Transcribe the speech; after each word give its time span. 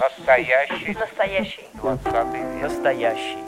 Настоящий. 0.00 0.94
Настоящий. 0.98 1.64
Двадцатый 1.74 2.40
век. 2.40 2.62
Настоящий. 2.62 3.38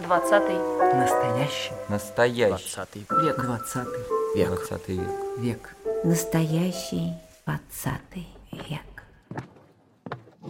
Двадцатый. 0.00 0.56
Настоящий. 0.94 1.72
Настоящий. 1.88 2.48
Двадцатый 2.48 3.06
век. 3.22 3.36
Двадцатый 3.40 4.02
век. 4.34 4.48
Двадцатый 4.48 4.96
век. 4.96 5.08
Век. 5.38 5.76
Настоящий 6.04 7.12
двадцатый 7.46 8.26
век. 8.52 8.80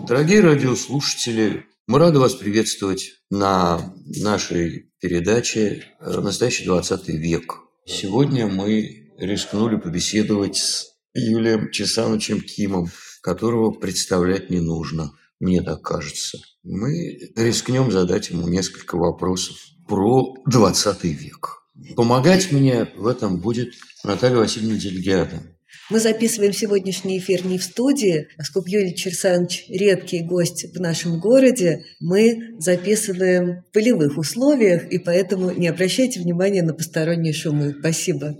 Дорогие 0.08 0.40
радиослушатели, 0.40 1.66
мы 1.86 1.98
рады 2.00 2.18
вас 2.18 2.34
приветствовать 2.34 3.12
на 3.30 3.94
нашей 4.04 4.90
передаче 5.00 5.84
«Настоящий 6.00 6.64
20 6.64 7.08
век». 7.08 7.54
Сегодня 7.86 8.48
мы 8.48 9.12
рискнули 9.18 9.76
побеседовать 9.76 10.56
с 10.56 10.90
Юлием 11.14 11.70
Чесановичем 11.70 12.40
Кимом, 12.40 12.88
которого 13.20 13.70
представлять 13.70 14.50
не 14.50 14.60
нужно, 14.60 15.12
мне 15.38 15.62
так 15.62 15.82
кажется. 15.82 16.38
Мы 16.62 17.32
рискнем 17.36 17.90
задать 17.90 18.30
ему 18.30 18.48
несколько 18.48 18.96
вопросов 18.96 19.56
про 19.88 20.34
20 20.46 21.04
век. 21.04 21.62
Помогать 21.96 22.52
мне 22.52 22.88
в 22.96 23.06
этом 23.06 23.38
будет 23.38 23.72
Наталья 24.04 24.36
Васильевна 24.36 24.78
Дельгиада. 24.78 25.42
Мы 25.88 25.98
записываем 25.98 26.52
сегодняшний 26.52 27.18
эфир 27.18 27.44
не 27.44 27.58
в 27.58 27.64
студии, 27.64 28.28
поскольку 28.36 28.68
Юрий 28.68 28.94
Черсанович 28.94 29.64
редкий 29.68 30.20
гость 30.20 30.72
в 30.72 30.80
нашем 30.80 31.18
городе. 31.18 31.84
Мы 31.98 32.54
записываем 32.58 33.62
в 33.62 33.72
полевых 33.72 34.16
условиях, 34.16 34.84
и 34.88 34.98
поэтому 34.98 35.50
не 35.50 35.66
обращайте 35.66 36.20
внимания 36.20 36.62
на 36.62 36.74
посторонние 36.74 37.32
шумы. 37.32 37.74
Спасибо. 37.80 38.36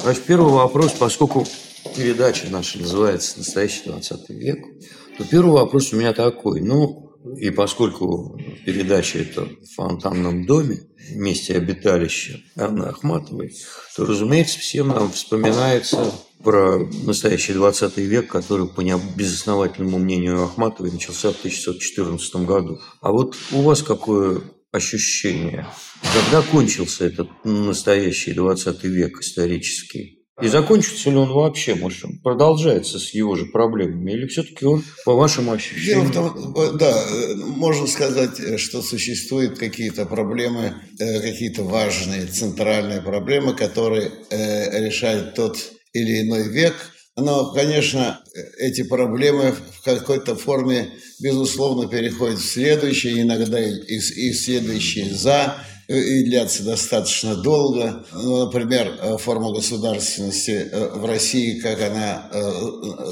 Значит, 0.00 0.22
первый 0.24 0.52
вопрос, 0.52 0.92
поскольку 0.92 1.44
передача 1.94 2.48
наша 2.50 2.78
называется 2.78 3.38
«Настоящий 3.38 3.82
20 3.86 4.28
век», 4.30 4.58
то 5.18 5.24
первый 5.24 5.52
вопрос 5.52 5.92
у 5.92 5.96
меня 5.96 6.12
такой. 6.12 6.60
Ну, 6.60 7.06
и 7.38 7.50
поскольку 7.50 8.38
передача 8.64 9.18
это 9.18 9.42
в 9.42 9.74
фонтанном 9.74 10.46
доме, 10.46 10.80
месте 11.10 11.56
обиталища 11.56 12.40
Анны 12.56 12.84
Ахматовой, 12.84 13.54
то, 13.96 14.04
разумеется, 14.04 14.58
всем 14.58 14.88
нам 14.88 15.10
вспоминается 15.10 16.12
про 16.42 16.78
настоящий 17.04 17.54
20 17.54 17.96
век, 17.98 18.28
который, 18.28 18.68
по 18.68 18.82
безосновательному 19.16 19.98
мнению 19.98 20.44
Ахматовой, 20.44 20.92
начался 20.92 21.32
в 21.32 21.38
1914 21.38 22.36
году. 22.46 22.80
А 23.00 23.10
вот 23.10 23.36
у 23.52 23.62
вас 23.62 23.82
какое 23.82 24.42
ощущение? 24.70 25.66
Когда 26.14 26.42
кончился 26.42 27.06
этот 27.06 27.28
настоящий 27.44 28.32
20 28.32 28.84
век 28.84 29.20
исторический? 29.20 30.25
И 30.42 30.48
закончится 30.48 31.08
ли 31.08 31.16
он 31.16 31.32
вообще, 31.32 31.74
может, 31.74 32.04
он 32.04 32.18
продолжается 32.18 32.98
с 32.98 33.14
его 33.14 33.36
же 33.36 33.46
проблемами, 33.46 34.12
или 34.12 34.26
все-таки 34.26 34.66
он, 34.66 34.84
по 35.06 35.14
вашим 35.14 35.48
ощущениям? 35.50 36.10
Дело 36.12 36.28
в 36.28 36.54
том, 36.54 36.78
да, 36.78 37.06
можно 37.46 37.86
сказать, 37.86 38.60
что 38.60 38.82
существуют 38.82 39.58
какие-то 39.58 40.04
проблемы, 40.04 40.74
какие-то 40.98 41.62
важные 41.62 42.26
центральные 42.26 43.00
проблемы, 43.00 43.54
которые 43.54 44.12
решает 44.30 45.34
тот 45.34 45.56
или 45.94 46.20
иной 46.20 46.48
век. 46.48 46.74
Но, 47.16 47.54
конечно, 47.54 48.20
эти 48.58 48.82
проблемы 48.82 49.52
в 49.52 49.82
какой-то 49.82 50.36
форме, 50.36 50.90
безусловно, 51.18 51.88
переходят 51.88 52.38
в 52.38 52.44
следующие, 52.44 53.22
иногда 53.22 53.58
и, 53.58 53.72
и 53.72 54.32
следующие 54.34 55.14
за, 55.14 55.56
длятся 55.88 56.64
достаточно 56.64 57.36
долго. 57.36 58.04
Ну, 58.12 58.46
например, 58.46 59.18
форма 59.18 59.52
государственности 59.52 60.68
в 60.94 61.04
России, 61.04 61.60
как 61.60 61.80
она 61.80 62.30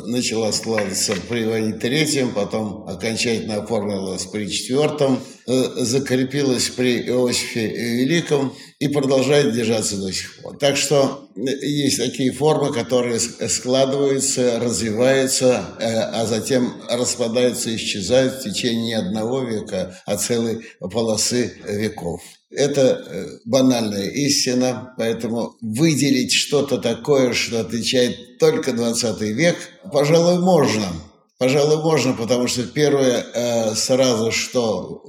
начала 0.07 0.53
складываться 0.53 1.15
при 1.29 1.45
Иване 1.45 1.75
Третьем, 1.75 2.33
потом 2.33 2.85
окончательно 2.89 3.63
оформилась 3.63 4.25
при 4.27 4.51
Четвертом, 4.51 5.21
закрепилась 5.47 6.69
при 6.71 7.03
Иосифе 7.03 7.67
Великом 7.67 8.55
и 8.79 8.89
продолжает 8.89 9.55
держаться 9.55 9.97
до 9.97 10.11
сих 10.11 10.41
пор. 10.41 10.57
Так 10.57 10.77
что 10.77 11.29
есть 11.37 11.99
такие 11.99 12.33
формы, 12.33 12.73
которые 12.73 13.21
складываются, 13.21 14.59
развиваются, 14.59 15.65
а 15.79 16.27
затем 16.27 16.73
распадаются, 16.89 17.75
исчезают 17.75 18.35
в 18.35 18.43
течение 18.45 18.85
не 18.85 18.95
одного 18.95 19.43
века, 19.43 20.01
а 20.07 20.17
целой 20.17 20.67
полосы 20.81 21.55
веков. 21.69 22.23
Это 22.51 23.41
банальная 23.45 24.09
истина, 24.09 24.95
поэтому 24.97 25.57
выделить 25.61 26.33
что-то 26.33 26.79
такое, 26.79 27.33
что 27.33 27.61
отличает 27.61 28.39
только 28.39 28.73
20 28.73 29.21
век, 29.21 29.57
пожалуй, 29.93 30.39
можно. 30.39 30.87
Пожалуй, 31.37 31.83
можно, 31.83 32.13
потому 32.13 32.47
что 32.47 32.63
первое 32.63 33.75
сразу, 33.75 34.31
что 34.31 35.03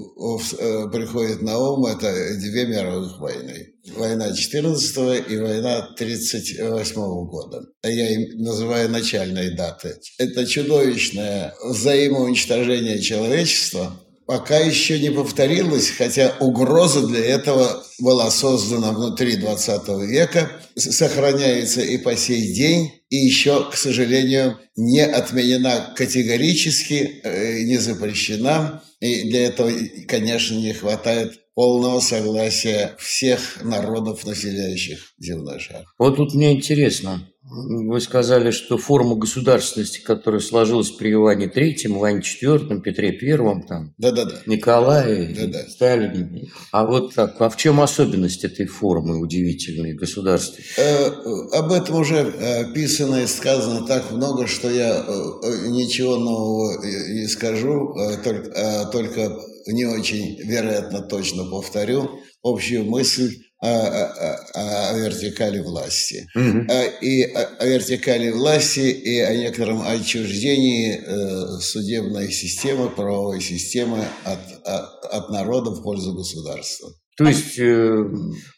приходит 0.91 1.43
на 1.43 1.59
ум, 1.59 1.85
это 1.85 2.11
две 2.39 2.65
мировых 2.65 3.19
войны. 3.19 3.73
Война 3.95 4.35
14 4.35 5.29
и 5.29 5.37
война 5.37 5.87
38 5.95 6.95
года. 7.27 7.61
Я 7.83 8.09
им 8.09 8.41
называю 8.41 8.89
начальные 8.89 9.51
даты. 9.51 9.99
Это 10.17 10.47
чудовищное 10.47 11.53
взаимоуничтожение 11.63 12.99
человечества, 12.99 13.95
пока 14.25 14.57
еще 14.57 14.99
не 14.99 15.11
повторилось, 15.11 15.89
хотя 15.89 16.35
угроза 16.39 17.05
для 17.07 17.23
этого 17.25 17.83
была 17.99 18.29
создана 18.31 18.91
внутри 18.91 19.37
20 19.37 19.87
века, 20.07 20.51
сохраняется 20.75 21.81
и 21.81 21.97
по 21.97 22.15
сей 22.15 22.53
день, 22.53 22.91
и 23.09 23.17
еще, 23.17 23.69
к 23.69 23.75
сожалению, 23.75 24.57
не 24.75 25.05
отменена 25.05 25.93
категорически, 25.95 27.21
не 27.63 27.77
запрещена. 27.77 28.83
И 28.99 29.29
для 29.29 29.47
этого, 29.47 29.71
конечно, 30.07 30.55
не 30.55 30.73
хватает 30.73 31.39
полного 31.53 31.99
согласия 31.99 32.95
всех 32.99 33.63
народов, 33.63 34.25
населяющих 34.25 35.13
земной 35.19 35.59
шар. 35.59 35.85
Вот 35.97 36.17
тут 36.17 36.33
мне 36.33 36.51
интересно. 36.53 37.29
Вы 37.47 38.01
сказали, 38.01 38.49
что 38.49 38.79
форма 38.79 39.15
государственности, 39.15 39.99
которая 40.01 40.41
сложилась 40.41 40.89
при 40.89 41.13
Иване 41.13 41.47
Третьем, 41.47 41.95
Иване 41.97 42.23
Четвертом, 42.23 42.81
Петре 42.81 43.11
Первом, 43.11 43.61
там, 43.61 43.93
Да-да-да. 43.99 44.41
Николае, 44.47 45.27
Да-да. 45.27 45.69
Сталине. 45.69 46.49
А 46.71 46.87
вот 46.87 47.13
так, 47.13 47.39
а 47.39 47.49
в 47.49 47.57
чем 47.57 47.81
особенность 47.81 48.43
этой 48.43 48.65
формы 48.65 49.19
удивительной 49.19 49.93
государства? 49.93 50.59
Э, 50.77 51.07
об 51.51 51.71
этом 51.71 51.97
уже 51.97 52.15
э, 52.15 52.73
писано 52.73 53.21
и 53.21 53.27
сказано 53.27 53.85
так 53.85 54.11
много, 54.11 54.47
что 54.47 54.71
я 54.71 55.05
э, 55.07 55.67
ничего 55.67 56.17
нового 56.17 56.83
не 56.83 57.27
скажу, 57.27 57.95
э, 57.95 58.17
только, 58.23 58.49
э, 58.49 58.91
только 58.91 59.39
не 59.67 59.85
очень, 59.85 60.39
вероятно, 60.41 61.01
точно 61.01 61.45
повторю 61.45 62.09
общую 62.41 62.85
мысль 62.85 63.44
о, 63.61 63.67
о, 63.67 64.89
о 64.91 64.99
вертикали 64.99 65.59
власти. 65.59 66.27
А, 66.35 66.83
И 67.01 67.23
о, 67.23 67.65
вертикали 67.65 68.31
власти, 68.31 68.79
и 68.79 69.19
о 69.19 69.35
некотором 69.35 69.81
отчуждении 69.81 70.97
э, 70.97 71.59
судебной 71.61 72.31
системы, 72.31 72.89
правовой 72.89 73.41
системы 73.41 74.05
от, 74.23 74.39
от, 74.67 75.05
от 75.05 75.29
народа 75.29 75.71
в 75.71 75.81
пользу 75.81 76.13
государства. 76.13 76.89
То 77.17 77.25
есть, 77.25 77.57
э, 77.57 78.03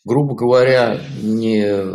грубо 0.04 0.36
говоря, 0.36 1.00
не 1.22 1.64
э, 1.64 1.94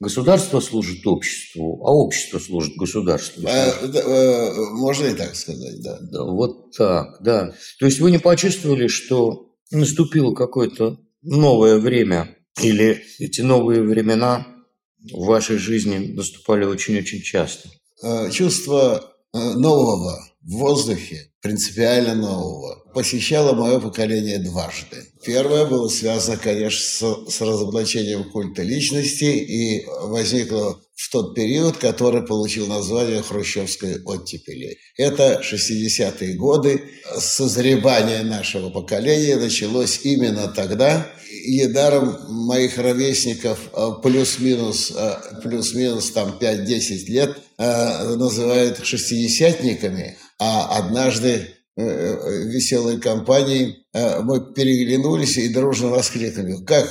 государство 0.00 0.58
служит 0.58 1.06
обществу, 1.06 1.86
а 1.86 1.92
общество 1.92 2.40
служит 2.40 2.74
государству. 2.76 3.44
А, 3.46 3.86
да, 3.86 4.52
можно 4.72 5.06
и 5.06 5.14
так 5.14 5.36
сказать, 5.36 5.80
да. 5.82 5.98
Да, 6.00 6.24
вот 6.24 6.72
так, 6.76 7.22
да. 7.22 7.52
То 7.78 7.86
есть 7.86 8.00
вы 8.00 8.10
не 8.10 8.18
почувствовали, 8.18 8.88
что 8.88 9.52
наступило 9.70 10.34
какое-то 10.34 10.98
новое 11.22 11.78
время, 11.78 12.36
или 12.60 13.02
эти 13.18 13.40
новые 13.40 13.82
времена 13.82 14.46
в 15.12 15.24
вашей 15.26 15.58
жизни 15.58 16.12
наступали 16.14 16.64
очень-очень 16.64 17.22
часто? 17.22 17.68
Э, 18.02 18.30
Чувство 18.30 19.14
э, 19.32 19.38
нового 19.38 20.27
в 20.48 20.52
воздухе, 20.52 21.30
принципиально 21.42 22.14
нового, 22.14 22.82
посещало 22.94 23.54
мое 23.54 23.80
поколение 23.80 24.38
дважды. 24.38 24.96
Первое 25.22 25.66
было 25.66 25.88
связано, 25.88 26.38
конечно, 26.38 26.80
с, 26.80 27.34
с 27.34 27.40
разоблачением 27.42 28.30
культа 28.30 28.62
личности 28.62 29.24
и 29.24 29.84
возникло 29.86 30.80
в 30.94 31.10
тот 31.10 31.34
период, 31.34 31.76
который 31.76 32.22
получил 32.22 32.66
название 32.66 33.20
хрущевской 33.20 34.02
оттепели. 34.02 34.78
Это 34.96 35.42
60-е 35.44 36.34
годы. 36.34 36.82
Созревание 37.18 38.22
нашего 38.22 38.70
поколения 38.70 39.36
началось 39.36 40.00
именно 40.04 40.48
тогда. 40.48 41.12
И 41.48 41.66
даром 41.66 42.18
моих 42.28 42.76
ровесников 42.76 43.58
э, 43.72 43.88
плюс-минус, 44.02 44.92
э, 44.94 45.40
плюс-минус 45.42 46.10
там 46.10 46.36
5-10 46.38 47.06
лет 47.06 47.38
э, 47.56 48.14
называют 48.16 48.84
шестидесятниками, 48.84 50.18
а 50.38 50.76
однажды 50.78 51.54
веселой 51.76 53.00
компанией 53.00 53.86
мы 53.94 54.52
переглянулись 54.52 55.38
и 55.38 55.48
дружно 55.48 55.90
воскликнули. 55.90 56.56
Как 56.64 56.88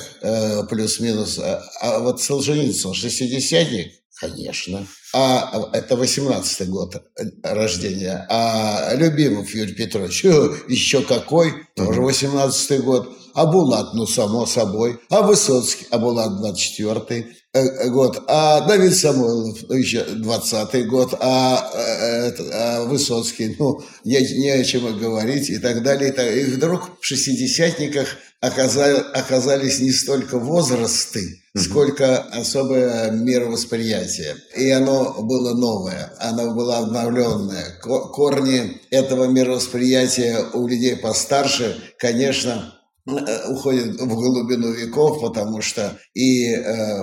плюс-минус? 0.69 1.39
А, 1.39 1.61
а 1.81 1.99
вот 1.99 2.21
Солженицын, 2.21 2.93
шестидесятник? 2.93 3.91
Конечно. 4.17 4.87
А 5.13 5.69
это 5.73 5.95
18-й 5.95 6.67
год 6.67 7.03
рождения. 7.43 8.25
А 8.29 8.93
Любимов 8.95 9.53
Юрий 9.53 9.73
Петрович, 9.73 10.23
еще 10.23 11.01
какой? 11.01 11.53
Тоже 11.75 11.99
18-й 11.99 12.79
год. 12.79 13.09
А 13.37 13.45
Булат, 13.45 13.93
ну, 13.93 14.07
само 14.07 14.47
собой. 14.47 14.97
А 15.11 15.21
Высоцкий, 15.21 15.85
а 15.91 15.99
Булат 15.99 16.31
24-й 16.43 17.25
э, 17.53 17.89
год. 17.89 18.23
А 18.27 18.61
Давид 18.61 18.97
Самойлов, 18.97 19.59
ну, 19.69 19.75
еще 19.75 19.99
20-й 19.99 20.83
год. 20.85 21.13
А, 21.19 21.57
а, 21.57 22.31
а 22.51 22.85
Высоцкий, 22.85 23.55
ну, 23.59 23.79
не, 24.03 24.19
не 24.39 24.49
о 24.49 24.63
чем 24.63 24.87
и 24.87 24.99
говорить 24.99 25.51
и 25.51 25.59
так 25.59 25.83
далее. 25.83 26.09
И, 26.09 26.13
так. 26.13 26.35
и 26.35 26.45
вдруг 26.45 26.99
в 26.99 27.05
шестидесятниках 27.05 28.07
оказали, 28.41 29.03
оказались 29.13 29.81
не 29.81 29.91
столько 29.91 30.39
возрасты, 30.39 31.43
сколько 31.55 32.17
особое 32.17 33.11
мировосприятие. 33.11 34.35
И 34.57 34.67
оно 34.71 35.13
было 35.21 35.53
новое, 35.53 36.11
оно 36.17 36.55
было 36.55 36.79
обновленное. 36.79 37.77
Корни 37.83 38.81
этого 38.89 39.25
мировосприятия 39.25 40.43
у 40.55 40.67
людей 40.67 40.95
постарше, 40.95 41.77
конечно, 41.99 42.73
Э, 42.73 42.76
уходит 43.07 44.01
в 44.01 44.07
глубину 44.07 44.71
веков, 44.71 45.21
потому 45.21 45.61
что 45.61 45.97
и, 46.13 46.51
э, 46.51 46.97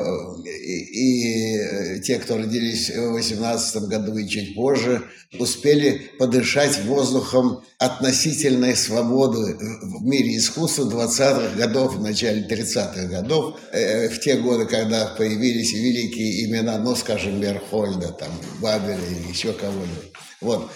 и, 0.45 1.97
и 1.97 2.01
те, 2.03 2.19
кто 2.19 2.37
родились 2.37 2.91
в 2.91 3.13
18 3.13 3.85
году 3.85 4.17
и 4.19 4.29
чуть 4.29 4.55
позже, 4.55 5.03
успели 5.39 6.11
подышать 6.19 6.85
воздухом 6.85 7.63
относительной 7.79 8.77
свободы 8.77 9.57
в 9.57 10.05
мире 10.05 10.37
искусства 10.37 10.85
20-х 10.85 11.57
годов, 11.57 11.97
в 11.97 12.03
начале 12.03 12.47
30-х 12.47 13.07
годов, 13.07 13.59
э, 13.73 14.11
в 14.11 14.21
те 14.21 14.37
годы, 14.37 14.67
когда 14.67 15.07
появились 15.07 15.73
великие 15.73 16.45
имена, 16.45 16.79
ну, 16.79 16.95
скажем, 16.97 17.41
Берхольда, 17.41 18.09
там, 18.09 18.31
Бабеля 18.61 18.99
или 19.09 19.31
еще 19.31 19.55
кого-нибудь. 19.55 20.13
Вот. 20.43 20.71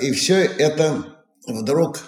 И 0.00 0.12
все 0.12 0.36
это 0.36 1.04
вдруг 1.46 1.98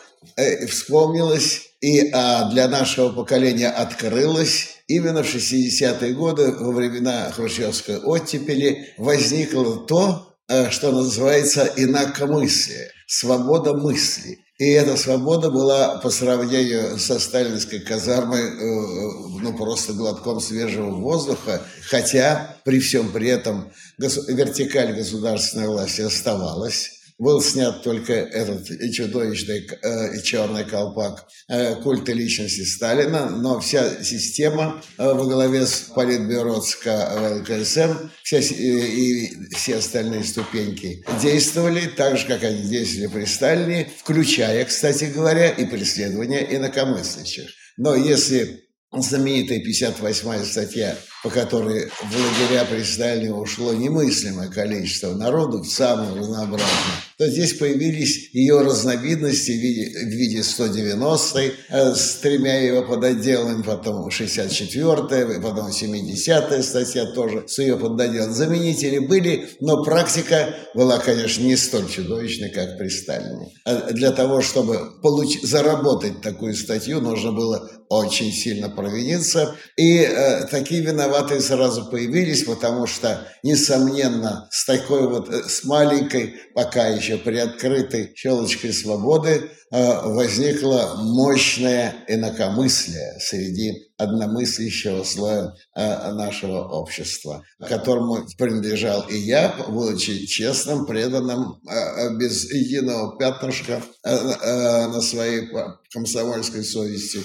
вспомнилось 0.67 1.72
и 1.83 2.11
а, 2.13 2.49
для 2.49 2.69
нашего 2.69 3.11
поколения 3.11 3.69
открылось 3.69 4.69
именно 4.87 5.25
в 5.25 5.35
60-е 5.35 6.15
годы, 6.15 6.53
во 6.53 6.71
времена 6.71 7.31
хрущевской 7.33 7.99
оттепели, 7.99 8.95
возникло 8.99 9.85
то, 9.85 10.37
э, 10.49 10.71
что 10.71 10.93
называется 10.93 11.73
инакомыслие, 11.77 12.93
свобода 13.09 13.75
мысли. 13.75 14.39
И 14.59 14.71
эта 14.71 14.97
свобода 14.97 15.51
была 15.51 15.99
по 15.99 16.11
сравнению 16.11 16.99
со 17.01 17.19
сталинской 17.19 17.81
казармой 17.81 18.43
э, 18.43 19.41
ну, 19.41 19.57
просто 19.57 19.93
глотком 19.93 20.41
свежего 20.41 20.91
воздуха, 20.91 21.63
хотя 21.89 22.59
при 22.65 22.79
всем 22.79 23.11
при 23.11 23.29
этом 23.29 23.73
вертикаль 23.99 24.95
государственной 24.95 25.67
власти 25.67 26.03
оставалась 26.03 27.02
был 27.23 27.41
снят 27.41 27.83
только 27.85 28.15
этот 28.15 28.67
чудовищный 28.93 29.69
э, 29.81 30.21
черный 30.23 30.65
колпак 30.65 31.29
э, 31.49 31.77
культа 31.77 32.13
личности 32.13 32.65
Сталина, 32.65 33.31
но 33.31 33.61
вся 33.61 34.03
система 34.03 34.83
э, 34.99 35.05
во 35.05 35.25
главе 35.25 35.65
с 35.65 35.93
Политбюро 35.95 36.61
ЦК 36.61 36.87
ВЛКСМ 37.17 38.11
вся, 38.25 38.39
и 38.39 39.31
все 39.55 39.77
остальные 39.77 40.25
ступеньки 40.25 41.05
действовали 41.23 41.87
так 41.97 42.19
же, 42.19 42.27
как 42.27 42.43
они 42.43 42.63
действовали 42.63 43.07
при 43.07 43.25
Сталине, 43.25 43.89
включая, 44.03 44.65
кстати 44.65 45.05
говоря, 45.05 45.49
и 45.51 45.65
преследование 45.65 46.57
инакомыслящих. 46.57 47.49
Но 47.77 47.95
если 47.95 48.65
знаменитая 48.93 49.61
58-я 49.61 50.45
статья, 50.45 50.97
по 51.23 51.31
которой 51.31 51.89
в 51.89 52.17
лагеря 52.17 52.65
при 52.65 52.83
Сталине 52.83 53.33
ушло 53.33 53.73
немыслимое 53.73 54.49
количество 54.49 55.15
народу, 55.15 55.63
самое 55.65 56.19
разнообразное, 56.19 56.69
то 57.17 57.29
здесь 57.29 57.55
появились 57.55 58.31
ее 58.33 58.61
разновидности 58.63 59.53
в 59.53 59.55
виде, 59.55 59.99
в 59.99 60.09
виде 60.09 60.41
190-й 60.41 61.53
э, 61.69 61.95
с 61.95 62.17
тремя 62.17 62.59
его 62.61 62.83
подотделами, 62.83 63.63
потом 63.63 64.09
64-я, 64.09 65.41
потом 65.41 65.69
70-я 65.69 66.63
статья 66.63 67.07
тоже 67.07 67.45
с 67.47 67.59
ее 67.59 67.77
подотделом. 67.77 68.33
Заменители 68.33 68.99
были, 68.99 69.51
но 69.61 69.85
практика 69.85 70.57
была, 70.75 70.99
конечно, 70.99 71.45
не 71.45 71.57
столь 71.57 71.89
чудовищной, 71.89 72.51
как 72.51 72.77
при 72.79 72.89
Сталине. 72.89 73.53
А 73.65 73.93
для 73.93 74.11
того, 74.11 74.41
чтобы 74.41 75.01
получ... 75.01 75.41
заработать 75.43 76.23
такую 76.23 76.55
статью, 76.55 77.01
нужно 77.01 77.31
было 77.31 77.71
очень 77.93 78.33
сильно 78.33 78.71
провиниться. 78.71 79.55
И 79.77 79.99
э, 79.99 80.47
такие 80.47 80.83
виноватые 81.13 81.41
сразу 81.41 81.87
появились, 81.87 82.45
потому 82.45 82.87
что, 82.87 83.27
несомненно, 83.43 84.49
с 84.51 84.65
такой 84.65 85.09
вот, 85.09 85.29
э, 85.29 85.43
с 85.49 85.65
маленькой, 85.65 86.35
пока 86.55 86.89
еще 86.89 87.19
приоткрытой 87.19 88.13
щелочкой 88.15 88.73
свободы 88.73 89.51
э, 89.71 90.01
возникло 90.05 90.95
мощное 90.97 91.95
инакомыслие 92.09 93.19
среди 93.21 93.92
одномыслящего 93.97 95.05
слоя 95.05 95.55
э, 95.75 96.13
нашего 96.13 96.69
общества, 96.69 97.45
которому 97.61 98.27
принадлежал 98.37 99.03
и 99.09 99.17
я, 99.17 99.55
будучи 99.69 100.27
честным, 100.27 100.87
преданным, 100.87 101.61
э, 101.69 102.17
без 102.17 102.51
единого 102.51 103.19
пятнышка 103.19 103.83
на 104.05 105.01
своей 105.01 105.49
комсомольской 105.93 106.65
совести, 106.65 107.21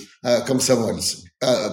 комсомольцем, 0.45 1.21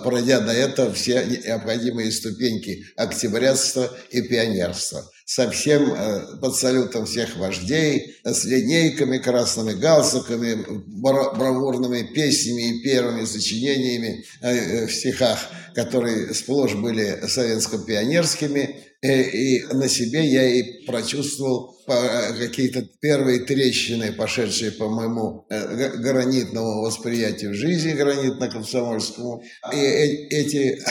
пройдя 0.02 0.41
до 0.41 0.52
этого 0.52 0.93
все 0.93 1.25
необходимые 1.25 2.11
ступеньки 2.11 2.85
октябрятства 2.97 3.90
и 4.11 4.23
пионерства 4.23 5.05
совсем 5.25 5.93
э, 5.93 6.38
под 6.41 6.55
салютом 6.55 7.06
всех 7.06 7.37
вождей, 7.37 8.17
с 8.25 8.44
линейками, 8.44 9.19
красными 9.19 9.73
галстуками, 9.73 10.65
бравурными 10.97 12.03
песнями 12.15 12.79
и 12.79 12.82
первыми 12.82 13.25
сочинениями 13.25 14.25
э, 14.43 14.50
э, 14.50 14.87
в 14.87 14.93
стихах, 14.94 15.38
которые 15.75 16.35
сплошь 16.35 16.75
были 16.75 17.26
советско-пионерскими. 17.26 18.81
И 19.03 19.62
на 19.71 19.87
себе 19.87 20.25
я 20.26 20.47
и 20.47 20.87
прочувствовал 20.87 21.76
какие-то 21.87 22.88
первые 23.03 23.41
трещины, 23.41 24.12
пошедшие 24.12 24.73
по 24.73 24.88
моему 24.88 25.47
гранитному 25.50 26.81
восприятию 26.81 27.53
жизни, 27.53 27.93
гранитно-комсомольскому. 27.93 29.43
И 29.75 29.76
эти 29.76 30.82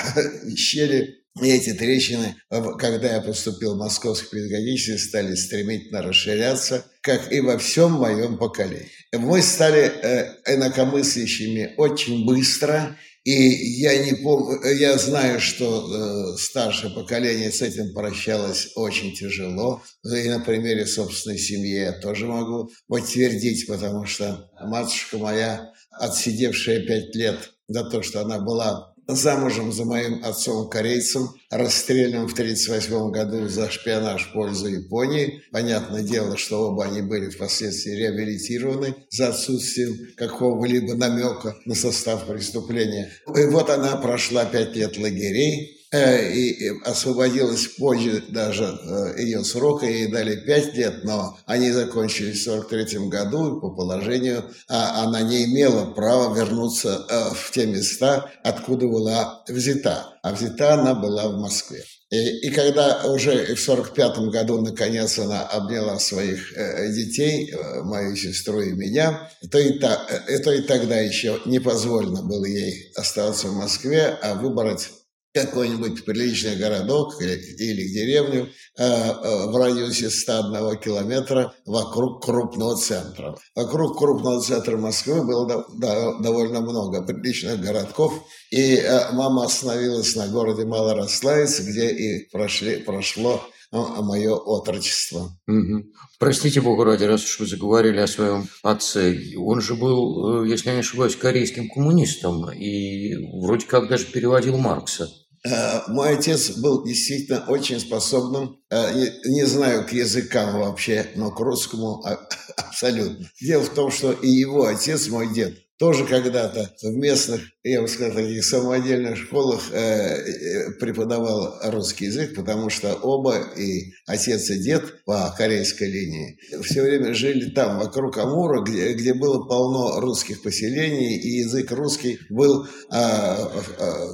щели 0.56 1.22
и 1.41 1.47
эти 1.47 1.74
трещины, 1.74 2.35
когда 2.77 3.15
я 3.15 3.21
поступил 3.21 3.75
в 3.75 3.80
Московский 3.80 4.30
педагогический, 4.38 4.97
стали 4.97 5.33
стремительно 5.35 6.03
расширяться, 6.03 6.85
как 7.02 7.31
и 7.31 7.42
во 7.42 7.57
всем 7.57 7.94
моем 7.94 8.37
поколении. 8.37 8.92
Мы 9.11 9.42
стали 9.42 9.81
э, 9.81 10.35
инакомыслящими 10.45 11.73
очень 11.78 12.25
быстро, 12.25 12.97
и 13.23 13.31
я 13.31 14.04
не 14.04 14.13
помню, 14.16 14.61
я 14.73 14.97
знаю, 14.97 15.40
что 15.40 16.33
э, 16.35 16.37
старшее 16.37 16.94
поколение 16.94 17.52
с 17.52 17.61
этим 17.61 17.94
прощалось 17.94 18.71
очень 18.75 19.16
тяжело. 19.16 19.81
И 20.04 20.30
на 20.30 20.40
примере 20.40 20.85
собственной 20.85 21.40
семьи 21.40 21.80
я 21.80 21.94
тоже 21.94 22.28
могу 22.28 22.69
подтвердить, 22.87 23.66
потому 23.66 24.06
что 24.06 24.52
матушка 24.61 25.18
моя, 25.18 25.71
отсидевшая 25.92 26.85
пять 26.85 27.16
лет 27.16 27.37
за 27.68 27.85
то, 27.85 28.04
что 28.04 28.21
она 28.21 28.40
была 28.40 28.93
замужем 29.07 29.72
за 29.72 29.86
моим 29.86 30.24
отцом-корейцем, 30.24 31.30
расстрелянным 31.50 32.28
в 32.28 32.33
1938 32.33 33.12
году 33.12 33.48
за 33.48 33.69
шпионаж 33.69 34.30
в 34.30 34.33
пользу 34.33 34.68
Японии. 34.68 35.44
Понятное 35.52 36.04
дело, 36.04 36.38
что 36.38 36.69
оба 36.69 36.86
они 36.86 37.02
были 37.02 37.30
впоследствии 37.30 37.92
реабилитированы 37.92 38.95
за 39.10 39.30
отсутствием 39.30 40.16
какого-либо 40.16 40.95
намека 40.95 41.56
на 41.66 41.76
состав 41.76 42.26
преступления. 42.26 43.12
И 43.36 43.45
вот 43.45 43.69
она 43.69 43.95
прошла 43.98 44.45
пять 44.45 44.76
лет 44.76 44.98
лагерей, 44.98 45.82
и 45.97 46.69
освободилась 46.85 47.68
позже 47.68 48.23
даже 48.30 48.66
э, 48.66 49.21
ее 49.21 49.44
срока, 49.44 49.85
ей 49.85 50.07
дали 50.07 50.35
пять 50.35 50.73
лет, 50.73 51.04
но 51.04 51.38
они 51.45 51.71
закончились 51.71 52.42
в 52.42 52.45
43 52.45 53.07
году, 53.09 53.57
и 53.57 53.62
по 53.62 53.69
положению 53.69 54.44
а 54.69 55.04
она 55.04 55.21
не 55.21 55.45
имела 55.45 55.85
права 55.94 56.33
вернуться 56.35 57.06
э, 57.09 57.33
в 57.35 57.52
те 57.52 57.66
места, 57.66 58.31
откуда 58.44 58.88
была 58.88 59.44
взята. 59.47 60.18
А 60.23 60.33
взята 60.33 60.73
она 60.73 60.95
была 60.95 61.28
в 61.28 61.38
Москве. 61.40 61.83
И, 62.09 62.47
и 62.47 62.52
когда 62.52 63.04
уже 63.06 63.56
в 63.56 63.59
45 63.59 64.30
году, 64.30 64.62
наконец, 64.62 65.18
она 65.18 65.42
обняла 65.47 66.00
своих 66.00 66.56
э, 66.56 66.92
детей, 66.92 67.52
э, 67.52 67.81
мою 67.81 68.16
сестру 68.16 68.62
и 68.62 68.71
меня, 68.71 69.30
то 69.52 69.57
и, 69.57 69.80
та, 69.80 70.06
э, 70.28 70.38
то 70.40 70.52
и 70.52 70.62
тогда 70.62 70.97
еще 71.00 71.40
не 71.45 71.59
позволено 71.59 72.21
было 72.21 72.45
ей 72.45 72.92
оставаться 72.95 73.47
в 73.47 73.56
Москве, 73.56 74.16
а 74.21 74.35
выбрать 74.35 74.90
какой-нибудь 75.33 76.06
приличный 76.06 76.56
городок 76.56 77.19
или, 77.19 77.87
деревню 77.87 78.49
э, 78.78 78.83
э, 78.83 79.47
в 79.47 79.57
радиусе 79.57 80.09
101 80.09 80.78
километра 80.80 81.54
вокруг 81.66 82.23
крупного 82.23 82.75
центра. 82.75 83.35
Вокруг 83.56 83.97
крупного 83.97 84.42
центра 84.42 84.78
Москвы 84.78 85.23
было 85.23 85.47
до, 85.47 85.66
до, 85.80 86.19
довольно 86.19 86.61
много 86.61 87.02
приличных 87.02 87.59
городков, 87.59 88.13
и 88.52 88.75
э, 88.75 89.11
мама 89.13 89.45
остановилась 89.45 90.16
на 90.16 90.28
городе 90.28 90.66
Малорославец, 90.66 91.59
где 91.61 91.90
и 91.90 92.30
прошли, 92.30 92.78
прошло 92.78 93.42
мое 93.71 94.35
отрочество. 94.35 95.35
Угу. 95.47 95.83
Простите, 96.19 96.61
Богу 96.61 96.83
ради, 96.83 97.06
раз 97.06 97.23
уж 97.23 97.40
вы 97.40 97.47
заговорили 97.47 97.97
о 97.97 98.06
своем 98.06 98.47
отце, 98.61 99.18
он 99.35 99.61
же 99.61 99.73
был, 99.73 100.44
если 100.44 100.68
я 100.68 100.75
не 100.75 100.81
ошибаюсь, 100.81 101.16
корейским 101.16 101.68
коммунистом 101.69 102.52
и 102.52 103.16
вроде 103.42 103.66
как 103.66 103.90
даже 103.90 104.06
переводил 104.06 104.57
Маркса. 104.59 105.09
Э, 105.45 105.81
мой 105.88 106.16
отец 106.18 106.52
был 106.52 106.85
действительно 106.85 107.44
очень 107.47 107.80
способным, 107.80 108.62
э, 108.69 109.07
не 109.26 109.45
знаю, 109.45 109.85
к 109.85 109.92
языкам 109.92 110.59
вообще, 110.59 111.07
но 111.16 111.31
к 111.31 111.40
русскому 111.40 112.04
абсолютно. 112.57 113.30
Дело 113.42 113.64
в 113.64 113.73
том, 113.73 113.92
что 113.92 114.14
и 114.14 114.30
его 114.30 114.66
отец, 114.66 115.07
мой 115.07 115.33
дед, 115.33 115.57
тоже 115.78 116.06
когда-то 116.06 116.73
в 116.81 116.94
местных, 116.95 117.42
я 117.64 117.81
бы 117.81 117.90
сказал, 117.90 118.14
таких 118.14 118.45
самодельных 118.45 119.18
школах 119.18 119.64
э, 119.73 120.71
преподавал 120.80 121.59
русский 121.64 122.06
язык, 122.06 122.35
потому 122.35 122.69
что 122.69 122.94
оба, 122.94 123.38
и 123.57 123.92
отец, 124.06 124.50
и 124.50 124.59
дед 124.59 125.04
по 125.04 125.33
корейской 125.38 125.90
линии, 125.90 126.40
все 126.64 126.83
время 126.83 127.14
жили 127.14 127.50
там, 127.50 127.80
вокруг 127.80 128.18
Амура, 128.18 128.62
где, 128.62 128.94
где 128.94 129.14
было 129.14 129.44
полно 129.45 130.00
русских 130.00 130.42
поселений, 130.42 131.18
и 131.18 131.40
язык 131.40 131.69
русский 131.73 132.19
был 132.30 132.66
а, 132.90 133.52
а, 133.80 134.07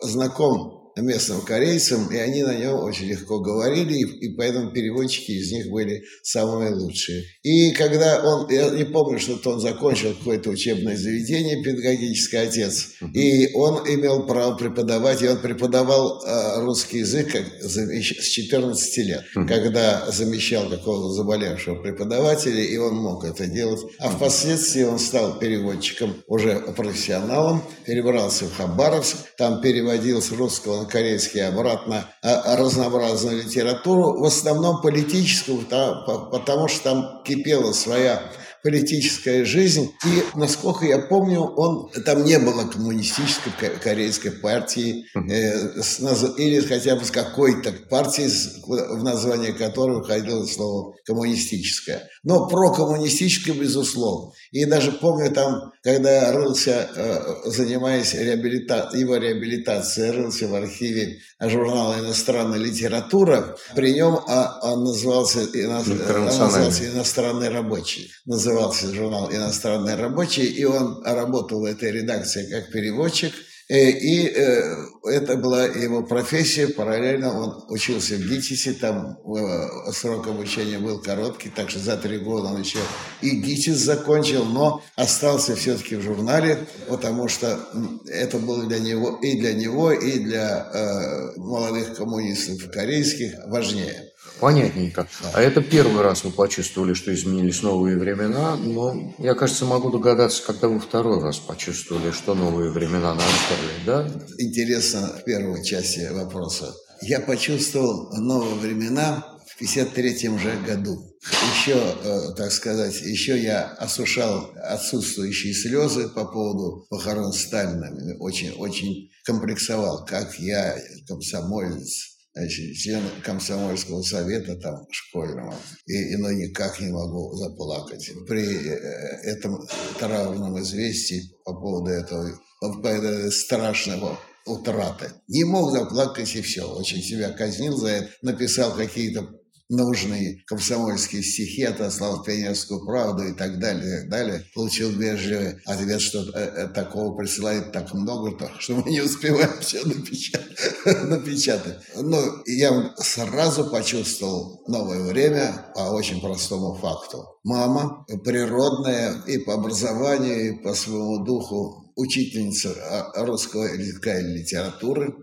знаком 0.00 0.79
местным 0.96 1.40
корейцам, 1.42 2.10
и 2.12 2.16
они 2.16 2.42
на 2.42 2.54
нем 2.56 2.82
очень 2.82 3.06
легко 3.06 3.40
говорили, 3.40 3.94
и, 3.94 4.26
и 4.26 4.34
поэтому 4.36 4.70
переводчики 4.70 5.32
из 5.32 5.52
них 5.52 5.70
были 5.70 6.02
самые 6.22 6.74
лучшие. 6.74 7.24
И 7.42 7.72
когда 7.72 8.22
он, 8.22 8.50
я 8.50 8.70
не 8.70 8.84
помню, 8.84 9.18
что 9.18 9.38
он 9.50 9.60
закончил 9.60 10.14
какое-то 10.14 10.50
учебное 10.50 10.96
заведение, 10.96 11.62
педагогический 11.62 12.36
отец, 12.36 12.94
и 13.14 13.52
он 13.54 13.88
имел 13.88 14.26
право 14.26 14.54
преподавать, 14.56 15.22
и 15.22 15.28
он 15.28 15.38
преподавал 15.38 16.22
э, 16.24 16.60
русский 16.60 16.98
язык 16.98 17.32
как, 17.32 17.44
с 17.62 18.28
14 18.28 18.96
лет, 18.98 19.24
когда 19.48 20.10
замещал 20.10 20.68
какого-то 20.68 21.12
заболевшего 21.12 21.76
преподавателя, 21.76 22.62
и 22.62 22.76
он 22.76 22.96
мог 22.96 23.24
это 23.24 23.46
делать. 23.46 23.80
А 23.98 24.10
впоследствии 24.10 24.82
он 24.82 24.98
стал 24.98 25.38
переводчиком, 25.38 26.14
уже 26.26 26.60
профессионалом, 26.76 27.62
перебрался 27.84 28.46
в 28.46 28.56
Хабаровск, 28.56 29.16
там 29.36 29.60
переводил 29.60 30.20
с 30.22 30.30
русского 30.32 30.79
корейский 30.86 31.46
обратно 31.46 32.06
а, 32.22 32.56
разнообразную 32.56 33.44
литературу, 33.44 34.18
в 34.20 34.24
основном 34.24 34.80
политическую, 34.80 35.60
потому 35.66 36.68
что 36.68 36.84
там 36.84 37.22
кипела 37.24 37.72
своя 37.72 38.22
политическая 38.62 39.44
жизнь. 39.44 39.92
И, 40.04 40.38
насколько 40.38 40.84
я 40.84 40.98
помню, 40.98 41.40
он, 41.40 41.90
там 42.04 42.24
не 42.24 42.38
было 42.38 42.64
коммунистической 42.64 43.70
корейской 43.82 44.30
партии 44.30 45.06
э, 45.14 45.82
с, 45.82 46.00
или 46.36 46.60
хотя 46.60 46.96
бы 46.96 47.04
с 47.04 47.10
какой-то 47.10 47.72
партии, 47.88 48.28
в 48.66 49.02
название 49.02 49.52
которой 49.52 50.02
входило 50.02 50.44
слово 50.46 50.94
коммунистическая. 51.06 52.08
Но 52.22 52.48
прокоммунистическая, 52.48 53.54
безусловно. 53.54 54.32
И 54.50 54.64
даже 54.64 54.92
помню 54.92 55.30
там, 55.30 55.72
когда 55.82 56.32
рылся, 56.32 56.88
э, 56.94 57.50
занимаясь 57.50 58.14
реабилита... 58.14 58.90
его 58.94 59.16
реабилитацией, 59.16 60.10
рылся 60.10 60.48
в 60.48 60.54
архиве 60.54 61.18
журнала 61.40 61.98
«Иностранная 62.00 62.58
литература», 62.58 63.56
при 63.74 63.94
нем 63.94 64.18
а, 64.26 64.58
он 64.62 64.84
назывался, 64.84 65.44
ино... 65.54 65.82
назывался 65.82 66.86
«Иностранный 66.88 67.48
рабочий». 67.48 68.10
Назывался 68.26 68.49
журнал 68.92 69.30
«Иностранный 69.32 69.94
рабочий», 69.94 70.46
и 70.46 70.64
он 70.64 71.02
работал 71.04 71.60
в 71.60 71.64
этой 71.64 71.90
редакции 71.90 72.50
как 72.50 72.70
переводчик– 72.70 73.32
Э, 73.70 73.88
и 73.88 74.26
э, 74.26 74.76
это 75.04 75.36
была 75.36 75.64
его 75.64 76.02
профессия. 76.02 76.66
Параллельно 76.66 77.40
он 77.40 77.64
учился 77.68 78.16
в 78.16 78.20
ГИТИСе, 78.20 78.72
там 78.72 79.16
э, 79.18 79.92
срок 79.92 80.26
обучения 80.26 80.80
был 80.80 81.00
короткий, 81.00 81.50
так 81.50 81.70
что 81.70 81.78
за 81.78 81.96
три 81.96 82.18
года 82.18 82.48
он 82.48 82.62
еще 82.62 82.80
и 83.22 83.30
ГИТИС 83.30 83.76
закончил, 83.76 84.44
но 84.44 84.82
остался 84.96 85.54
все-таки 85.54 85.94
в 85.94 86.02
журнале, 86.02 86.66
потому 86.88 87.28
что 87.28 87.60
это 88.08 88.38
было 88.38 88.66
для 88.66 88.80
него 88.80 89.20
и 89.22 89.38
для 89.38 89.52
него, 89.52 89.92
и 89.92 90.18
для 90.18 91.32
молодых 91.36 91.94
коммунистов 91.94 92.72
корейских 92.72 93.34
важнее. 93.46 94.09
Понятненько. 94.40 95.06
А 95.34 95.40
это 95.40 95.62
первый 95.62 96.02
раз 96.02 96.24
вы 96.24 96.30
почувствовали, 96.30 96.94
что 96.94 97.12
изменились 97.14 97.62
новые 97.62 97.96
времена, 97.96 98.56
но 98.56 99.14
я, 99.18 99.34
кажется, 99.34 99.66
могу 99.66 99.90
догадаться, 99.90 100.42
когда 100.44 100.68
вы 100.68 100.80
второй 100.80 101.20
раз 101.22 101.38
почувствовали, 101.38 102.10
что 102.10 102.34
новые 102.34 102.70
времена 102.70 103.14
настали, 103.14 103.84
да? 103.84 104.10
Интересно 104.38 105.08
в 105.20 105.24
первой 105.24 105.62
части 105.64 106.08
вопроса. 106.10 106.72
Я 107.02 107.20
почувствовал 107.20 108.10
новые 108.12 108.54
времена 108.56 109.24
в 109.46 109.62
53-м 109.62 110.38
же 110.38 110.56
году. 110.66 111.10
Еще, 111.52 111.76
э, 111.76 112.34
так 112.36 112.50
сказать, 112.50 113.00
еще 113.02 113.38
я 113.38 113.66
осушал 113.78 114.50
отсутствующие 114.56 115.52
слезы 115.52 116.08
по 116.08 116.24
поводу 116.24 116.86
похорон 116.88 117.32
Сталина. 117.32 117.90
Очень, 118.20 118.52
очень 118.52 119.10
комплексовал, 119.26 120.04
как 120.06 120.38
я, 120.38 120.76
комсомолец, 121.06 122.19
значит, 122.40 122.76
член 122.76 123.02
комсомольского 123.22 124.02
совета 124.02 124.56
там 124.56 124.86
школьного, 124.90 125.54
и, 125.86 126.12
и 126.12 126.16
но 126.16 126.30
никак 126.32 126.80
не 126.80 126.90
могу 126.90 127.34
заплакать. 127.34 128.10
При 128.26 128.44
э, 128.44 128.76
этом 129.24 129.60
траурном 129.98 130.58
известии 130.60 131.22
по 131.44 131.52
поводу 131.52 131.90
этого, 131.90 132.30
по 132.60 132.80
поводу 132.80 133.30
страшного 133.30 134.18
утраты. 134.46 135.10
Не 135.28 135.44
мог 135.44 135.70
заплакать 135.70 136.34
и 136.34 136.40
все. 136.40 136.62
Очень 136.62 137.02
себя 137.02 137.30
казнил 137.30 137.76
за 137.76 137.88
это. 137.88 138.10
Написал 138.22 138.74
какие-то 138.74 139.28
нужные 139.70 140.42
комсомольские 140.46 141.22
стихи, 141.22 141.62
отослал 141.62 142.20
в 142.20 142.24
пионерскую 142.24 142.84
правду 142.84 143.22
и 143.22 143.32
так 143.32 143.58
далее, 143.58 143.86
и 143.86 144.00
так 144.00 144.10
далее. 144.10 144.44
Получил 144.54 144.90
вежливый 144.90 145.60
ответ, 145.64 146.00
что 146.00 146.18
э, 146.18 146.32
э, 146.34 146.68
такого 146.68 147.16
присылает 147.16 147.72
так 147.72 147.94
много, 147.94 148.36
то, 148.36 148.50
что 148.58 148.74
мы 148.74 148.90
не 148.90 149.00
успеваем 149.00 149.60
все 149.60 149.82
напечатать. 149.84 151.04
напечатать. 151.04 151.78
Но 151.96 152.20
я 152.46 152.94
сразу 152.98 153.70
почувствовал 153.70 154.62
новое 154.66 155.04
время 155.04 155.72
по 155.74 155.90
очень 155.90 156.20
простому 156.20 156.74
факту. 156.74 157.24
Мама 157.44 158.04
природная 158.24 159.22
и 159.26 159.38
по 159.38 159.54
образованию, 159.54 160.48
и 160.48 160.62
по 160.62 160.74
своему 160.74 161.24
духу 161.24 161.92
учительница 161.94 162.74
а, 163.14 163.24
русского 163.24 163.64
языка 163.64 164.18
и 164.18 164.22
литературы, 164.22 165.14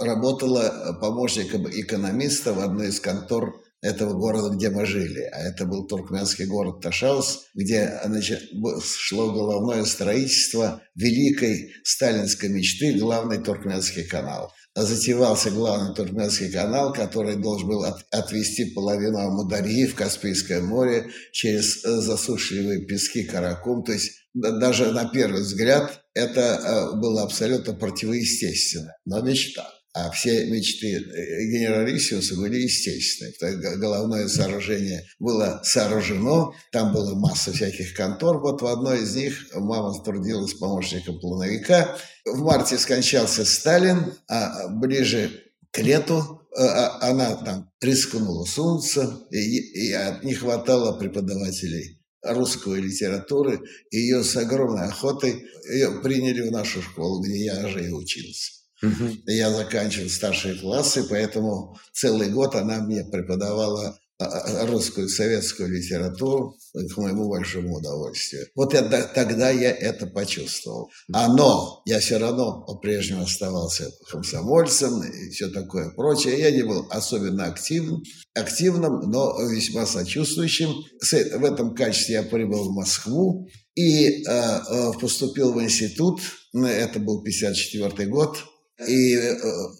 работала 0.00 0.96
помощником 1.00 1.68
экономиста 1.68 2.52
в 2.52 2.60
одной 2.60 2.88
из 2.88 3.00
контор 3.00 3.54
этого 3.86 4.14
города, 4.14 4.54
где 4.54 4.70
мы 4.70 4.84
жили. 4.84 5.20
А 5.32 5.40
это 5.42 5.64
был 5.64 5.86
туркменский 5.86 6.46
город 6.46 6.80
Ташаус, 6.80 7.46
где 7.54 8.00
значит, 8.04 8.42
шло 8.84 9.32
головное 9.32 9.84
строительство 9.84 10.82
великой 10.94 11.72
сталинской 11.84 12.48
мечты 12.48 12.98
«Главный 12.98 13.38
туркменский 13.38 14.04
канал». 14.04 14.52
Затевался 14.74 15.50
главный 15.50 15.94
туркменский 15.94 16.50
канал, 16.50 16.92
который 16.92 17.36
должен 17.36 17.68
был 17.68 17.84
от, 17.84 18.04
отвести 18.10 18.66
половину 18.66 19.18
Амударьи 19.18 19.86
в 19.86 19.94
Каспийское 19.94 20.60
море 20.60 21.08
через 21.32 21.82
э, 21.82 22.00
засушливые 22.00 22.84
пески 22.84 23.24
Каракум. 23.24 23.84
То 23.84 23.92
есть 23.92 24.12
даже 24.34 24.92
на 24.92 25.08
первый 25.08 25.40
взгляд 25.40 26.02
это 26.12 26.40
э, 26.40 27.00
было 27.00 27.22
абсолютно 27.22 27.72
противоестественно, 27.72 28.92
но 29.06 29.22
мечта 29.22 29.75
а 29.96 30.10
все 30.10 30.44
мечты 30.44 30.92
э, 30.92 31.46
генералиссиуса 31.46 32.36
были 32.36 32.60
естественные. 32.60 33.32
Головное 33.78 34.28
сооружение 34.28 35.06
было 35.18 35.62
сооружено, 35.64 36.54
там 36.70 36.92
была 36.92 37.14
масса 37.14 37.50
всяких 37.50 37.94
контор. 37.94 38.38
Вот 38.40 38.60
в 38.60 38.66
одной 38.66 39.04
из 39.04 39.16
них 39.16 39.46
мама 39.54 39.98
трудилась 40.04 40.52
помощником 40.52 41.18
плановика. 41.18 41.96
В 42.26 42.42
марте 42.42 42.76
скончался 42.76 43.46
Сталин, 43.46 44.12
а 44.28 44.68
ближе 44.68 45.30
к 45.70 45.78
лету 45.78 46.42
э, 46.54 46.62
а, 46.62 46.98
она 47.08 47.34
там 47.36 47.70
рискнула 47.80 48.44
сунуться, 48.44 49.26
и, 49.30 49.38
и 49.38 49.96
не 50.24 50.34
хватало 50.34 50.98
преподавателей 50.98 52.02
русской 52.22 52.82
литературы. 52.82 53.62
И 53.90 53.96
ее 53.96 54.22
с 54.22 54.36
огромной 54.36 54.88
охотой 54.88 55.46
ее 55.70 56.02
приняли 56.02 56.46
в 56.46 56.52
нашу 56.52 56.82
школу, 56.82 57.22
где 57.22 57.46
я 57.46 57.66
же 57.68 57.82
и 57.82 57.90
учился. 57.90 58.65
Угу. 58.82 59.10
Я 59.26 59.50
заканчивал 59.50 60.08
старшие 60.08 60.54
классы, 60.54 61.04
поэтому 61.08 61.76
целый 61.92 62.28
год 62.30 62.54
она 62.54 62.80
мне 62.80 63.04
преподавала 63.04 63.98
а, 64.18 64.24
а, 64.24 64.66
русскую 64.66 65.10
советскую 65.10 65.68
литературу 65.68 66.56
к 66.72 66.96
моему 66.96 67.28
большому 67.28 67.76
удовольствию. 67.76 68.46
Вот 68.54 68.72
это, 68.72 69.10
тогда 69.14 69.50
я 69.50 69.70
это 69.70 70.06
почувствовал. 70.06 70.90
А 71.12 71.28
но 71.28 71.82
я 71.84 72.00
все 72.00 72.16
равно 72.16 72.64
по-прежнему 72.64 73.24
оставался 73.24 73.90
комсомольцем 74.10 75.02
и 75.02 75.28
все 75.28 75.48
такое 75.48 75.90
прочее. 75.90 76.38
Я 76.38 76.50
не 76.50 76.62
был 76.62 76.86
особенно 76.88 77.44
активным, 77.44 78.02
активным, 78.34 79.10
но 79.10 79.38
весьма 79.50 79.84
сочувствующим. 79.84 80.70
В 81.02 81.44
этом 81.44 81.74
качестве 81.74 82.14
я 82.14 82.22
прибыл 82.22 82.70
в 82.70 82.74
Москву 82.74 83.46
и 83.74 84.24
э, 84.24 84.30
э, 84.30 84.92
поступил 84.98 85.52
в 85.52 85.62
институт. 85.62 86.22
Это 86.54 86.98
был 87.00 87.22
54 87.22 88.08
год. 88.08 88.38
И 88.86 89.14
э, 89.14 89.36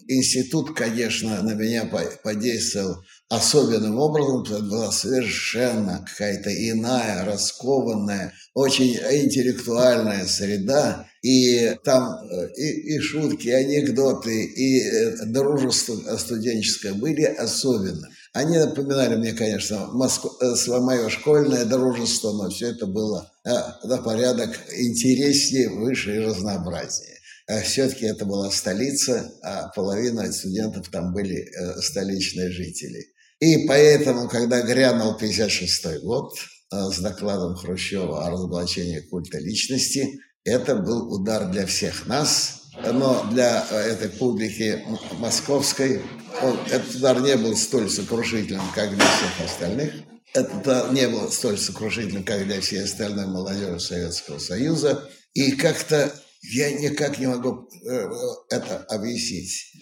институт, 0.07 0.75
конечно, 0.75 1.43
на 1.43 1.53
меня 1.53 1.85
подействовал 2.23 3.03
особенным 3.29 3.99
образом, 3.99 4.41
это 4.43 4.59
была 4.63 4.91
совершенно 4.91 6.03
какая-то 6.09 6.49
иная, 6.49 7.25
раскованная, 7.25 8.33
очень 8.55 8.95
интеллектуальная 8.95 10.25
среда, 10.25 11.07
и 11.21 11.75
там 11.83 12.09
э, 12.09 12.49
и, 12.55 12.95
и 12.95 12.99
шутки, 12.99 13.47
и 13.47 13.51
анекдоты, 13.51 14.45
и 14.45 14.81
э, 14.81 15.25
дружество 15.25 15.95
студенческое 16.17 16.93
были 16.93 17.23
особенно. 17.23 18.07
Они 18.33 18.57
напоминали 18.57 19.15
мне, 19.15 19.33
конечно, 19.33 19.87
Москву, 19.93 20.31
э, 20.41 20.79
мое 20.79 21.09
школьное 21.09 21.65
дружество, 21.65 22.31
но 22.31 22.49
все 22.49 22.71
это 22.71 22.87
было 22.87 23.31
на 23.43 23.97
порядок 23.97 24.49
интереснее, 24.75 25.69
выше 25.69 26.15
и 26.15 26.19
разнообразнее. 26.19 27.16
Все-таки 27.63 28.05
это 28.05 28.25
была 28.25 28.51
столица, 28.51 29.31
а 29.41 29.69
половина 29.69 30.31
студентов 30.31 30.89
там 30.89 31.13
были 31.13 31.49
столичные 31.81 32.51
жители. 32.51 33.05
И 33.39 33.67
поэтому, 33.67 34.27
когда 34.27 34.61
грянул 34.61 35.15
56 35.15 36.01
год 36.01 36.33
э, 36.73 36.89
с 36.91 36.99
докладом 36.99 37.55
Хрущева 37.55 38.25
о 38.25 38.31
разоблачении 38.31 38.99
культа 38.99 39.37
личности, 39.37 40.19
это 40.43 40.75
был 40.75 41.13
удар 41.13 41.49
для 41.51 41.67
всех 41.67 42.07
нас, 42.07 42.63
но 42.83 43.27
для 43.31 43.63
э, 43.69 43.75
этой 43.75 44.09
публики 44.09 44.83
московской 45.19 46.01
он, 46.41 46.57
этот 46.71 46.95
удар 46.95 47.21
не 47.21 47.35
был 47.37 47.55
столь 47.55 47.89
сокрушительным, 47.89 48.65
как 48.73 48.89
для 48.95 49.05
всех 49.05 49.45
остальных. 49.45 49.93
Это 50.33 50.89
не 50.91 51.07
был 51.07 51.31
столь 51.31 51.59
сокрушительным, 51.59 52.23
как 52.23 52.43
для 52.45 52.59
всей 52.59 52.83
остальной 52.83 53.27
молодежи 53.27 53.79
Советского 53.79 54.39
Союза. 54.39 55.09
И 55.33 55.51
как-то 55.51 56.13
я 56.51 56.71
никак 56.71 57.19
не 57.19 57.27
могу 57.27 57.69
э, 57.85 58.09
это 58.49 58.77
объяснить. 58.89 59.73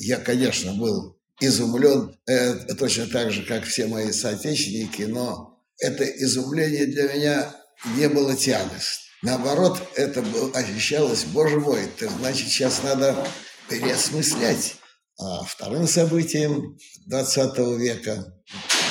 Я, 0.00 0.18
конечно, 0.18 0.72
был 0.74 1.20
изумлен 1.40 2.16
э, 2.26 2.54
точно 2.74 3.06
так 3.06 3.32
же, 3.32 3.42
как 3.44 3.64
все 3.64 3.86
мои 3.86 4.12
соотечественники, 4.12 5.02
но 5.02 5.58
это 5.78 6.04
изумление 6.04 6.86
для 6.86 7.12
меня 7.12 7.56
не 7.96 8.08
было 8.08 8.36
тягость. 8.36 9.00
Наоборот, 9.22 9.82
это 9.96 10.22
было, 10.22 10.50
ощущалось, 10.52 11.24
боже 11.24 11.58
мой, 11.58 11.80
ты, 11.98 12.08
значит, 12.08 12.48
сейчас 12.48 12.82
надо 12.82 13.26
переосмыслять. 13.68 14.76
А 15.18 15.44
вторым 15.44 15.86
событием 15.86 16.78
20 17.06 17.58
века, 17.78 18.34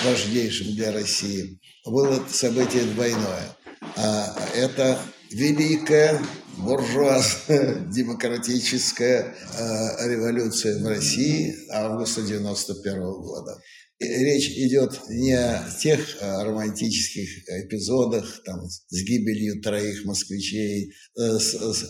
важнейшим 0.06 0.76
для 0.76 0.92
России, 0.92 1.60
было 1.86 2.24
событие 2.32 2.84
двойное. 2.84 3.56
А 3.96 4.36
это 4.56 5.00
великое 5.32 6.22
буржуазно-демократическая 6.60 9.36
э, 9.58 10.10
революция 10.10 10.78
в 10.80 10.88
России 10.88 11.56
августа 11.72 12.22
91 12.22 13.02
года. 13.02 13.60
И 14.00 14.06
речь 14.06 14.50
идет 14.52 15.00
не 15.10 15.34
о 15.34 15.62
тех 15.80 16.22
э, 16.22 16.44
романтических 16.44 17.50
эпизодах 17.50 18.44
там, 18.46 18.70
с 18.70 19.04
гибелью 19.04 19.62
троих 19.62 20.06
москвичей, 20.06 20.94
э, 21.18 21.40
с, 21.40 21.54
с 21.54 21.90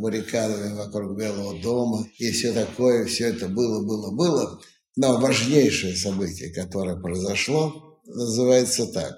баррикадами 0.00 0.74
вокруг 0.74 1.18
Белого 1.18 1.60
дома 1.60 2.06
и 2.18 2.30
все 2.30 2.52
такое, 2.52 3.06
все 3.06 3.28
это 3.28 3.48
было, 3.48 3.84
было, 3.84 4.14
было. 4.14 4.60
Но 4.96 5.20
важнейшее 5.20 5.96
событие, 5.96 6.52
которое 6.52 7.00
произошло, 7.00 8.00
называется 8.06 8.86
так. 8.86 9.16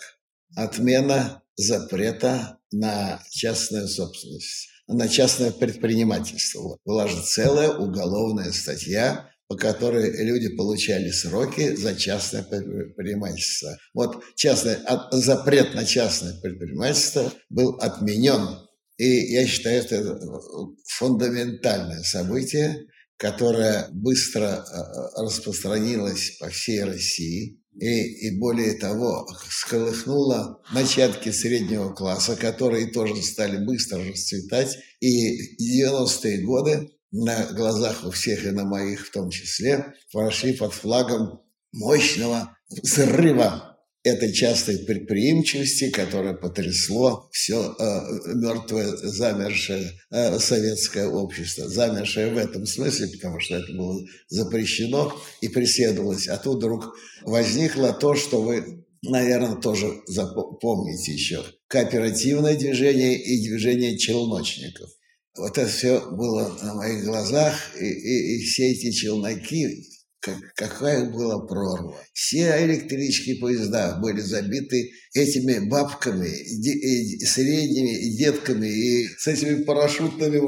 Отмена 0.55 1.43
запрета 1.57 2.59
на 2.71 3.23
частную 3.31 3.89
собственность 3.89 4.72
на 4.89 5.09
частное 5.09 5.51
предпринимательство. 5.51 6.79
Была 6.85 7.09
же 7.09 7.23
целая 7.23 7.71
уголовная 7.71 8.53
статья, 8.53 9.29
по 9.49 9.57
которой 9.57 10.25
люди 10.25 10.49
получали 10.49 11.11
сроки 11.11 11.77
за 11.77 11.95
частное 11.95 12.43
предпринимательство. 12.43 13.77
Вот 13.95 14.23
частное, 14.35 14.81
запрет 15.11 15.75
на 15.75 15.85
частное 15.85 16.41
предпринимательство 16.41 17.33
был 17.51 17.77
отменен. 17.81 18.49
И 18.97 19.33
я 19.33 19.47
считаю, 19.47 19.83
это 19.83 20.19
фундаментальное 20.87 22.03
событие, 22.03 22.87
которое 23.17 23.89
быстро 23.93 24.65
э, 24.65 25.23
распространилось 25.23 26.39
по 26.41 26.49
всей 26.49 26.85
России 26.85 27.62
и, 27.75 28.29
и 28.29 28.39
более 28.39 28.75
того, 28.75 29.27
сколыхнуло 29.49 30.61
начатки 30.73 31.31
среднего 31.31 31.93
класса, 31.93 32.37
которые 32.37 32.87
тоже 32.87 33.21
стали 33.23 33.65
быстро 33.65 34.05
расцветать. 34.05 34.79
И 35.01 35.83
90-е 35.83 36.43
годы 36.43 36.91
на 37.11 37.47
глазах 37.53 38.05
у 38.05 38.11
всех 38.11 38.45
и 38.45 38.51
на 38.51 38.65
моих 38.65 39.07
в 39.07 39.13
том 39.13 39.31
числе 39.31 39.95
прошли 40.13 40.55
под 40.55 40.73
флагом 40.73 41.41
мощного 41.73 42.57
взрыва 42.83 43.72
этой 44.05 44.33
частой 44.33 44.79
предприимчивости, 44.79 45.91
которая 45.91 46.35
потрясло 46.35 47.29
все 47.31 47.75
э, 47.79 48.35
мертвое, 48.35 48.89
замершее 48.97 49.93
э, 50.11 50.39
советское 50.41 51.07
общество. 51.07 51.69
Замершее 51.69 52.33
в 52.33 52.37
этом 52.37 52.67
смысле, 52.67 53.09
потому 53.09 53.39
что 53.39 53.57
это 53.57 53.73
было 53.73 54.05
запрещено 54.29 55.13
и 55.41 55.49
преследовалось. 55.49 56.27
А 56.27 56.37
тут 56.37 56.57
вдруг 56.57 56.97
возникло 57.23 57.93
то, 57.93 58.17
что 58.17 58.43
вы, 58.43 58.85
наверное, 59.03 59.61
тоже 59.61 60.03
запомните 60.07 61.13
еще. 61.13 61.45
Кооперативное 61.69 62.57
движение 62.57 63.17
и 63.17 63.49
движение 63.49 63.97
челночников. 63.97 64.91
Вот 65.37 65.57
это 65.57 65.69
все 65.69 66.01
было 66.11 66.59
на 66.63 66.75
моих 66.75 67.05
глазах, 67.05 67.55
и, 67.81 67.87
и, 67.87 68.37
и 68.37 68.45
все 68.45 68.73
эти 68.73 68.91
челноки 68.91 69.87
как, 70.23 70.37
какая 70.55 71.11
была 71.11 71.41
прорва. 71.41 71.97
Все 72.13 72.65
электрические 72.65 73.37
поезда 73.37 73.99
были 74.01 74.21
забиты 74.21 74.93
этими 75.15 75.69
бабками, 75.69 76.29
и 76.29 77.25
средними, 77.27 77.99
и 77.99 78.17
детками, 78.17 78.69
и 78.69 79.09
с 79.09 79.27
этими 79.27 79.65
парашютными 79.65 80.39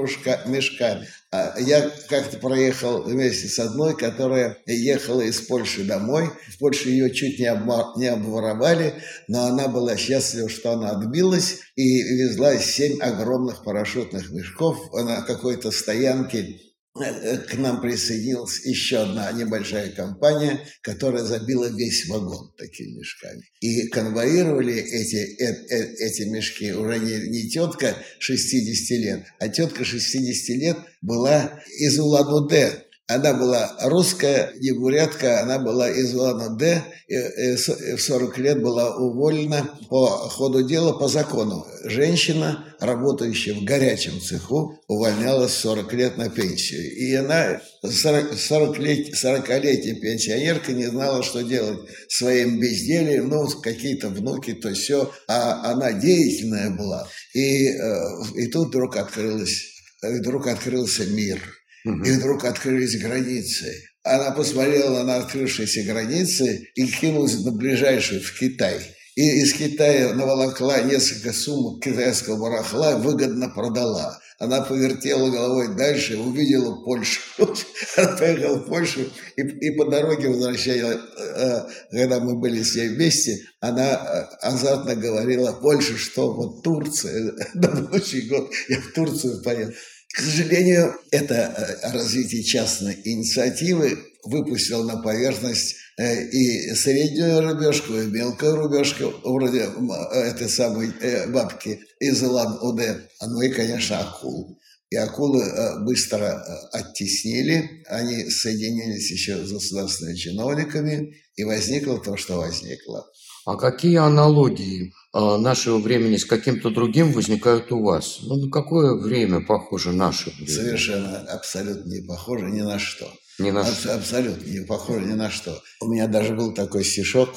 мешками. 0.49 1.09
А 1.33 1.59
я 1.59 1.91
как-то 2.09 2.39
проехал 2.39 3.03
вместе 3.03 3.49
с 3.49 3.59
одной, 3.59 3.97
которая 3.97 4.57
ехала 4.67 5.23
из 5.23 5.41
Польши 5.41 5.83
домой. 5.83 6.31
В 6.55 6.59
Польше 6.59 6.91
ее 6.91 7.13
чуть 7.13 7.41
не, 7.41 7.47
обмор, 7.47 7.99
не 7.99 8.07
обворовали, 8.07 8.95
но 9.27 9.47
она 9.47 9.67
была 9.67 9.97
счастлива, 9.97 10.49
что 10.49 10.71
она 10.71 10.91
отбилась 10.91 11.59
и 11.75 12.03
везла 12.03 12.57
семь 12.59 13.01
огромных 13.01 13.65
парашютных 13.65 14.31
мешков 14.31 14.79
на 14.93 15.23
какой-то 15.23 15.73
стоянке 15.73 16.61
к 16.95 17.55
нам 17.57 17.81
присоединилась 17.81 18.65
еще 18.65 18.99
одна 18.99 19.33
небольшая 19.33 19.91
компания, 19.91 20.61
которая 20.81 21.25
забила 21.25 21.67
весь 21.67 22.07
вагон 22.09 22.55
такими 22.57 22.99
мешками. 22.99 23.43
И 23.59 23.89
конвоировали 23.89 24.77
эти, 24.77 25.17
э, 25.17 25.67
э, 25.71 25.95
эти 25.99 26.23
мешки 26.23 26.73
уже 26.73 27.01
не, 27.01 27.29
не 27.31 27.49
тетка 27.49 27.97
60 28.21 28.99
лет, 28.99 29.25
а 29.41 29.49
тетка 29.49 29.85
60 29.85 30.57
лет 30.57 30.77
была 31.03 31.61
из 31.79 31.99
Улан-Удэ, 31.99 32.84
она 33.07 33.35
была 33.35 33.77
русская, 33.83 34.55
не 34.61 34.73
бурятка, 34.73 35.43
она 35.43 35.59
была 35.59 35.91
из 35.91 36.15
Улан-Удэ, 36.15 36.83
в 37.07 37.99
40 37.99 38.39
лет 38.39 38.63
была 38.63 38.97
уволена 38.97 39.69
по 39.91 40.07
ходу 40.07 40.63
дела 40.63 40.95
по 40.95 41.07
закону. 41.07 41.67
Женщина, 41.85 42.65
работающая 42.81 43.53
в 43.53 43.65
горячем 43.65 44.23
цеху, 44.23 44.83
увольнялась 44.89 45.53
в 45.53 45.59
40 45.59 45.93
лет 45.93 46.17
на 46.17 46.31
пенсию. 46.31 46.97
И 46.97 47.15
она, 47.15 47.61
40-летняя 47.85 50.01
пенсионерка, 50.01 50.73
не 50.73 50.87
знала, 50.87 51.23
что 51.23 51.43
делать 51.43 51.81
своим 52.09 52.59
бездельем, 52.59 53.29
ну, 53.29 53.47
какие-то 53.61 54.09
внуки, 54.09 54.55
то 54.55 54.73
все, 54.73 55.13
а 55.29 55.73
она 55.73 55.93
деятельная 55.93 56.71
была. 56.71 57.07
И, 57.35 57.69
э, 57.69 58.01
и 58.37 58.47
тут 58.47 58.69
вдруг 58.69 58.97
открылась, 58.97 59.61
вдруг 60.03 60.47
открылся 60.47 61.05
мир– 61.05 61.43
и 61.85 62.11
вдруг 62.13 62.45
открылись 62.45 63.01
границы. 63.01 63.83
Она 64.03 64.31
посмотрела 64.33 65.03
на 65.03 65.17
открывшиеся 65.17 65.83
границы 65.85 66.69
и 66.75 66.87
кинулась 66.87 67.43
на 67.45 67.53
ближайшую, 67.53 68.23
в 68.23 68.39
Китай. 68.39 68.81
и 69.17 69.43
из 69.43 69.55
Китая 69.55 70.13
наволокла 70.13 70.83
несколько 70.83 71.33
сумок 71.33 71.83
китайского 71.83 72.37
барахла, 72.37 72.97
выгодно 72.99 73.49
продала. 73.49 74.19
Она 74.41 74.63
повертела 74.63 75.31
головой 75.31 75.77
дальше, 75.77 76.19
увидела 76.19 76.85
Польшу. 76.85 77.21
Она 77.97 78.17
поехала 78.17 78.57
в 78.57 78.67
Польшу, 78.69 79.01
и, 79.37 79.43
и 79.43 79.77
по 79.77 79.85
дороге 79.89 80.29
возвращаясь, 80.29 80.99
э, 81.17 81.61
когда 81.91 82.19
мы 82.19 82.41
были 82.41 82.63
с 82.63 82.75
ней 82.75 82.89
вместе, 82.89 83.39
она 83.61 83.93
э, 83.93 84.37
азартно 84.43 84.97
говорила, 84.97 85.53
Польша, 85.53 85.97
что 85.97 86.33
вот 86.33 86.65
Турция, 86.65 87.33
на 87.55 87.69
будущий 87.69 88.23
год 88.23 88.51
я 88.69 88.81
в 88.81 88.93
Турцию 88.93 89.41
поеду. 89.43 89.73
К 90.15 90.21
сожалению, 90.21 90.95
это 91.11 91.35
э, 91.35 91.93
развитие 91.93 92.43
частной 92.43 92.97
инициативы 93.05 93.99
выпустил 94.25 94.85
на 94.85 95.03
поверхность 95.03 95.77
Э, 95.97 96.25
и 96.25 96.75
среднюю 96.75 97.41
рубежку, 97.41 97.95
и 97.95 98.07
мелкую 98.07 98.57
рубежку, 98.57 99.13
вроде 99.23 99.71
этой 100.13 100.49
самой 100.49 100.91
э, 101.01 101.31
бабки 101.31 101.81
из 102.01 102.21
Улан-Удэ, 102.21 103.09
ну 103.25 103.41
и, 103.43 103.49
конечно, 103.51 104.01
акул. 104.01 104.59
И 104.91 104.97
акулы 104.97 105.45
э, 105.45 105.85
быстро 105.85 106.43
оттеснили, 106.73 107.85
они 107.87 108.29
соединились 108.29 109.09
еще 109.13 109.47
с 109.47 109.53
государственными 109.53 110.17
чиновниками, 110.17 111.15
и 111.37 111.45
возникло 111.45 112.01
то, 112.01 112.17
что 112.17 112.39
возникло. 112.39 113.07
А 113.47 113.55
какие 113.55 113.99
аналогии 113.99 114.93
нашего 115.15 115.79
времени 115.79 116.17
с 116.17 116.25
каким-то 116.25 116.71
другим 116.71 117.13
возникают 117.13 117.71
у 117.73 117.83
вас? 117.83 118.19
Ну, 118.23 118.37
на 118.37 118.51
какое 118.51 118.95
время 118.95 119.41
похоже 119.41 119.93
наше 119.93 120.31
время? 120.31 120.49
Совершенно, 120.51 121.19
абсолютно 121.19 121.89
не 121.89 122.03
похоже 122.07 122.47
ни 122.47 122.63
на 122.63 122.79
что. 122.79 123.09
Ни 123.39 123.51
на 123.51 123.61
Аб- 123.61 123.75
что. 123.75 123.95
Абсолютно 123.95 124.49
не 124.51 124.61
похоже 124.65 125.07
ни 125.07 125.13
на 125.13 125.31
что. 125.31 125.63
У 125.81 125.87
меня 125.87 126.09
даже 126.09 126.35
был 126.35 126.53
такой 126.53 126.85
стишок. 126.85 127.31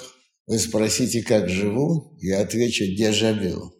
Вы 0.47 0.59
спросите, 0.59 1.21
как 1.23 1.49
живу, 1.49 2.17
я 2.19 2.41
отвечу 2.41 2.85
дежавю. 2.85 3.73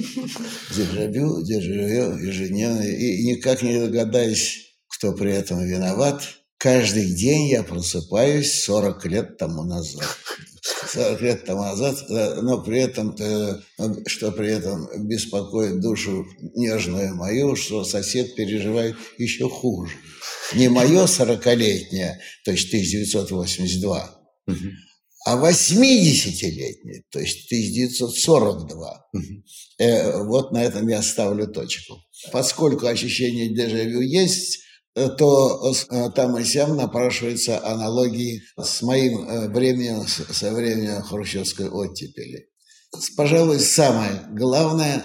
Дежавю, 0.76 1.42
дежавю, 1.42 2.18
ежедневно. 2.18 2.82
И 2.82 3.24
никак 3.24 3.62
не 3.62 3.78
догадаюсь, 3.78 4.74
кто 4.88 5.12
при 5.12 5.32
этом 5.32 5.64
виноват. 5.64 6.22
Каждый 6.58 7.14
день 7.14 7.48
я 7.48 7.62
просыпаюсь 7.62 8.64
40 8.64 9.06
лет 9.06 9.36
тому 9.38 9.62
назад. 9.64 10.04
40 10.92 11.20
лет 11.20 11.44
тому 11.44 11.62
назад, 11.62 12.04
но 12.08 12.62
при 12.62 12.80
этом, 12.80 13.16
что 14.06 14.32
при 14.32 14.50
этом 14.50 14.88
беспокоит 15.06 15.80
душу 15.80 16.26
нежную 16.54 17.14
мою, 17.14 17.56
что 17.56 17.84
сосед 17.84 18.34
переживает 18.34 18.96
еще 19.18 19.48
хуже 19.48 19.92
не 20.54 20.68
мое 20.68 21.06
сорокалетнее, 21.06 22.20
то 22.44 22.52
есть 22.52 22.68
1982, 22.68 24.20
угу. 24.46 24.56
а 25.26 25.50
80-летнее, 25.50 27.02
то 27.10 27.20
есть 27.20 27.46
1942. 27.46 29.06
Угу. 29.12 29.22
Э, 29.78 30.22
вот 30.24 30.52
на 30.52 30.62
этом 30.64 30.88
я 30.88 31.02
ставлю 31.02 31.46
точку. 31.46 32.02
Поскольку 32.32 32.86
ощущение 32.86 33.54
дежавю 33.54 34.00
есть, 34.00 34.56
э, 34.56 34.60
то 34.94 35.72
э, 35.90 36.10
там 36.14 36.36
и 36.38 36.44
сям 36.44 36.76
напрашиваются 36.76 37.64
аналогии 37.64 38.42
с 38.58 38.82
моим 38.82 39.28
э, 39.28 39.48
временем, 39.48 40.06
со 40.06 40.52
временем 40.52 41.02
хрущевской 41.02 41.68
оттепели. 41.68 42.48
Пожалуй, 43.16 43.60
самое 43.60 44.22
главное 44.32 45.04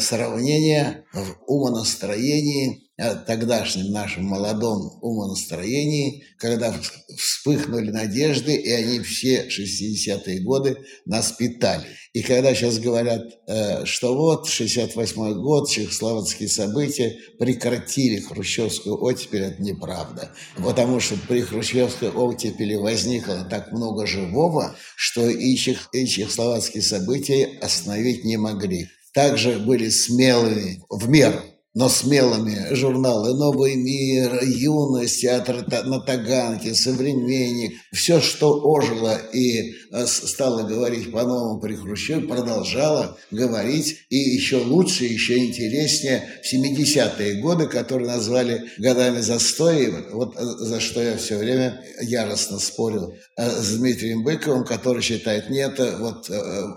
сравнение 0.00 1.04
в 1.12 1.36
умонастроении 1.46 2.83
тогдашнем 2.96 3.90
нашем 3.90 4.24
молодом 4.24 4.98
умонастроении, 5.02 6.24
когда 6.38 6.72
вспыхнули 7.16 7.90
надежды, 7.90 8.54
и 8.54 8.70
они 8.70 9.00
все 9.00 9.48
60-е 9.48 10.40
годы 10.40 10.76
нас 11.04 11.32
питали. 11.32 11.86
И 12.12 12.22
когда 12.22 12.54
сейчас 12.54 12.78
говорят, 12.78 13.22
э, 13.48 13.84
что 13.84 14.16
вот 14.16 14.48
68-й 14.48 15.34
год, 15.34 15.68
чехословацкие 15.68 16.48
события 16.48 17.16
прекратили 17.40 18.20
хрущевскую 18.20 19.02
оттепель, 19.02 19.42
это 19.42 19.60
неправда. 19.60 20.30
Потому 20.56 21.00
что 21.00 21.16
при 21.28 21.40
хрущевской 21.40 22.10
оттепели 22.10 22.76
возникло 22.76 23.44
так 23.50 23.72
много 23.72 24.06
живого, 24.06 24.76
что 24.94 25.28
и, 25.28 25.56
чех, 25.56 25.88
и 25.92 26.06
чехословацкие 26.06 26.82
события 26.84 27.58
остановить 27.60 28.24
не 28.24 28.36
могли. 28.36 28.86
Также 29.12 29.58
были 29.58 29.88
смелыми 29.88 30.80
в 30.88 31.08
меру 31.08 31.40
но 31.74 31.88
смелыми 31.88 32.72
журналы 32.72 33.34
«Новый 33.34 33.74
мир», 33.74 34.40
«Юность», 34.44 35.20
«Театр 35.20 35.66
на 35.84 36.00
Таганке», 36.00 36.72
«Современник». 36.72 37.74
Все, 37.92 38.20
что 38.20 38.60
ожило 38.62 39.18
и 39.32 39.74
э, 39.90 40.06
стало 40.06 40.62
говорить 40.62 41.10
по-новому 41.10 41.60
при 41.60 41.74
Хрущеве, 41.74 42.28
продолжало 42.28 43.18
говорить 43.32 44.06
и 44.08 44.16
еще 44.16 44.58
лучше, 44.58 45.04
еще 45.04 45.36
интереснее 45.38 46.28
в 46.44 46.54
70-е 46.54 47.40
годы, 47.40 47.66
которые 47.66 48.08
назвали 48.08 48.70
годами 48.78 49.20
застоя, 49.20 49.92
вот 50.12 50.36
э, 50.36 50.44
за 50.44 50.78
что 50.78 51.02
я 51.02 51.16
все 51.16 51.36
время 51.36 51.82
яростно 52.00 52.60
спорил 52.60 53.14
э, 53.36 53.50
с 53.50 53.76
Дмитрием 53.76 54.22
Быковым, 54.22 54.64
который 54.64 55.02
считает, 55.02 55.50
нет, 55.50 55.80
вот 55.98 56.30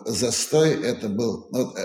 застой 0.07 0.71
это 0.71 1.07
был... 1.07 1.47
Вот, 1.51 1.75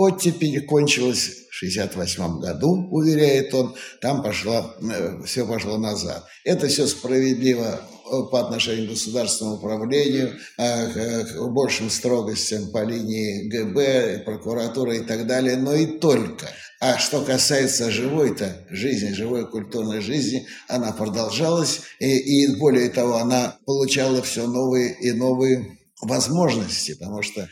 оттепель 0.00 0.64
кончилась 0.64 1.40
1968 1.60 2.40
году, 2.40 2.88
уверяет 2.90 3.52
он, 3.54 3.74
там 4.00 4.22
пошло, 4.22 4.74
э, 4.80 5.22
все 5.26 5.46
пошло 5.46 5.76
назад. 5.76 6.24
Это 6.44 6.68
все 6.68 6.86
справедливо 6.86 7.80
э, 7.80 8.22
по 8.30 8.40
отношению 8.40 8.86
к 8.86 8.90
государственному 8.90 9.56
управлению, 9.56 10.38
э, 10.56 11.24
к 11.24 11.52
большим 11.52 11.90
строгостям 11.90 12.70
по 12.70 12.82
линии 12.82 13.48
ГБ, 13.48 14.22
прокуратуры 14.24 14.98
и 14.98 15.00
так 15.00 15.26
далее, 15.26 15.56
но 15.56 15.74
и 15.74 15.98
только. 15.98 16.48
А 16.80 16.96
что 16.96 17.20
касается 17.20 17.90
живой-то 17.90 18.64
жизни, 18.70 19.12
живой 19.12 19.50
культурной 19.50 20.00
жизни, 20.00 20.46
она 20.66 20.92
продолжалась, 20.92 21.82
и, 21.98 22.44
и 22.44 22.56
более 22.56 22.88
того, 22.88 23.16
она 23.16 23.58
получала 23.66 24.22
все 24.22 24.46
новые 24.46 24.96
и 24.98 25.12
новые 25.12 25.76
возможности, 26.00 26.94
потому 26.94 27.20
что 27.20 27.46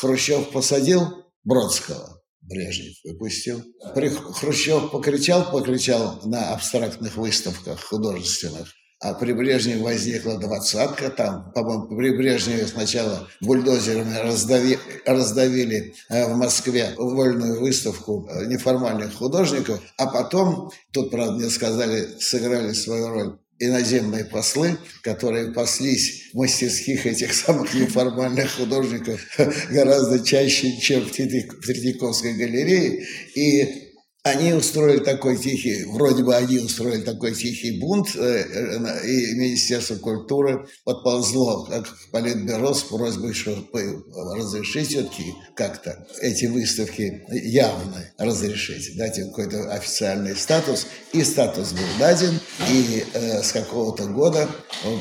Хрущев 0.00 0.50
посадил 0.50 1.23
Бродского, 1.44 2.20
Брежнев 2.42 2.94
выпустил. 3.04 3.62
При 3.94 4.08
Хрущев 4.08 4.90
покричал, 4.90 5.50
покричал 5.50 6.20
на 6.24 6.52
абстрактных 6.52 7.16
выставках 7.16 7.80
художественных, 7.80 8.68
а 9.00 9.14
при 9.14 9.32
Брежневе 9.32 9.82
возникла 9.82 10.38
двадцатка 10.38 11.10
там. 11.10 11.52
По-моему, 11.52 11.96
при 11.96 12.16
Брежневе 12.16 12.66
сначала 12.66 13.28
бульдозерами 13.40 14.16
раздави, 14.16 14.78
раздавили 15.06 15.94
э, 16.10 16.26
в 16.26 16.36
Москве 16.36 16.94
вольную 16.96 17.60
выставку 17.60 18.28
э, 18.28 18.46
неформальных 18.46 19.14
художников, 19.14 19.80
а 19.98 20.06
потом, 20.06 20.70
тут, 20.92 21.10
правда, 21.10 21.34
мне 21.34 21.50
сказали, 21.50 22.18
сыграли 22.18 22.72
свою 22.72 23.08
роль 23.08 23.38
иноземные 23.58 24.24
послы, 24.24 24.76
которые 25.02 25.52
паслись 25.52 26.30
в 26.32 26.36
мастерских 26.38 27.06
этих 27.06 27.32
самых 27.32 27.72
неформальных 27.74 28.52
художников 28.56 29.20
гораздо 29.70 30.24
чаще, 30.24 30.76
чем 30.78 31.04
в 31.04 31.10
Третьяковской 31.12 32.34
галерее. 32.34 33.06
И 33.34 33.93
они 34.24 34.54
устроили 34.54 35.00
такой 35.00 35.36
тихий, 35.36 35.84
вроде 35.84 36.22
бы 36.22 36.34
они 36.34 36.58
устроили 36.58 37.02
такой 37.02 37.34
тихий 37.34 37.78
бунт, 37.78 38.16
э, 38.16 38.20
э, 38.20 39.06
и 39.06 39.34
Министерство 39.34 39.96
культуры 39.96 40.66
подползло 40.84 41.64
как 41.64 41.86
в 41.86 42.10
Политбюро 42.10 42.72
с 42.72 42.84
просьбой, 42.84 43.34
чтобы 43.34 44.02
разрешить 44.34 44.88
все-таки 44.88 45.34
как-то 45.54 46.06
эти 46.22 46.46
выставки 46.46 47.22
явно 47.30 48.02
разрешить, 48.16 48.96
дать 48.96 49.18
им 49.18 49.28
какой-то 49.28 49.70
официальный 49.70 50.34
статус. 50.34 50.86
И 51.12 51.22
статус 51.22 51.72
был 51.72 51.98
даден, 51.98 52.40
и 52.70 53.04
э, 53.12 53.42
с 53.42 53.52
какого-то 53.52 54.06
года 54.06 54.48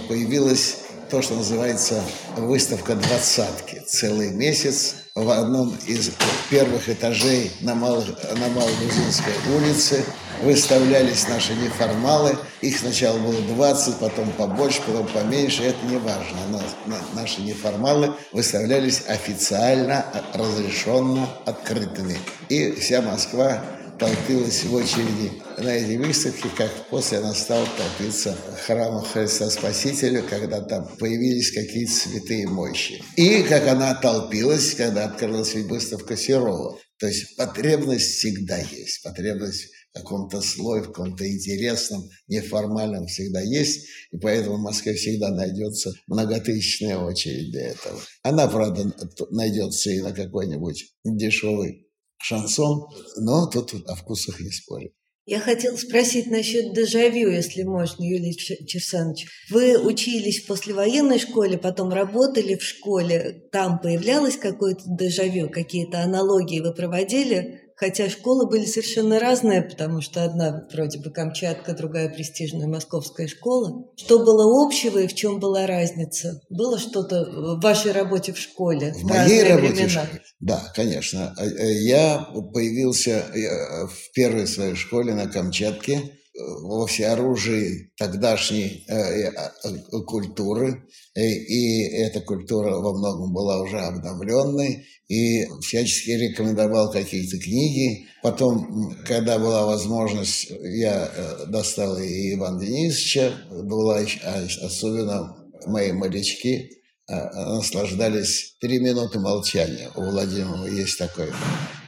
появилась 0.09 0.79
то, 1.09 1.21
что 1.21 1.35
называется 1.35 2.03
выставка 2.35 2.95
двадцатки. 2.95 3.81
Целый 3.87 4.31
месяц 4.31 4.95
в 5.15 5.29
одном 5.29 5.75
из 5.85 6.11
первых 6.49 6.89
этажей 6.89 7.51
на, 7.61 7.75
Мал, 7.75 8.03
на 8.03 8.47
Малогрузинской 8.47 9.33
улице 9.55 10.03
выставлялись 10.41 11.27
наши 11.27 11.53
неформалы. 11.53 12.35
Их 12.61 12.79
сначала 12.79 13.19
было 13.19 13.39
20, 13.39 13.97
потом 13.97 14.31
побольше, 14.31 14.81
потом 14.87 15.07
поменьше. 15.07 15.63
Это 15.63 15.85
не 15.85 15.97
важно. 15.97 16.37
Но 16.49 16.97
наши 17.13 17.41
неформалы 17.41 18.15
выставлялись 18.31 19.03
официально, 19.07 20.03
разрешенно, 20.33 21.29
открытыми. 21.45 22.17
И 22.49 22.71
вся 22.71 23.03
Москва 23.03 23.63
толпилась 24.03 24.65
в 24.65 24.73
очереди 24.73 25.31
на 25.57 25.69
эти 25.69 25.95
выставки, 25.95 26.49
как 26.57 26.69
после 26.89 27.19
она 27.19 27.33
стала 27.33 27.65
толпиться 27.77 28.35
в 28.35 28.65
храмах 28.65 29.07
Христа 29.07 29.49
Спасителя, 29.49 30.21
когда 30.21 30.59
там 30.59 30.89
появились 30.99 31.51
какие-то 31.51 31.93
святые 31.93 32.47
мощи. 32.49 33.01
И 33.15 33.43
как 33.43 33.65
она 33.65 33.95
толпилась, 33.95 34.75
когда 34.75 35.05
открылась 35.05 35.53
выставка 35.55 36.17
Серова. 36.17 36.77
То 36.99 37.07
есть 37.07 37.37
потребность 37.37 38.17
всегда 38.17 38.57
есть, 38.57 39.01
потребность 39.03 39.69
каком-то 39.93 40.41
слое, 40.41 40.81
в 40.81 40.87
каком-то 40.87 41.25
интересном, 41.25 42.03
неформальном 42.27 43.05
всегда 43.05 43.39
есть, 43.39 43.87
и 44.11 44.17
поэтому 44.17 44.57
в 44.57 44.63
Москве 44.63 44.95
всегда 44.95 45.29
найдется 45.29 45.93
многотысячная 46.07 46.97
очередь 46.97 47.51
для 47.51 47.69
этого. 47.69 48.01
Она, 48.23 48.47
правда, 48.47 48.91
найдется 49.29 49.91
и 49.91 50.01
на 50.01 50.11
какой-нибудь 50.11 50.93
дешевый 51.05 51.87
шансон, 52.23 52.87
но 53.17 53.47
тут 53.47 53.73
о 53.87 53.95
вкусах 53.95 54.39
не 54.39 54.51
спорим. 54.51 54.91
Я 55.25 55.39
хотела 55.39 55.77
спросить 55.77 56.29
насчет 56.29 56.73
дежавю, 56.73 57.31
если 57.31 57.63
можно, 57.63 58.03
Юлий 58.03 58.35
Черсанович. 58.35 59.25
Вы 59.49 59.77
учились 59.77 60.43
в 60.43 60.47
послевоенной 60.47 61.17
школе, 61.17 61.57
потом 61.57 61.93
работали 61.93 62.55
в 62.55 62.63
школе. 62.63 63.47
Там 63.49 63.79
появлялось 63.79 64.35
какое-то 64.35 64.83
дежавю, 64.85 65.49
какие-то 65.49 66.01
аналогии 66.01 66.59
вы 66.59 66.73
проводили? 66.73 67.62
Хотя 67.83 68.09
школы 68.09 68.47
были 68.47 68.63
совершенно 68.63 69.19
разные, 69.19 69.61
потому 69.61 69.99
что 69.99 70.23
одна 70.23 70.65
вроде 70.71 70.99
бы 70.99 71.11
Камчатка, 71.11 71.73
другая 71.73 72.07
престижная 72.07 72.65
московская 72.65 73.27
школа. 73.27 73.91
Что 73.97 74.19
было 74.19 74.65
общего 74.65 74.99
и 74.99 75.07
в 75.07 75.13
чем 75.13 75.41
была 75.41 75.67
разница? 75.67 76.39
Было 76.49 76.79
что-то 76.79 77.25
в 77.25 77.59
вашей 77.59 77.91
работе 77.91 78.31
в 78.31 78.37
школе? 78.37 78.93
В, 78.93 79.01
в 79.01 79.03
моей 79.03 79.43
работе? 79.43 79.73
Времена? 79.73 80.07
Да, 80.39 80.71
конечно. 80.73 81.35
Э, 81.37 81.45
э, 81.45 81.73
я 81.81 82.25
появился 82.53 83.25
в 83.33 84.13
первой 84.13 84.47
своей 84.47 84.75
школе 84.75 85.13
на 85.13 85.27
Камчатке 85.27 85.99
во 86.35 86.87
всеоружии 86.87 87.91
тогдашней 87.97 88.85
э, 88.87 88.95
э, 88.95 90.01
культуры, 90.07 90.87
и 91.15 91.83
эта 91.83 92.21
культура 92.21 92.75
во 92.77 92.97
многом 92.97 93.33
была 93.33 93.61
уже 93.61 93.79
обновленной, 93.79 94.85
и 95.07 95.45
всячески 95.61 96.09
рекомендовал 96.11 96.91
какие-то 96.91 97.37
книги. 97.37 98.07
Потом, 98.23 98.95
когда 99.05 99.37
была 99.37 99.65
возможность, 99.65 100.49
я 100.49 101.05
э, 101.05 101.45
достал 101.47 101.97
и 101.99 102.33
Иван 102.33 102.59
Денисовича, 102.59 103.33
была 103.63 103.99
а 104.23 104.47
особенно 104.63 105.37
мои 105.67 105.91
морячки, 105.91 106.79
наслаждались 107.07 108.55
«Три 108.61 108.79
минуты 108.79 109.19
молчания». 109.19 109.89
У 109.95 110.03
Владимира 110.03 110.65
есть 110.67 110.97
такой, 110.97 111.31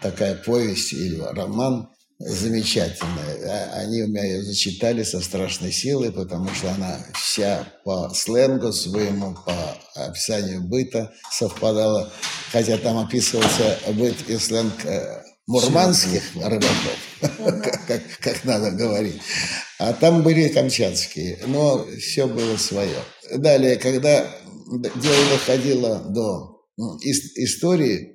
такая 0.02 0.36
повесть 0.36 0.94
или 0.94 1.18
роман– 1.18 1.90
замечательная. 2.20 3.46
А, 3.46 3.80
они 3.82 4.04
у 4.04 4.08
меня 4.08 4.24
ее 4.24 4.44
зачитали 4.44 5.04
со 5.04 5.20
страшной 5.20 5.72
силой, 5.72 6.12
потому 6.12 6.50
что 6.54 6.72
она 6.72 7.00
вся 7.14 7.68
по 7.84 8.10
сленгу 8.14 8.72
своему, 8.72 9.36
по 9.46 9.78
описанию 9.96 10.62
быта 10.62 11.14
совпадала, 11.32 12.12
хотя 12.52 12.78
там 12.78 12.98
описывался 12.98 13.78
быт 13.94 14.16
и 14.28 14.38
сленг 14.38 14.74
э, 14.86 15.24
мурманских 15.48 16.24
рыбаков, 16.36 16.98
как, 17.88 18.02
как 18.22 18.44
надо 18.46 18.72
говорить. 18.72 19.22
А 19.78 19.92
там 19.94 20.24
были 20.24 20.48
камчатские, 20.48 21.40
но 21.48 21.86
все 22.00 22.28
было 22.28 22.56
свое. 22.56 22.98
Далее, 23.36 23.76
когда 23.76 24.26
дело 24.72 25.30
доходило 25.34 26.00
до 26.00 26.62
истории, 27.04 28.14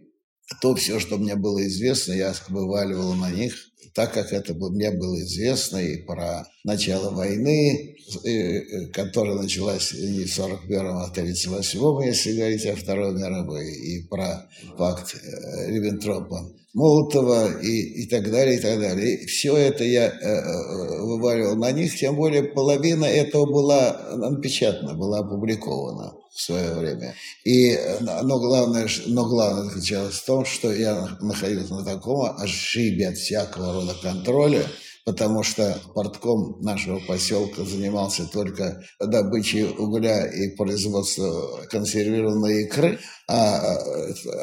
то 0.60 0.74
все, 0.74 0.98
что 0.98 1.18
мне 1.18 1.36
было 1.36 1.64
известно, 1.66 2.12
я 2.12 2.34
вываливал 2.48 3.12
на 3.12 3.30
них– 3.30 3.54
так 3.94 4.14
как 4.14 4.32
это 4.32 4.54
мне 4.54 4.90
было 4.90 5.20
известно 5.20 5.78
и 5.78 5.96
про 5.96 6.46
начало 6.64 7.10
войны, 7.10 7.96
э, 8.24 8.86
которая 8.92 9.36
началась 9.36 9.92
не 9.92 10.24
в 10.24 10.38
41-м, 10.38 10.96
а 10.96 11.06
в 11.06 11.16
38-м, 11.16 12.06
если 12.06 12.36
говорить 12.36 12.66
о 12.66 12.76
Второй 12.76 13.14
мировой, 13.14 13.72
и 13.72 14.06
про 14.08 14.48
пакт 14.78 15.14
э, 15.14 15.70
Риббентропа, 15.70 16.52
Молотова 16.72 17.60
и, 17.60 18.02
и 18.04 18.08
так 18.08 18.30
далее, 18.30 18.56
и 18.56 18.60
так 18.60 18.78
далее. 18.78 19.16
И 19.16 19.26
все 19.26 19.56
это 19.56 19.82
я 19.82 20.06
э, 20.06 21.00
вываливал 21.00 21.56
на 21.56 21.72
них, 21.72 21.96
тем 21.96 22.16
более 22.16 22.44
половина 22.44 23.06
этого 23.06 23.46
была 23.46 24.16
напечатана, 24.16 24.94
была 24.94 25.18
опубликована 25.20 26.19
в 26.32 26.40
свое 26.40 26.74
время. 26.74 27.14
И, 27.44 27.76
но, 28.00 28.38
главное, 28.38 28.88
но 29.06 29.24
главное 29.26 29.64
заключалось 29.64 30.14
в 30.14 30.26
том, 30.26 30.44
что 30.44 30.72
я 30.72 31.18
находился 31.20 31.74
на 31.74 31.84
таком 31.84 32.36
ошибе 32.38 33.08
от 33.08 33.16
всякого 33.16 33.72
рода 33.72 33.94
контроля, 34.00 34.64
потому 35.04 35.42
что 35.42 35.80
портком 35.94 36.60
нашего 36.60 37.00
поселка 37.00 37.64
занимался 37.64 38.26
только 38.26 38.80
добычей 39.00 39.64
угля 39.64 40.26
и 40.26 40.54
производством 40.54 41.66
консервированной 41.68 42.64
икры. 42.64 43.00
А, 43.28 43.78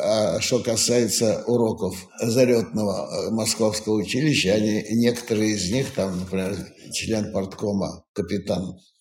а 0.04 0.40
что 0.42 0.60
касается 0.60 1.44
уроков 1.48 1.96
залетного 2.22 3.30
московского 3.32 3.96
училища, 3.96 4.54
они, 4.54 4.86
некоторые 4.92 5.52
из 5.52 5.72
них, 5.72 5.94
там, 5.94 6.20
например, 6.20 6.58
член 6.94 7.32
порткома, 7.32 8.04
капитан 8.14 8.64
Э, 8.64 8.70
э, 8.70 8.74
э, 8.74 8.97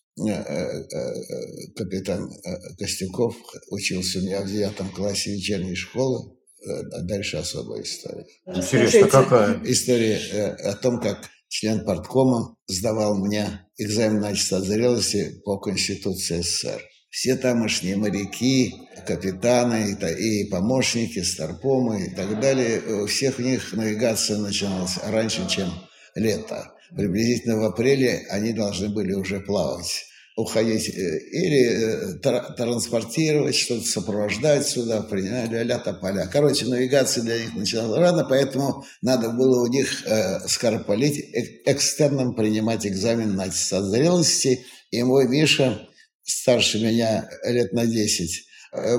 капитан 1.75 2.31
Костюков 2.79 3.37
учился 3.71 4.19
у 4.19 4.23
меня 4.23 4.41
в 4.43 4.51
девятом 4.51 4.91
классе 4.91 5.35
вечерней 5.35 5.75
школы. 5.75 6.33
А 6.67 7.01
дальше 7.03 7.37
особая 7.37 7.83
история. 7.83 8.27
Интересно, 8.47 9.09
какая? 9.09 9.63
История 9.65 10.19
о 10.65 10.75
том, 10.75 11.01
как 11.01 11.29
член 11.49 11.85
парткома 11.85 12.57
сдавал 12.67 13.17
мне 13.19 13.69
экзамен 13.77 14.21
на 14.21 14.35
часа 14.35 14.61
зрелости 14.61 15.41
по 15.45 15.59
Конституции 15.59 16.41
СССР. 16.41 16.83
Все 17.11 17.37
тамошние 17.37 17.97
моряки, 17.97 18.75
капитаны 19.07 19.93
и, 19.93 20.43
и 20.43 20.51
помощники, 20.51 21.23
старпомы 21.23 22.07
и 22.07 22.15
так 22.15 22.41
далее, 22.41 23.03
у 23.03 23.07
всех 23.07 23.39
у 23.39 23.43
них 23.43 23.73
навигация 23.73 24.39
начиналась 24.39 24.99
раньше, 25.05 25.49
чем 25.49 25.71
лето 26.15 26.73
приблизительно 26.95 27.59
в 27.59 27.65
апреле 27.65 28.27
они 28.31 28.53
должны 28.53 28.89
были 28.89 29.13
уже 29.13 29.41
плавать 29.41 30.07
уходить 30.37 30.91
э, 30.91 31.19
или 31.31 31.65
э, 31.65 32.53
транспортировать, 32.57 33.57
что-то 33.57 33.87
сопровождать 33.87 34.69
сюда, 34.69 35.01
принять 35.01 35.51
ля-ля 35.51 35.79
поля. 35.79 36.29
Короче, 36.31 36.67
навигация 36.67 37.25
для 37.25 37.39
них 37.39 37.55
начиналась 37.55 37.99
рано, 37.99 38.25
поэтому 38.29 38.85
надо 39.01 39.31
было 39.31 39.63
у 39.63 39.67
них 39.67 40.07
э, 40.07 40.47
скоропалить, 40.47 41.19
э, 41.19 41.63
экстерном 41.65 42.35
принимать 42.35 42.87
экзамен 42.87 43.35
на 43.35 43.45
аттестат 43.45 43.85
зрелости. 43.85 44.67
И 44.91 45.03
мой 45.03 45.27
Миша, 45.27 45.89
старше 46.23 46.81
меня 46.81 47.29
лет 47.45 47.73
на 47.73 47.87
10, 47.87 48.47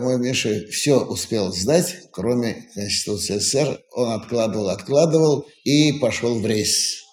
мой 0.02 0.17
Миша 0.17 0.65
все 0.71 1.00
успел 1.00 1.54
сдать, 1.54 1.97
кроме 2.12 2.67
Конституции 2.73 3.38
СССР. 3.38 3.80
Он 3.91 4.12
откладывал, 4.13 4.69
откладывал 4.69 5.45
и 5.63 5.93
пошел 6.00 6.39
в 6.39 6.45
рейс 6.47 7.06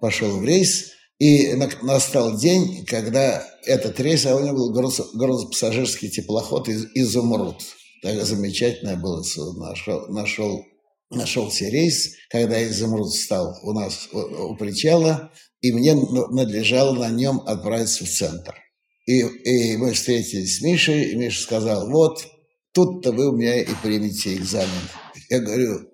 пошел 0.00 0.38
в 0.38 0.44
рейс, 0.44 0.92
и 1.18 1.54
настал 1.82 2.36
день, 2.36 2.84
когда 2.86 3.44
этот 3.64 3.98
рейс, 4.00 4.24
а 4.26 4.36
у 4.36 4.40
него 4.40 4.54
был 4.56 4.72
грузопассажирский 4.72 6.10
теплоход 6.10 6.68
из 6.68 6.86
«Изумруд». 6.94 7.60
Так 8.02 8.24
замечательное 8.24 8.96
было 8.96 9.24
нашел, 9.58 10.06
нашел, 10.08 10.64
нашелся 11.10 11.64
рейс, 11.66 12.14
когда 12.30 12.62
«Изумруд» 12.64 13.12
стал 13.12 13.58
у 13.62 13.72
нас 13.72 14.08
у 14.12 14.54
причала, 14.54 15.32
и 15.60 15.72
мне 15.72 15.94
надлежало 15.94 16.94
на 16.94 17.10
нем 17.10 17.42
отправиться 17.44 18.04
в 18.04 18.08
центр. 18.08 18.54
И, 19.06 19.20
и 19.20 19.76
мы 19.76 19.94
встретились 19.94 20.58
с 20.58 20.60
Мишей, 20.60 21.12
и 21.12 21.16
Миша 21.16 21.42
сказал, 21.42 21.90
вот, 21.90 22.24
тут-то 22.72 23.10
вы 23.10 23.30
у 23.30 23.36
меня 23.36 23.62
и 23.62 23.68
примете 23.82 24.34
экзамен. 24.34 24.68
Я 25.30 25.40
говорю, 25.40 25.87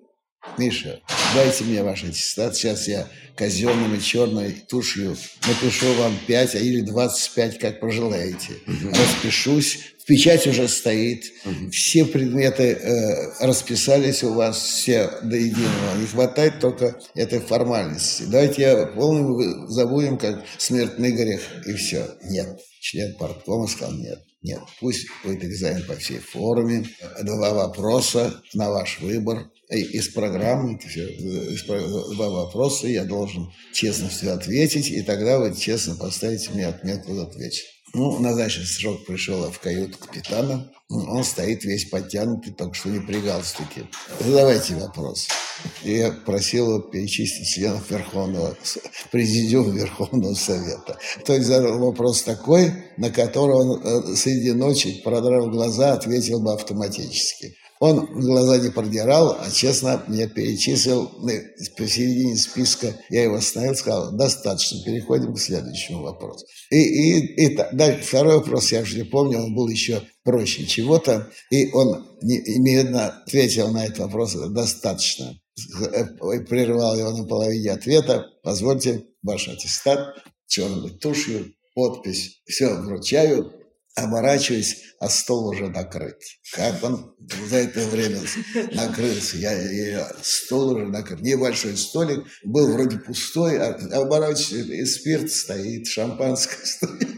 Миша, 0.57 1.01
дайте 1.33 1.63
мне 1.65 1.83
ваш 1.83 2.03
аттестат, 2.03 2.55
сейчас 2.55 2.87
я 2.87 3.07
казенными 3.35 3.99
черной 3.99 4.51
тушью 4.51 5.17
напишу 5.47 5.93
вам 5.95 6.17
5 6.27 6.55
а 6.55 6.59
или 6.59 6.81
25, 6.81 7.59
как 7.59 7.79
пожелаете. 7.79 8.53
Угу. 8.65 8.89
Распишусь, 8.89 9.79
в 9.99 10.05
печать 10.05 10.47
уже 10.47 10.67
стоит, 10.67 11.25
угу. 11.45 11.69
все 11.71 12.05
предметы 12.05 12.63
э, 12.63 13.45
расписались 13.45 14.23
у 14.23 14.33
вас 14.33 14.57
все 14.57 15.09
до 15.23 15.35
единого. 15.35 15.97
Не 15.99 16.07
хватает 16.07 16.59
только 16.59 16.97
этой 17.13 17.39
формальности. 17.39 18.23
Давайте 18.27 18.61
я 18.61 18.85
полностью 18.85 19.67
забудем, 19.67 20.17
как 20.17 20.45
смертный 20.57 21.11
грех, 21.11 21.41
и 21.65 21.73
все. 21.73 22.07
Нет. 22.29 22.59
Член 22.79 23.15
парткома 23.17 23.67
сказал 23.67 23.95
нет. 23.95 24.19
Нет, 24.43 24.59
пусть 24.79 25.07
будет 25.23 25.43
экзамен 25.43 25.83
по 25.87 25.95
всей 25.95 26.19
форме, 26.19 26.85
два 27.23 27.51
вопроса 27.51 28.43
на 28.53 28.69
ваш 28.69 28.99
выбор, 28.99 29.49
из 29.69 30.09
программы, 30.09 30.79
два 32.15 32.29
вопроса, 32.29 32.87
я 32.87 33.03
должен 33.03 33.51
честно 33.73 34.09
все 34.09 34.31
ответить, 34.31 34.89
и 34.89 35.01
тогда 35.01 35.39
вы 35.39 35.55
честно 35.55 35.95
поставите 35.95 36.51
мне 36.51 36.67
отметку 36.67 37.13
за 37.15 37.23
ответ. 37.23 37.53
Ну, 37.93 38.19
назначенный 38.19 38.67
срок 38.67 39.05
пришел 39.05 39.49
в 39.49 39.59
каюту 39.59 39.97
капитана. 39.97 40.69
Он 40.89 41.23
стоит 41.23 41.63
весь 41.63 41.85
подтянутый, 41.85 42.53
только 42.53 42.75
что 42.75 42.89
не 42.89 42.99
при 42.99 43.21
галстуке. 43.21 43.87
Задавайте 44.19 44.75
вопрос. 44.75 45.29
И 45.81 45.93
я 45.93 46.11
просил 46.11 46.67
его 46.67 46.79
перечислить 46.79 47.47
членов 47.47 47.89
Верховного, 47.89 48.57
Президиума 49.11 49.73
Верховного 49.73 50.33
Совета. 50.33 50.97
То 51.25 51.33
есть 51.33 51.47
задал 51.47 51.79
вопрос 51.79 52.23
такой, 52.23 52.73
на 52.97 53.09
который 53.09 53.55
он 53.55 53.81
э, 53.81 54.15
среди 54.17 54.51
ночи, 54.51 55.01
продрав 55.01 55.49
глаза, 55.49 55.93
ответил 55.93 56.41
бы 56.41 56.53
автоматически. 56.53 57.55
Он 57.79 58.05
глаза 58.05 58.57
не 58.57 58.69
продирал, 58.69 59.37
а 59.39 59.51
честно 59.51 60.01
мне 60.07 60.27
перечислил 60.27 61.11
ну, 61.19 61.29
посередине 61.77 62.37
списка. 62.37 62.95
Я 63.09 63.23
его 63.23 63.35
остановил, 63.35 63.75
сказал, 63.75 64.15
достаточно, 64.15 64.81
переходим 64.83 65.33
к 65.33 65.39
следующему 65.39 66.03
вопросу. 66.03 66.45
И, 66.71 66.77
и, 66.77 67.45
и 67.45 67.55
да, 67.73 67.97
второй 68.01 68.35
вопрос, 68.35 68.71
я 68.71 68.81
уже 68.81 68.97
не 68.97 69.03
помню, 69.03 69.39
он 69.39 69.53
был 69.53 69.67
еще 69.67 70.01
проще 70.23 70.65
чего-то. 70.65 71.29
И 71.51 71.69
он 71.73 72.17
немедленно 72.21 73.07
ответил 73.07 73.69
на 73.71 73.85
этот 73.85 73.99
вопрос, 73.99 74.33
достаточно. 74.33 75.37
Э, 75.91 76.05
прервал 76.39 76.97
его 76.97 77.11
на 77.11 77.25
половине 77.25 77.71
ответа. 77.71 78.25
Позвольте, 78.43 79.05
ваш 79.21 79.47
аттестат, 79.47 80.15
черной 80.47 80.91
тушью, 80.91 81.53
подпись. 81.73 82.41
Все, 82.45 82.73
вручаю, 82.73 83.51
оборачиваюсь, 83.95 84.83
а 84.99 85.09
стол 85.09 85.49
уже 85.49 85.69
накрыт. 85.69 86.19
Как 86.53 86.83
он 86.83 87.15
за 87.49 87.57
это 87.57 87.79
время 87.87 88.19
накрылся? 88.73 89.37
Я, 89.37 89.53
я, 89.53 90.11
стол 90.21 90.71
уже 90.71 90.87
накрыт. 90.87 91.21
Небольшой 91.21 91.77
столик, 91.77 92.25
был 92.43 92.73
вроде 92.73 92.97
пустой, 92.97 93.57
а 93.57 93.73
оборачиваюсь, 93.93 94.69
и 94.69 94.85
спирт 94.85 95.31
стоит, 95.31 95.87
шампанское 95.87 96.57
стоит, 96.65 97.09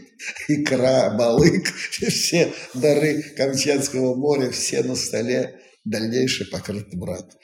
икра, 0.48 1.10
балык, 1.10 1.66
все 1.90 2.52
дары 2.74 3.22
Камчатского 3.36 4.14
моря, 4.14 4.50
все 4.50 4.82
на 4.82 4.94
столе. 4.94 5.60
Дальнейший 5.84 6.46
покрыт 6.46 6.94
брат. 6.94 7.34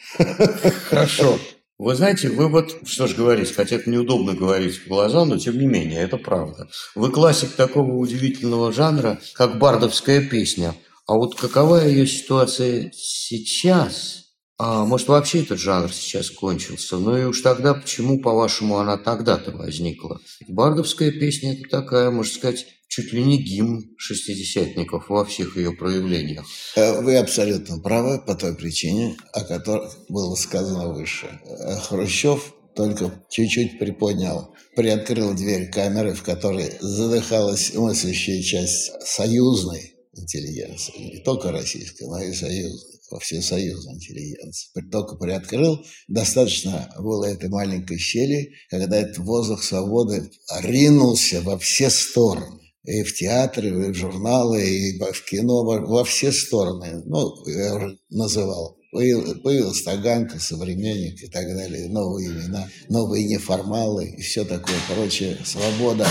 Хорошо. 0.91 1.39
Вы 1.85 1.97
знаете, 1.97 2.31
вы 2.31 2.49
вот, 2.49 2.79
что 2.87 3.07
ж 3.07 3.15
говорить, 3.15 3.55
хотя 3.55 3.77
это 3.77 3.91
неудобно 3.91 4.33
говорить 4.33 4.79
в 4.79 4.89
глаза, 4.89 5.27
но 5.27 5.37
тем 5.37 5.59
не 5.59 5.67
менее, 5.67 6.01
это 6.01 6.17
правда. 6.17 6.67
Вы 6.95 7.11
классик 7.11 7.51
такого 7.51 7.93
удивительного 7.97 8.73
жанра, 8.73 9.21
как 9.35 9.59
бардовская 9.59 10.27
песня. 10.27 10.75
А 11.07 11.13
вот 11.13 11.39
какова 11.39 11.87
ее 11.87 12.07
ситуация 12.07 12.91
сейчас? 12.95 14.24
А 14.57 14.85
может, 14.85 15.09
вообще 15.09 15.43
этот 15.43 15.59
жанр 15.59 15.93
сейчас 15.93 16.31
кончился? 16.31 16.97
Ну 16.97 17.17
и 17.17 17.25
уж 17.25 17.41
тогда, 17.41 17.75
почему, 17.75 18.21
по-вашему, 18.21 18.79
она 18.79 18.97
тогда-то 18.97 19.51
возникла? 19.51 20.21
Бардовская 20.47 21.11
песня– 21.11 21.55
это 21.59 21.69
такая, 21.69 22.11
можно 22.11 22.33
сказать, 22.33 22.67
чуть 22.89 23.13
ли 23.13 23.25
не 23.25 23.43
гимн 23.43 23.83
шестидесятников 23.99 25.09
во 25.09 25.25
всех 25.25 25.57
ее 25.57 25.73
проявлениях. 25.73 26.47
Э, 26.77 27.01
вы 27.01 27.17
абсолютно 27.17 27.81
правы 27.81 28.21
по 28.25 28.37
той 28.37 28.55
причине, 28.55 29.17
о 29.33 29.43
которой 29.43 29.91
было 30.09 30.37
сказано 30.37 30.93
выше. 30.93 31.41
Э, 31.45 31.75
Хрущев 31.81 32.55
только 32.77 33.25
чуть-чуть 33.31 33.81
приподнял, 33.81 34.55
приоткрыл 34.77 35.35
дверь 35.35 35.71
камеры, 35.71 36.15
в 36.15 36.23
которой 36.23 36.71
задыхалась 36.81 37.75
мыслящая 37.75 38.41
часть 38.43 38.93
союзной 39.05 39.95
интеллигенции, 40.17 41.17
не 41.17 41.23
только 41.25 41.51
российской, 41.51 42.05
но 42.05 42.23
и 42.23 42.33
союзной 42.33 42.94
во 43.11 43.19
всесоюзной 43.21 43.95
интеллигенции. 43.95 44.71
Только 44.91 45.17
приоткрыл, 45.17 45.85
достаточно 46.09 46.93
было 46.99 47.27
этой 47.27 47.49
маленькой 47.49 47.99
щели, 47.99 48.53
когда 48.71 48.99
этот 48.99 49.19
воздух 49.19 49.63
свободы 49.63 50.31
ринулся 50.63 51.41
во 51.43 51.59
все 51.59 51.91
стороны 51.91 52.61
и 52.85 53.03
в 53.03 53.15
театры, 53.15 53.69
и 53.69 53.93
в 53.93 53.95
журналы, 53.95 54.63
и 54.63 54.99
в 54.99 55.25
кино, 55.25 55.65
во 55.65 56.05
все 56.05 56.33
стороны. 56.33 57.03
Ну, 57.07 57.35
я 57.47 57.75
уже 57.75 57.99
называл. 58.11 58.77
Появилась 58.93 59.83
Таганка, 59.83 60.39
Современник 60.39 61.21
и 61.21 61.27
так 61.27 61.47
далее, 61.47 61.89
новые 61.89 62.29
имена, 62.29 62.69
новые 62.89 63.25
неформалы 63.25 64.07
и 64.07 64.23
все 64.23 64.45
такое 64.45 64.77
прочее. 64.89 65.37
Свобода, 65.45 66.07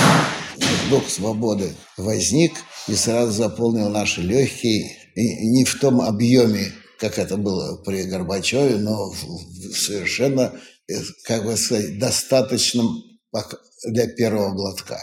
дух 0.90 1.08
свободы 1.08 1.72
возник 1.96 2.54
и 2.90 2.94
сразу 2.96 3.32
заполнил 3.32 3.90
наши 3.90 4.22
легкие, 4.22 4.98
и 5.16 5.48
не 5.48 5.64
в 5.64 5.80
том 5.80 6.02
объеме, 6.02 6.74
как 7.00 7.20
это 7.20 7.38
было 7.38 7.78
при 7.84 8.04
Горбачеве, 8.04 8.78
но 8.78 9.14
совершенно, 9.74 10.54
э, 10.88 10.94
как 11.26 11.46
бы 11.46 11.56
сказать, 11.58 12.00
достаточным 12.00 13.04
для 13.86 14.08
первого 14.08 14.54
глотка. 14.54 15.00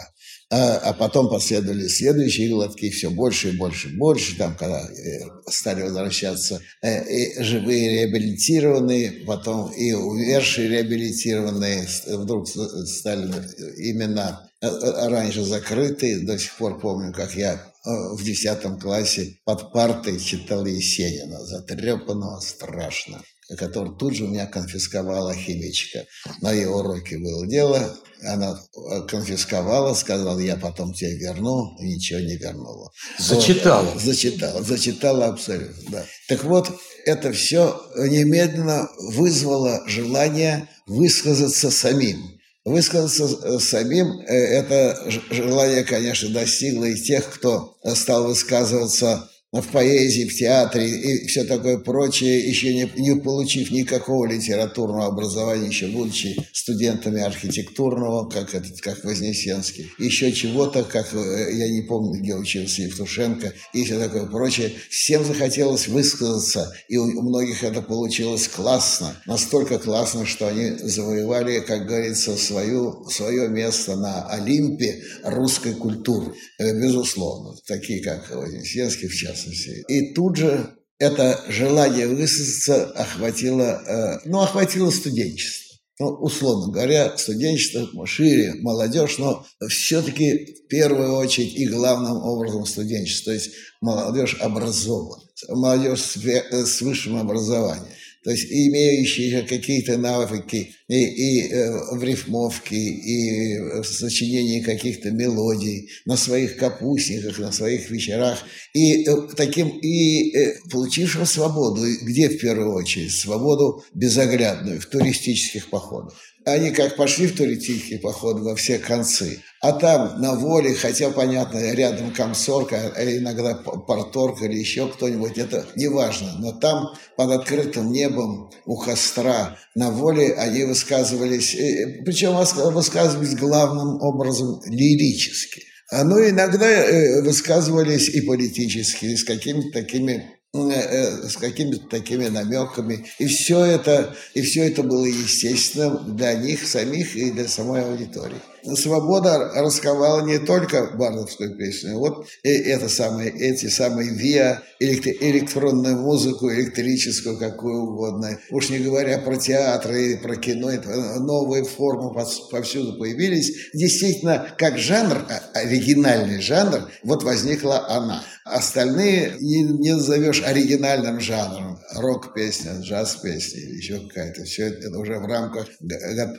А, 0.53 0.75
а 0.79 0.93
потом 0.93 1.29
последовали 1.29 1.87
следующие 1.87 2.49
глотки, 2.49 2.89
все 2.89 3.09
больше 3.09 3.49
и 3.49 3.57
больше 3.57 3.87
и 3.87 3.95
больше, 3.95 4.37
там, 4.37 4.57
когда 4.57 4.81
э, 4.81 5.21
стали 5.47 5.81
возвращаться 5.81 6.61
э, 6.81 7.09
и 7.09 7.41
живые 7.41 7.89
реабилитированные, 7.91 9.23
потом 9.25 9.71
и 9.71 9.93
умершие 9.93 10.67
реабилитированные, 10.67 11.87
вдруг 12.05 12.49
стали 12.49 13.31
именно 13.77 14.50
раньше 14.61 15.43
закрытые, 15.43 16.25
до 16.25 16.37
сих 16.37 16.55
пор 16.57 16.79
помню, 16.79 17.13
как 17.13 17.35
я 17.35 17.61
в 17.83 18.23
десятом 18.23 18.79
классе 18.79 19.39
под 19.43 19.73
партой 19.73 20.19
читал 20.19 20.65
Есенина, 20.65 21.43
затрепанного 21.45 22.39
страшно 22.39 23.21
который 23.57 23.95
тут 23.97 24.15
же 24.15 24.25
у 24.25 24.27
меня 24.27 24.45
конфисковала 24.45 25.33
химичка. 25.33 26.05
На 26.41 26.51
ее 26.51 26.69
уроке 26.69 27.17
было 27.17 27.47
дело, 27.47 27.97
она 28.23 28.53
э, 28.53 29.01
конфисковала, 29.07 29.93
сказала, 29.93 30.39
я 30.39 30.55
потом 30.55 30.93
тебе 30.93 31.17
верну, 31.17 31.75
и 31.79 31.95
ничего 31.95 32.19
не 32.19 32.37
вернула. 32.37 32.91
Зачитала? 33.17 33.83
Вот, 33.85 34.01
зачитала, 34.01 34.63
зачитала 34.63 35.25
абсолютно, 35.27 35.91
да. 35.91 36.05
Так 36.27 36.43
вот, 36.43 36.69
это 37.05 37.31
все 37.33 37.81
немедленно 37.95 38.87
вызвало 38.97 39.83
желание 39.87 40.69
высказаться 40.85 41.71
самим. 41.71 42.40
Высказаться 42.63 43.23
э, 43.23 43.59
самим, 43.59 44.19
э, 44.19 44.33
это 44.33 45.09
желание, 45.31 45.83
конечно, 45.83 46.29
достигло 46.29 46.85
и 46.85 46.95
тех, 46.95 47.27
кто 47.33 47.77
стал 47.95 48.27
высказываться 48.27 49.29
в 49.51 49.67
поэзии, 49.67 50.29
в 50.29 50.35
театре 50.35 50.87
и 50.87 51.27
все 51.27 51.43
такое 51.43 51.77
прочее, 51.77 52.39
еще 52.39 52.73
не, 52.73 52.89
не 52.95 53.19
получив 53.19 53.69
никакого 53.71 54.25
литературного 54.25 55.07
образования, 55.07 55.67
еще 55.67 55.87
будучи 55.87 56.37
студентами 56.53 57.21
архитектурного, 57.21 58.29
как, 58.29 58.55
этот, 58.55 58.79
как 58.79 59.03
Вознесенский, 59.03 59.91
еще 59.97 60.31
чего-то, 60.31 60.83
как, 60.83 61.13
э, 61.13 61.49
я 61.53 61.67
не 61.67 61.81
помню, 61.81 62.21
где 62.21 62.33
учился 62.33 62.83
Евтушенко, 62.83 63.53
и 63.73 63.83
все 63.83 63.99
такое 63.99 64.25
прочее. 64.25 64.71
Всем 64.89 65.25
захотелось 65.25 65.89
высказаться, 65.89 66.73
и 66.87 66.95
у 66.95 67.21
многих 67.21 67.63
это 67.65 67.81
получилось 67.81 68.47
классно, 68.47 69.17
настолько 69.25 69.79
классно, 69.79 70.25
что 70.25 70.47
они 70.47 70.77
завоевали, 70.77 71.59
как 71.59 71.87
говорится, 71.87 72.37
свою, 72.37 73.05
свое 73.09 73.49
место 73.49 73.97
на 73.97 74.27
Олимпе 74.29 75.03
русской 75.23 75.73
культуры, 75.73 76.35
э, 76.57 76.73
безусловно, 76.81 77.57
такие 77.67 78.01
как 78.01 78.33
Вознесенский 78.33 79.09
в 79.09 79.13
частности 79.13 79.40
частности. 79.41 79.83
И 79.87 80.13
тут 80.13 80.37
же 80.37 80.75
это 80.99 81.43
желание 81.47 82.07
высказаться 82.07 82.85
охватило, 82.91 83.81
э, 83.85 84.19
ну, 84.25 84.41
охватило 84.41 84.91
студенчество. 84.91 85.77
Ну, 85.99 86.07
условно 86.07 86.71
говоря, 86.71 87.15
студенчество 87.17 88.07
шире, 88.07 88.55
молодежь, 88.61 89.19
но 89.19 89.45
все-таки 89.69 90.55
в 90.65 90.67
первую 90.67 91.13
очередь 91.15 91.53
и 91.53 91.67
главным 91.67 92.17
образом 92.23 92.65
студенчество, 92.65 93.31
то 93.31 93.33
есть 93.35 93.51
молодежь 93.81 94.37
образована, 94.39 95.21
молодежь 95.49 96.01
с 96.01 96.81
высшим 96.81 97.17
образованием 97.17 97.85
то 98.23 98.29
есть 98.29 98.51
имеющие 98.51 99.41
какие-то 99.41 99.97
навыки 99.97 100.75
и, 100.87 100.95
и 100.95 101.51
э, 101.51 101.95
в 101.95 102.03
рифмовке, 102.03 102.75
и 102.75 103.59
в 103.59 103.83
сочинении 103.83 104.61
каких-то 104.61 105.09
мелодий, 105.09 105.89
на 106.05 106.17
своих 106.17 106.57
капустниках, 106.57 107.39
на 107.39 107.51
своих 107.51 107.89
вечерах, 107.89 108.43
и 108.73 109.03
э, 109.03 109.27
таким, 109.35 109.69
и 109.69 110.35
э, 110.37 110.55
получившим 110.69 111.25
свободу, 111.25 111.81
где 112.03 112.29
в 112.29 112.37
первую 112.37 112.73
очередь? 112.73 113.11
Свободу 113.11 113.83
безоглядную 113.93 114.79
в 114.79 114.85
туристических 114.85 115.69
походах. 115.69 116.13
Они 116.45 116.71
как 116.71 116.95
пошли 116.95 117.27
в 117.27 117.35
туристический 117.35 117.99
поход 117.99 118.39
во 118.39 118.55
все 118.55 118.77
концы, 118.77 119.41
а 119.61 119.73
там 119.73 120.19
на 120.19 120.33
воле, 120.33 120.73
хотя, 120.73 121.11
понятно, 121.11 121.71
рядом 121.73 122.11
комсорка, 122.11 122.91
а 122.95 123.03
иногда 123.03 123.53
порторг 123.53 124.41
или 124.41 124.57
еще 124.57 124.87
кто-нибудь, 124.87 125.37
это 125.37 125.65
не 125.75 125.87
важно, 125.87 126.33
но 126.39 126.51
там 126.51 126.89
под 127.15 127.31
открытым 127.31 127.91
небом 127.91 128.49
у 128.65 128.77
костра 128.77 129.57
на 129.75 129.91
воле 129.91 130.33
они 130.33 130.63
высказывались, 130.63 131.55
причем 132.03 132.35
высказывались 132.73 133.35
главным 133.35 134.01
образом 134.01 134.61
лирически. 134.65 135.61
А 135.91 136.05
ну, 136.05 136.17
иногда 136.17 136.67
э, 136.67 137.21
высказывались 137.21 138.09
и 138.09 138.21
политически, 138.21 139.15
с 139.15 139.23
какими-то 139.25 139.71
такими 139.73 140.41
Э, 140.53 140.69
э, 140.69 141.29
с 141.29 141.37
какими-то 141.37 141.87
такими 141.87 142.27
намеками. 142.27 143.05
И 143.19 143.27
все 143.27 143.63
это, 143.63 144.13
и 144.33 144.41
все 144.41 144.67
это 144.67 144.83
было 144.83 145.05
естественно 145.05 145.97
для 146.13 146.33
них 146.33 146.67
самих 146.67 147.15
и 147.15 147.31
для 147.31 147.47
самой 147.47 147.85
аудитории. 147.85 148.35
Свобода 148.75 149.51
расковала 149.55 150.25
не 150.25 150.39
только 150.39 150.91
бардовскую 150.95 151.57
песню, 151.57 151.97
вот 151.97 152.27
это 152.43 152.89
самые, 152.89 153.31
эти 153.31 153.67
самые 153.67 154.09
ВИА, 154.09 154.61
электронную 154.79 155.97
музыку, 155.97 156.51
электрическую, 156.51 157.37
какую 157.37 157.83
угодно. 157.83 158.39
Уж 158.49 158.69
не 158.69 158.79
говоря 158.79 159.19
про 159.19 159.37
театры, 159.37 160.19
про 160.21 160.35
кино, 160.35 160.71
новые 161.19 161.63
формы 161.63 162.13
повсюду 162.13 162.97
появились. 162.97 163.69
Действительно, 163.73 164.47
как 164.57 164.77
жанр, 164.77 165.25
а, 165.29 165.59
оригинальный 165.59 166.41
жанр, 166.41 166.89
вот 167.03 167.23
возникла 167.23 167.87
она. 167.89 168.23
Остальные 168.43 169.35
не, 169.39 169.63
не 169.63 169.93
назовешь 169.93 170.41
оригинальным 170.43 171.19
жанром. 171.19 171.79
Рок-песня, 171.95 172.79
джаз-песня 172.81 173.61
или 173.61 173.75
еще 173.77 173.99
какая-то. 174.07 174.43
Все 174.45 174.67
это, 174.67 174.87
это 174.87 174.97
уже 174.97 175.19
в 175.19 175.25
рамках 175.25 175.67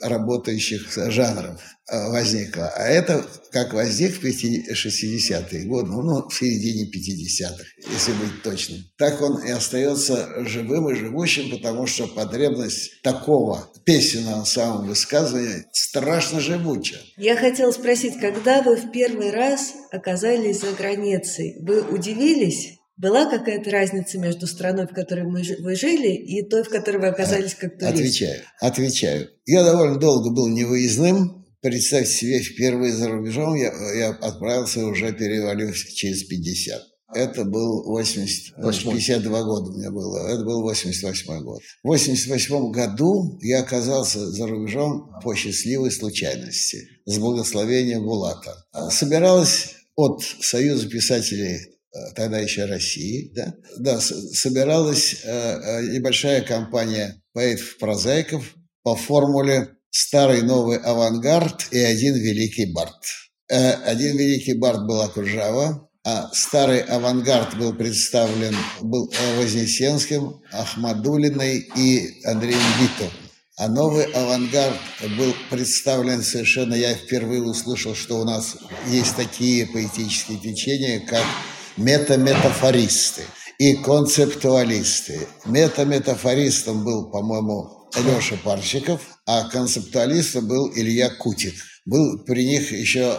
работающих 0.03 0.91
жанров 1.11 1.61
возникло. 2.13 2.73
А 2.77 2.87
это 2.87 3.27
как 3.51 3.75
возник 3.75 4.15
в 4.15 4.25
60-е 4.25 5.65
годы, 5.65 5.91
ну, 5.91 6.29
в 6.29 6.35
середине 6.35 6.85
50-х, 6.91 7.65
если 7.93 8.13
быть 8.13 8.43
точным. 8.43 8.81
Так 8.97 9.21
он 9.21 9.43
и 9.43 9.51
остается 9.51 10.45
живым 10.45 10.91
и 10.91 10.95
живущим, 10.95 11.51
потому 11.51 11.87
что 11.87 12.07
потребность 12.07 13.03
такого 13.03 13.69
песенного 13.85 14.45
самовысказывания 14.45 15.67
страшно 15.73 16.41
живуча. 16.41 16.97
Я 17.17 17.37
хотела 17.37 17.73
спросить, 17.73 18.19
когда 18.21 18.63
вы 18.63 18.77
в 18.77 18.91
первый 18.91 19.31
раз 19.31 19.75
оказались 19.91 20.61
за 20.61 20.73
границей, 20.73 21.57
вы 21.61 21.83
удивились? 21.83 22.79
Была 22.99 23.29
какая-то 23.29 23.71
разница 23.71 24.19
между 24.19 24.47
страной, 24.47 24.87
в 24.87 24.95
которой 24.95 25.25
мы, 25.25 25.43
вы 25.61 25.75
жили, 25.75 26.15
и 26.15 26.43
той, 26.49 26.63
в 26.63 26.69
которой 26.69 26.99
вы 26.99 27.09
оказались 27.09 27.55
как 27.55 27.79
турист? 27.79 27.95
Отвечаю, 27.95 28.43
отвечаю. 28.61 29.29
Я 29.45 29.65
довольно 29.65 29.99
долго 29.99 30.31
был 30.31 30.49
невыездным. 30.49 31.42
Представьте 31.63 32.13
себе, 32.13 32.41
впервые 32.41 32.93
за 32.93 33.09
рубежом 33.09 33.55
я, 33.55 33.73
я 33.95 34.11
отправился 34.11 34.85
уже 34.85 35.13
перевалив 35.13 35.77
через 35.95 36.25
50. 36.25 36.83
Это 37.15 37.45
был 37.45 37.85
80, 37.85 38.57
52 38.57 39.43
года 39.45 39.71
у 39.71 39.79
меня 39.79 39.93
было. 39.93 40.27
Это 40.27 40.43
был 40.45 40.63
88 40.63 41.45
год. 41.45 41.61
В 41.85 41.89
88 41.89 42.73
году 42.73 43.39
я 43.43 43.61
оказался 43.61 44.29
за 44.29 44.47
рубежом 44.49 45.13
по 45.23 45.37
счастливой 45.37 45.93
случайности 45.93 46.89
с 47.05 47.19
благословения 47.19 48.01
Булата. 48.01 48.57
Собиралась 48.91 49.75
от 49.95 50.23
Союза 50.41 50.89
писателей 50.89 51.59
э, 51.59 51.99
тогда 52.17 52.41
еще 52.41 52.65
России, 52.65 53.31
да, 53.35 53.55
да 53.79 54.01
собиралась 54.01 55.21
э, 55.23 55.29
э, 55.29 55.93
небольшая 55.93 56.41
компания 56.41 57.23
поэтов-прозаиков 57.35 58.57
по 58.83 58.97
формуле 58.97 59.77
«Старый 59.95 60.41
новый 60.41 60.79
авангард 60.79 61.69
и 61.71 61.79
один 61.79 62.15
великий 62.15 62.73
бард». 62.73 62.97
Один 63.49 64.17
великий 64.17 64.55
бард 64.55 64.87
был 64.87 65.03
Акуджава, 65.03 65.87
а 66.03 66.31
старый 66.33 66.81
авангард 66.81 67.59
был 67.59 67.75
представлен 67.75 68.57
был 68.81 69.13
Вознесенским, 69.37 70.41
Ахмадулиной 70.51 71.69
и 71.77 72.25
Андреем 72.25 72.59
Битовым. 72.81 73.13
А 73.59 73.69
новый 73.69 74.05
авангард 74.07 74.79
был 75.19 75.35
представлен 75.51 76.23
совершенно, 76.23 76.73
я 76.73 76.95
впервые 76.95 77.43
услышал, 77.43 77.95
что 77.95 78.19
у 78.19 78.25
нас 78.25 78.57
есть 78.89 79.15
такие 79.15 79.67
поэтические 79.67 80.39
течения, 80.39 81.01
как 81.01 81.25
метаметафористы 81.77 83.25
и 83.59 83.75
концептуалисты. 83.75 85.29
Метаметафористом 85.45 86.83
был, 86.83 87.11
по-моему, 87.11 87.91
Леша 87.95 88.37
Парчиков, 88.43 89.12
а 89.27 89.49
концептуалистом 89.49 90.47
был 90.47 90.71
Илья 90.75 91.11
Кутик. 91.11 91.55
Был 91.85 92.19
при 92.25 92.45
них 92.45 92.71
еще 92.73 93.19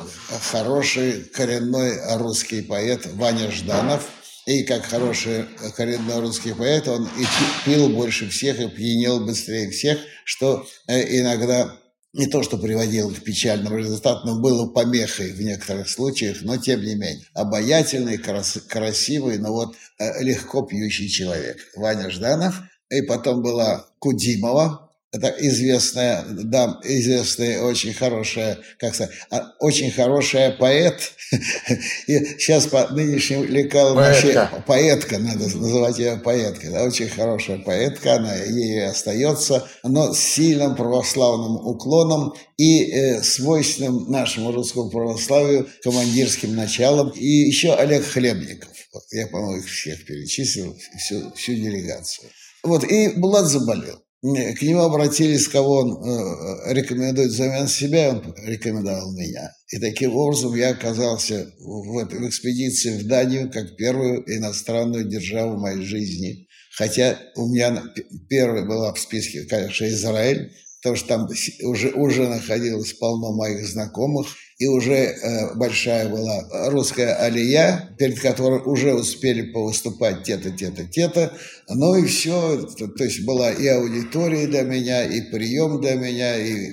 хороший 0.51 1.23
коренной 1.23 2.17
русский 2.17 2.61
поэт 2.61 3.05
Ваня 3.13 3.51
Жданов. 3.51 4.09
И 4.45 4.63
как 4.63 4.83
хороший 4.83 5.45
коренной 5.75 6.19
русский 6.19 6.53
поэт, 6.53 6.87
он 6.87 7.05
и 7.05 7.25
пил 7.65 7.89
больше 7.89 8.29
всех, 8.29 8.59
и 8.59 8.67
пьянел 8.67 9.25
быстрее 9.25 9.69
всех, 9.69 9.99
что 10.25 10.67
э, 10.87 11.19
иногда 11.19 11.77
не 12.13 12.27
то, 12.27 12.43
что 12.43 12.57
приводило 12.57 13.09
к 13.09 13.23
печальному 13.23 13.77
результату, 13.77 14.27
но 14.27 14.39
было 14.39 14.67
помехой 14.67 15.31
в 15.31 15.41
некоторых 15.41 15.89
случаях, 15.89 16.37
но 16.41 16.57
тем 16.57 16.81
не 16.81 16.95
менее. 16.95 17.25
Обаятельный, 17.33 18.17
крас 18.17 18.59
красивый, 18.69 19.39
но 19.39 19.51
вот 19.51 19.75
э, 19.97 20.21
легко 20.23 20.61
пьющий 20.61 21.09
человек. 21.09 21.57
Ваня 21.75 22.09
Жданов. 22.09 22.61
И 22.89 23.01
потом 23.01 23.41
была 23.41 23.87
Кудимова, 23.97 24.82
это 25.13 25.27
известная, 25.37 26.25
да, 26.27 26.79
известная, 26.83 27.61
очень 27.61 27.93
хорошая, 27.93 28.57
как 28.79 28.95
сказать, 28.95 29.13
а, 29.29 29.53
очень 29.59 29.91
хорошая 29.91 30.51
поэт. 30.51 31.11
И 32.07 32.17
сейчас 32.39 32.65
по 32.65 32.87
нынешним 32.87 33.43
лекалам 33.43 33.95
поэтка. 33.95 34.25
Вообще, 34.25 34.63
поэтка, 34.65 35.19
надо 35.19 35.55
называть 35.55 35.99
ее 35.99 36.17
поэткой. 36.17 36.71
Да, 36.71 36.83
очень 36.83 37.09
хорошая 37.09 37.59
поэтка, 37.59 38.15
она 38.15 38.33
ей 38.35 38.77
и 38.77 38.79
остается, 38.79 39.67
но 39.83 40.13
с 40.13 40.19
сильным 40.19 40.75
православным 40.75 41.57
уклоном 41.57 42.33
и 42.57 42.91
э, 42.91 43.21
свойственным 43.21 44.09
нашему 44.09 44.51
русскому 44.51 44.89
православию 44.89 45.69
командирским 45.83 46.55
началом. 46.55 47.09
И 47.09 47.27
еще 47.27 47.75
Олег 47.75 48.03
Хлебников. 48.03 48.71
Вот, 48.91 49.03
я, 49.11 49.27
по-моему, 49.27 49.57
их 49.57 49.67
всех 49.67 50.05
перечислил, 50.05 50.75
всю, 50.97 51.31
всю 51.35 51.53
делегацию. 51.53 52.29
Вот, 52.63 52.83
и 52.83 53.09
Булат 53.09 53.45
заболел 53.45 54.02
к 54.23 54.61
нему 54.61 54.83
обратились, 54.83 55.49
кого 55.49 55.79
он 55.79 55.91
э, 55.91 56.73
рекомендует 56.73 57.31
взамен 57.31 57.67
себя, 57.67 58.11
он 58.11 58.33
рекомендовал 58.45 59.11
меня. 59.13 59.51
И 59.69 59.79
таким 59.79 60.15
образом 60.15 60.55
я 60.55 60.69
оказался 60.69 61.53
в, 61.59 61.97
этой, 61.97 62.19
в 62.19 62.29
экспедиции 62.29 62.97
в 62.97 63.05
Данию 63.05 63.51
как 63.51 63.75
первую 63.75 64.23
иностранную 64.33 65.03
державу 65.09 65.57
в 65.57 65.61
моей 65.61 65.83
жизни. 65.83 66.47
Хотя 66.71 67.19
у 67.35 67.49
меня 67.49 67.83
первая 68.29 68.65
была 68.65 68.93
в 68.93 68.99
списке, 68.99 69.43
конечно, 69.43 69.89
Израиль, 69.89 70.53
потому 70.81 70.95
что 70.95 71.07
там 71.09 71.29
уже, 71.63 71.91
уже 71.91 72.29
находилось 72.29 72.93
полно 72.93 73.35
моих 73.35 73.67
знакомых– 73.67 74.27
и 74.57 74.67
уже 74.67 74.93
э, 74.93 75.55
большая 75.55 76.09
была 76.09 76.69
русская 76.69 77.15
алия, 77.15 77.95
перед 77.97 78.19
которой 78.19 78.61
уже 78.61 78.93
успели 78.93 79.51
повыступать 79.51 80.23
те-то, 80.23 80.51
те-то, 80.51 80.85
те-то. 80.85 81.33
Ну 81.69 81.95
и 81.95 82.05
все, 82.05 82.65
то, 82.77 82.87
то 82.87 83.03
есть 83.03 83.25
была 83.25 83.51
и 83.51 83.67
аудитория 83.67 84.47
для 84.47 84.63
меня, 84.63 85.03
и 85.03 85.21
прием 85.31 85.81
для 85.81 85.95
меня, 85.95 86.37
и 86.37 86.71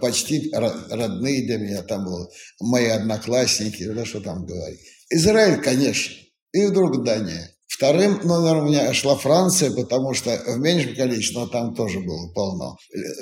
почти 0.00 0.50
родные 0.52 1.46
для 1.46 1.58
меня 1.58 1.82
там 1.82 2.04
были, 2.04 2.28
мои 2.60 2.86
одноклассники, 2.86 3.84
да 3.84 4.04
что 4.04 4.20
там 4.20 4.46
говорить. 4.46 4.80
Израиль, 5.10 5.60
конечно, 5.60 6.14
и 6.52 6.66
вдруг 6.66 7.04
Дания. 7.04 7.50
Вторым 7.70 8.20
номером 8.24 8.64
у 8.64 8.68
меня 8.68 8.92
шла 8.92 9.16
Франция, 9.16 9.70
потому 9.70 10.12
что 10.12 10.36
в 10.44 10.58
меньшем 10.58 10.96
количестве, 10.96 11.38
но 11.38 11.46
там 11.46 11.72
тоже 11.72 12.00
было 12.00 12.28
полно. 12.32 12.76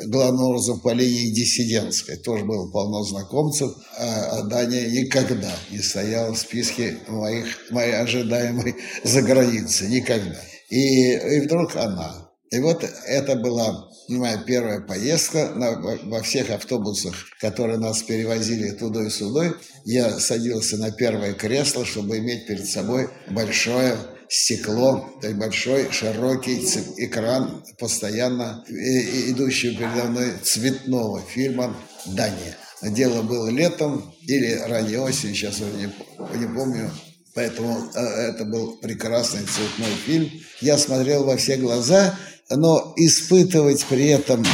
Главным 0.07 0.47
образом 0.47 0.81
по 0.81 0.95
линии 0.95 1.35
диссидентской 1.35 2.17
тоже 2.17 2.47
было 2.47 2.71
полно 2.71 3.05
знакомцев, 3.05 3.71
а 3.99 4.43
Дания 4.45 4.89
никогда 4.89 5.55
не 5.71 5.81
стояла 5.81 6.33
в 6.33 6.39
списке 6.39 6.97
моих, 7.09 7.47
моей 7.71 7.93
ожидаемой 7.93 8.75
за 9.05 9.21
границей. 9.21 9.89
Никогда. 9.89 10.41
И, 10.71 11.13
и 11.13 11.41
вдруг 11.41 11.77
она. 11.77 12.31
И 12.51 12.59
вот 12.61 12.83
это 13.07 13.37
была 13.37 13.87
моя 14.09 14.39
первая 14.39 14.81
поездка 14.81 15.51
на, 15.55 15.79
во 16.05 16.23
всех 16.23 16.49
автобусах, 16.49 17.15
которые 17.39 17.79
нас 17.79 18.03
перевозили 18.03 18.71
туда 18.71 19.05
и 19.05 19.11
сюда. 19.11 19.53
Я 19.85 20.19
садился 20.19 20.79
на 20.79 20.91
первое 20.91 21.35
кресло, 21.35 21.85
чтобы 21.85 22.17
иметь 22.17 22.47
перед 22.47 22.67
собой 22.67 23.11
большое 23.31 23.99
стекло, 24.29 25.09
то 25.21 25.29
есть 25.29 25.39
большой 25.39 25.91
широкий 25.91 26.59
экран, 26.99 27.65
постоянно 27.79 28.65
идущий 28.69 29.77
передо 29.77 30.05
мной 30.05 30.33
цветного 30.43 31.21
фильма 31.23 31.77
«Дания». 32.07 32.57
Дело 32.83 33.23
было 33.23 33.49
летом 33.49 34.15
или 34.23 34.53
ранней 34.53 34.99
осенью, 34.99 35.35
сейчас 35.35 35.61
уже 35.61 35.73
не, 35.73 36.39
не 36.39 36.47
помню. 36.47 36.91
Поэтому 37.35 37.91
э, 37.95 38.01
это 38.01 38.45
был 38.45 38.77
прекрасный 38.79 39.41
цветной 39.41 39.93
фильм. 40.07 40.31
Я 40.61 40.79
смотрел 40.79 41.25
во 41.25 41.37
все 41.37 41.57
глаза, 41.57 42.17
но 42.51 42.95
испытывать 42.97 43.85
при 43.87 44.07
этом 44.09 44.45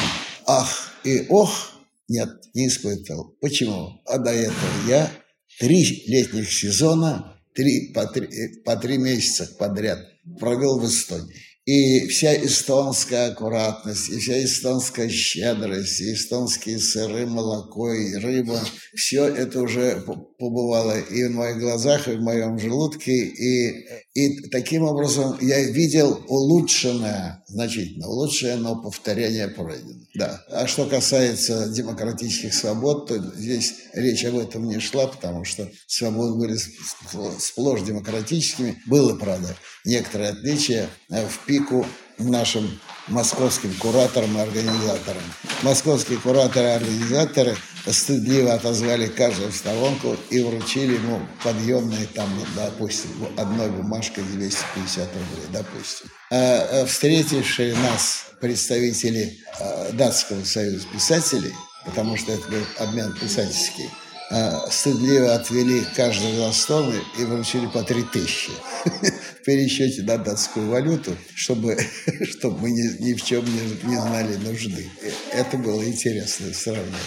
ах 0.47 0.93
и 1.05 1.27
ох 1.29 1.75
нет, 2.09 2.29
не 2.55 2.69
испытывал. 2.69 3.35
Почему? 3.41 4.01
А 4.07 4.19
до 4.19 4.31
этого 4.31 4.89
я 4.89 5.11
три 5.59 6.05
летних 6.07 6.53
сезона 6.53 7.34
три, 7.55 7.93
по, 7.93 8.07
три, 8.07 8.61
по 8.65 8.77
три 8.77 8.99
месяца 8.99 9.51
подряд 9.59 9.99
провел 10.39 10.79
в 10.79 10.87
Эстонии. 10.87 11.35
И 11.65 12.09
вся 12.09 12.37
эстонская 12.45 13.31
аккуратность, 13.31 14.11
и 14.11 14.19
вся 14.19 14.45
эстонская 14.45 15.09
щедрость, 15.09 16.01
и 16.03 16.13
эстонские 16.13 16.79
сыры, 16.79 17.27
молоко, 17.27 17.91
и 17.91 18.17
рыба, 18.17 18.61
все 18.95 19.25
это 19.25 19.63
уже 19.63 20.05
побывало 20.45 20.99
и 20.99 21.25
в 21.25 21.33
моих 21.33 21.59
глазах, 21.59 22.09
и 22.09 22.13
в 22.13 22.21
моем 22.21 22.59
желудке, 22.59 23.13
и 23.13 23.85
И 24.15 24.49
таким 24.51 24.85
образом 24.85 25.37
я 25.41 25.61
видел 25.61 26.21
улучшенное, 26.29 27.43
значительно 27.49 28.07
улучшенное, 28.09 28.57
но 28.57 28.77
повторение 28.77 29.49
пройдено. 29.49 30.05
Да. 30.15 30.45
А 30.51 30.67
что 30.69 30.87
касается 30.87 31.69
демократических 31.69 32.55
свобод, 32.55 33.09
то 33.09 33.19
здесь 33.37 33.75
речь 33.93 34.25
об 34.25 34.37
этом 34.39 34.69
не 34.69 34.79
шла, 34.79 35.09
потому 35.09 35.45
что 35.45 35.69
свободы 35.89 36.35
были 36.35 36.57
сплошь 37.39 37.83
демократическими. 37.83 38.77
Было, 38.87 39.17
правда, 39.17 39.57
некоторые 39.85 40.31
отличия 40.31 40.89
э, 41.11 41.27
в 41.27 41.45
пику 41.47 41.85
нашим 42.19 42.71
московским 43.09 43.75
кураторам 43.75 44.37
и 44.39 44.41
организаторам. 44.41 45.23
Московские 45.63 46.19
кураторы 46.19 46.69
и 46.69 46.71
организаторы 46.71 47.57
стыдливо 47.87 48.55
отозвали 48.55 49.07
каждого 49.07 49.51
в 49.51 49.57
сторонку 49.57 50.17
и 50.31 50.41
вручили 50.41 50.95
ему 50.95 51.21
подъемные 51.43 52.07
там, 52.07 52.29
допустим, 52.57 53.11
одной 53.37 53.71
бумажкой 53.71 54.25
250 54.25 55.09
рублей, 55.13 55.47
допустим. 55.51 56.11
А, 56.31 56.83
а 56.83 56.87
встретившие 56.87 57.75
нас 57.77 58.27
представители 58.41 59.39
а, 59.61 59.91
Датского 59.93 60.45
союза 60.45 60.87
писателей, 60.93 61.53
потому 61.85 62.17
что 62.17 62.33
это 62.33 62.49
был 62.49 62.65
обмен 62.79 63.13
писательский, 63.21 63.91
а, 64.31 64.67
стыдливо 64.71 65.35
отвели 65.35 65.85
каждого 65.95 66.47
за 66.47 66.53
стол 66.53 66.93
и 67.19 67.25
вручили 67.25 67.67
по 67.67 67.83
три 67.83 68.03
тысячи 68.03 68.53
пересчете 69.45 70.03
на 70.03 70.19
датскую 70.19 70.69
валюту, 70.69 71.17
чтобы, 71.35 71.77
чтобы 72.31 72.61
мы 72.61 72.71
ни, 72.71 73.03
ни 73.03 73.15
в 73.15 73.23
чем 73.23 73.45
не, 73.45 73.89
не 73.89 73.97
знали 73.97 74.37
нужды. 74.37 74.89
Это 75.33 75.57
было 75.59 75.85
интересное 75.85 76.53
сравнение. 76.53 76.99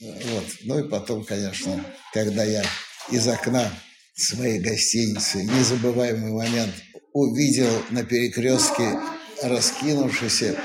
Вот. 0.00 0.44
Ну 0.62 0.78
и 0.84 0.88
потом, 0.88 1.24
конечно, 1.24 1.84
когда 2.12 2.44
я 2.44 2.64
из 3.10 3.26
окна 3.28 3.70
своей 4.14 4.60
гостиницы, 4.60 5.42
незабываемый 5.42 6.32
момент, 6.32 6.74
увидел 7.12 7.70
на 7.90 8.04
перекрестке 8.04 8.98
раскинувшийся 9.42 10.56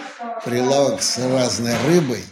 прилавок 0.45 1.01
с 1.01 1.17
разной 1.17 1.75
рыбой, 1.87 2.23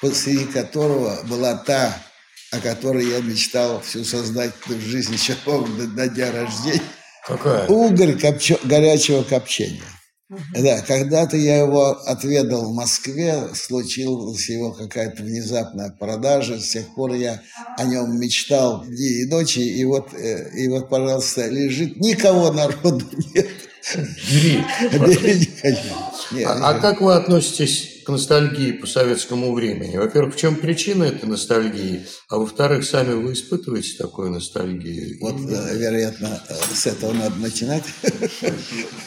посреди 0.00 0.44
которого 0.44 1.22
была 1.24 1.54
та 1.54 2.02
о 2.50 2.60
которой 2.60 3.06
я 3.06 3.20
мечтал 3.20 3.80
всю 3.82 4.04
сознательную 4.04 4.80
жизнь 4.80 5.12
еще 5.12 5.36
на, 5.46 5.86
на 5.86 6.08
дня 6.08 6.32
рождения. 6.32 6.80
Какая? 7.28 7.66
Угорь 7.68 8.18
копче, 8.18 8.58
горячего 8.64 9.22
копчения. 9.22 9.82
Угу. 10.30 10.62
Да, 10.62 10.80
когда-то 10.82 11.36
я 11.36 11.58
его 11.58 11.90
отведал 12.06 12.70
в 12.70 12.74
Москве, 12.74 13.48
случилась 13.54 14.48
его 14.48 14.72
какая-то 14.72 15.22
внезапная 15.22 15.90
продажа, 15.90 16.58
с 16.58 16.70
тех 16.70 16.94
пор 16.94 17.12
я 17.12 17.40
о 17.76 17.84
нем 17.84 18.18
мечтал 18.18 18.84
дни 18.84 19.22
и 19.22 19.26
ночи, 19.26 19.60
и 19.60 19.84
вот, 19.84 20.12
э, 20.12 20.50
и 20.54 20.68
вот 20.68 20.88
пожалуйста, 20.88 21.48
лежит, 21.48 21.96
никого 21.96 22.50
народу 22.52 23.04
нет. 23.34 23.48
Бери. 24.30 24.64
Бери, 24.92 25.38
не 25.38 25.46
хочу. 25.46 25.94
Нет, 26.32 26.46
а, 26.46 26.70
а 26.70 26.74
как 26.74 27.00
вы 27.00 27.14
относитесь 27.14 27.97
к 28.08 28.10
ностальгии 28.10 28.72
по 28.72 28.86
советскому 28.86 29.52
времени. 29.52 29.98
Во-первых, 29.98 30.34
в 30.34 30.38
чем 30.38 30.56
причина 30.56 31.04
этой 31.04 31.28
ностальгии? 31.28 32.06
А 32.30 32.38
во-вторых, 32.38 32.86
сами 32.86 33.12
вы 33.12 33.34
испытываете 33.34 33.98
такую 33.98 34.30
ностальгию? 34.30 35.18
Вот, 35.20 35.34
Или... 35.34 35.78
вероятно, 35.78 36.42
с 36.72 36.86
этого 36.86 37.12
надо 37.12 37.36
начинать. 37.36 37.82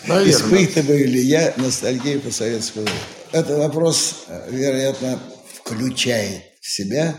Наверное. 0.07 0.31
Испытываю 0.31 1.07
ли 1.07 1.19
я 1.19 1.51
ностальгию 1.57 2.21
по 2.21 2.29
советскому 2.29 2.85
времени? 2.85 3.03
Это 3.31 3.57
вопрос, 3.57 4.25
вероятно, 4.51 5.19
включает 5.55 6.43
в 6.61 6.69
себя 6.69 7.15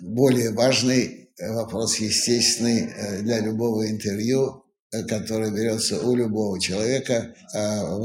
более 0.00 0.52
важный 0.52 1.28
вопрос, 1.38 1.96
естественный 1.96 2.88
э, 2.96 3.20
для 3.20 3.40
любого 3.40 3.86
интервью, 3.90 4.64
э, 4.90 5.02
которое 5.02 5.50
берется 5.50 6.00
у 6.00 6.16
любого 6.16 6.58
человека. 6.58 7.34
А 7.52 8.02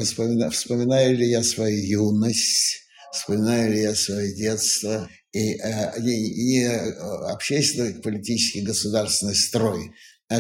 вспоминаю 0.50 1.16
ли 1.16 1.30
я 1.30 1.44
свою 1.44 1.78
юность, 1.78 2.81
вспоминаю 3.12 3.72
ли 3.72 3.82
я 3.82 3.96
свое 3.96 4.34
детство, 4.34 5.10
и 5.32 5.56
э, 5.56 6.00
не, 6.02 6.64
э, 6.64 6.92
общественный, 7.32 8.02
политический, 8.02 8.62
государственный 8.62 9.36
строй, 9.36 9.92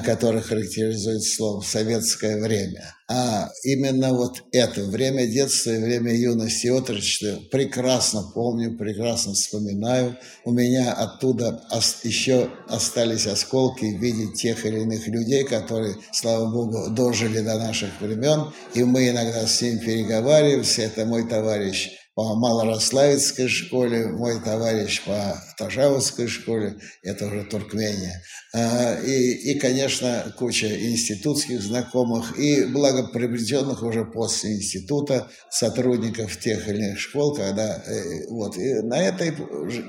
который 0.05 0.41
характеризует 0.41 1.24
слово 1.24 1.61
«советское 1.61 2.41
время», 2.41 2.95
а 3.09 3.51
именно 3.63 4.13
вот 4.13 4.41
это 4.53 4.86
время 4.86 5.28
детства 5.28 5.72
и 5.72 5.84
время 5.84 6.15
юности 6.15 6.67
и 6.67 6.69
отрочества 6.69 7.41
прекрасно 7.51 8.24
помню, 8.34 8.78
прекрасно 8.78 9.34
вспоминаю. 9.34 10.17
У 10.45 10.53
меня 10.53 10.93
оттуда 10.93 11.61
еще 12.03 12.49
остались 12.69 13.28
осколки 13.28 13.84
в 13.84 14.01
виде 14.01 14.32
тех 14.34 14.65
или 14.65 14.80
иных 14.80 15.07
людей, 15.07 15.43
которые, 15.43 15.97
слава 16.13 16.49
богу, 16.49 16.89
дожили 16.91 17.39
до 17.41 17.57
наших 17.57 17.99
времен, 17.99 18.53
и 18.74 18.84
мы 18.86 19.09
иногда 19.09 19.45
с 19.45 19.61
ними 19.61 19.80
переговариваемся. 19.80 20.84
Это 20.84 21.05
мой 21.05 21.28
товарищ 21.28 21.91
по 22.14 22.36
Малорославецкой 22.36 23.47
школе, 23.47 24.07
мой 24.07 24.41
товарищ 24.41 25.01
по 25.05 25.41
Тажавовской 25.57 26.28
школе, 26.28 26.78
это 27.03 27.28
уже 27.28 27.45
Туркмения. 27.45 28.22
А, 28.53 28.99
и, 29.01 29.32
и, 29.51 29.59
конечно, 29.59 30.34
куча 30.38 30.68
институтских 30.68 31.62
знакомых 31.62 32.38
и 32.38 32.66
благоприобретенных 32.66 33.82
уже 33.82 34.03
после 34.03 34.55
института 34.55 35.32
сотрудников 35.49 36.38
тех 36.38 36.68
или 36.68 36.78
иных 36.78 36.99
школ, 36.99 37.34
когда 37.34 37.78
э, 37.78 38.28
вот 38.30 38.57
и 38.57 38.82
на 38.82 39.01
этой 39.01 39.34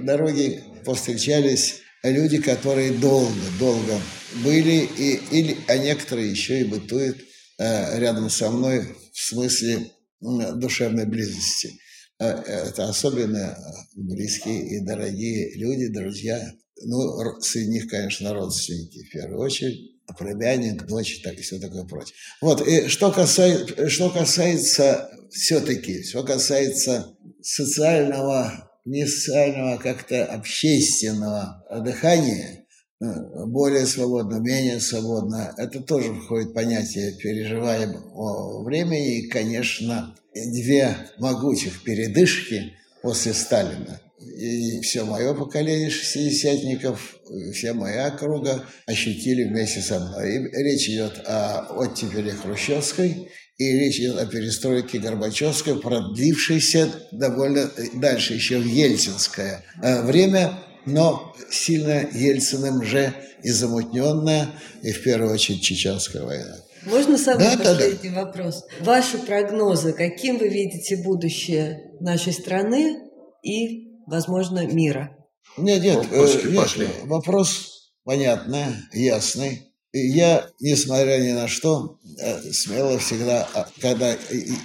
дороге 0.04 0.62
повстречались 0.84 1.80
люди, 2.04 2.40
которые 2.40 2.92
долго, 2.92 3.32
долго 3.58 4.00
были, 4.44 4.88
и, 4.96 5.20
или, 5.32 5.58
а 5.66 5.76
некоторые 5.76 6.30
еще 6.30 6.60
и 6.60 6.64
бытуют 6.64 7.18
э, 7.58 7.98
рядом 7.98 8.30
со 8.30 8.50
мной 8.50 8.96
в 9.12 9.20
смысле 9.20 9.90
душевной 10.20 11.06
близости. 11.06 11.81
Э, 12.22 12.68
это 12.68 12.88
особенно 12.88 13.58
близкие 13.96 14.76
и 14.76 14.80
дорогие 14.80 15.54
люди, 15.56 15.88
друзья. 15.88 16.40
Ну, 16.84 17.40
среди 17.40 17.70
них, 17.70 17.88
конечно, 17.88 18.32
родственники 18.32 19.04
в 19.04 19.10
первую 19.10 19.40
очередь, 19.40 19.92
племянник, 20.16 20.86
дочь 20.86 21.20
так, 21.22 21.34
и 21.34 21.42
все 21.42 21.58
такое 21.58 21.84
прочее. 21.84 22.14
Вот, 22.40 22.66
и 22.66 22.86
что 22.86 23.10
касается, 23.10 23.88
что 23.88 24.10
касается 24.10 25.10
все-таки, 25.30 26.04
что 26.04 26.22
касается 26.22 27.16
социального, 27.42 28.70
не 28.84 29.04
социального, 29.04 29.74
а 29.74 29.78
как-то 29.78 30.24
общественного 30.24 31.64
дыхания, 31.84 32.66
э, 33.00 33.06
более 33.46 33.86
свободно, 33.86 34.36
менее 34.36 34.80
свободно, 34.80 35.54
это 35.56 35.80
тоже 35.80 36.14
входит 36.14 36.50
в 36.50 36.54
понятие 36.54 37.16
переживаемого 37.16 38.62
времени, 38.64 39.18
и, 39.18 39.28
конечно, 39.28 40.14
две 40.34 40.96
могучих 41.18 41.82
передышки 41.82 42.72
после 43.02 43.34
Сталина. 43.34 44.00
И 44.20 44.80
все 44.80 45.04
мое 45.04 45.34
поколение 45.34 45.90
шестидесятников, 45.90 47.16
вся 47.52 47.74
моя 47.74 48.06
округа 48.06 48.64
ощутили 48.86 49.44
вместе 49.44 49.80
со 49.80 49.98
мной. 49.98 50.36
И 50.36 50.62
речь 50.62 50.88
идет 50.88 51.20
о 51.26 51.66
оттепели 51.76 52.30
Хрущевской, 52.30 53.28
и 53.58 53.72
речь 53.78 53.98
идет 53.98 54.18
о 54.18 54.26
перестройке 54.26 54.98
Горбачевской, 54.98 55.80
продлившейся 55.80 56.88
довольно 57.10 57.70
дальше, 57.94 58.34
еще 58.34 58.58
в 58.58 58.66
ельцинское 58.66 59.64
э, 59.82 60.02
время, 60.02 60.58
но 60.86 61.34
сильно 61.50 62.08
Ельциным 62.12 62.82
же 62.82 63.12
и 63.42 63.50
замутненная, 63.50 64.50
и 64.82 64.92
в 64.92 65.02
первую 65.02 65.32
очередь 65.32 65.62
Чеченская 65.62 66.22
война. 66.22 66.56
Можно 66.84 67.18
самый 67.18 67.44
да, 67.44 67.56
последний 67.56 68.10
да, 68.10 68.14
да. 68.14 68.24
вопрос? 68.24 68.64
Ваши 68.80 69.18
прогнозы, 69.18 69.92
каким 69.92 70.38
вы 70.38 70.48
видите 70.48 70.96
будущее 70.96 71.92
нашей 72.00 72.32
страны 72.32 72.98
и, 73.42 73.98
возможно, 74.06 74.66
мира? 74.66 75.16
Нет, 75.56 75.82
нет, 75.82 76.08
пошли, 76.08 76.40
э, 76.40 76.52
нет 76.52 76.56
пошли. 76.56 76.88
вопрос 77.04 77.90
понятный, 78.04 78.66
ясный. 78.92 79.68
Я, 79.94 80.46
несмотря 80.58 81.18
ни 81.18 81.32
на 81.32 81.48
что, 81.48 81.98
э, 82.18 82.50
смело 82.50 82.98
всегда, 82.98 83.46
а, 83.52 83.68
когда 83.78 84.16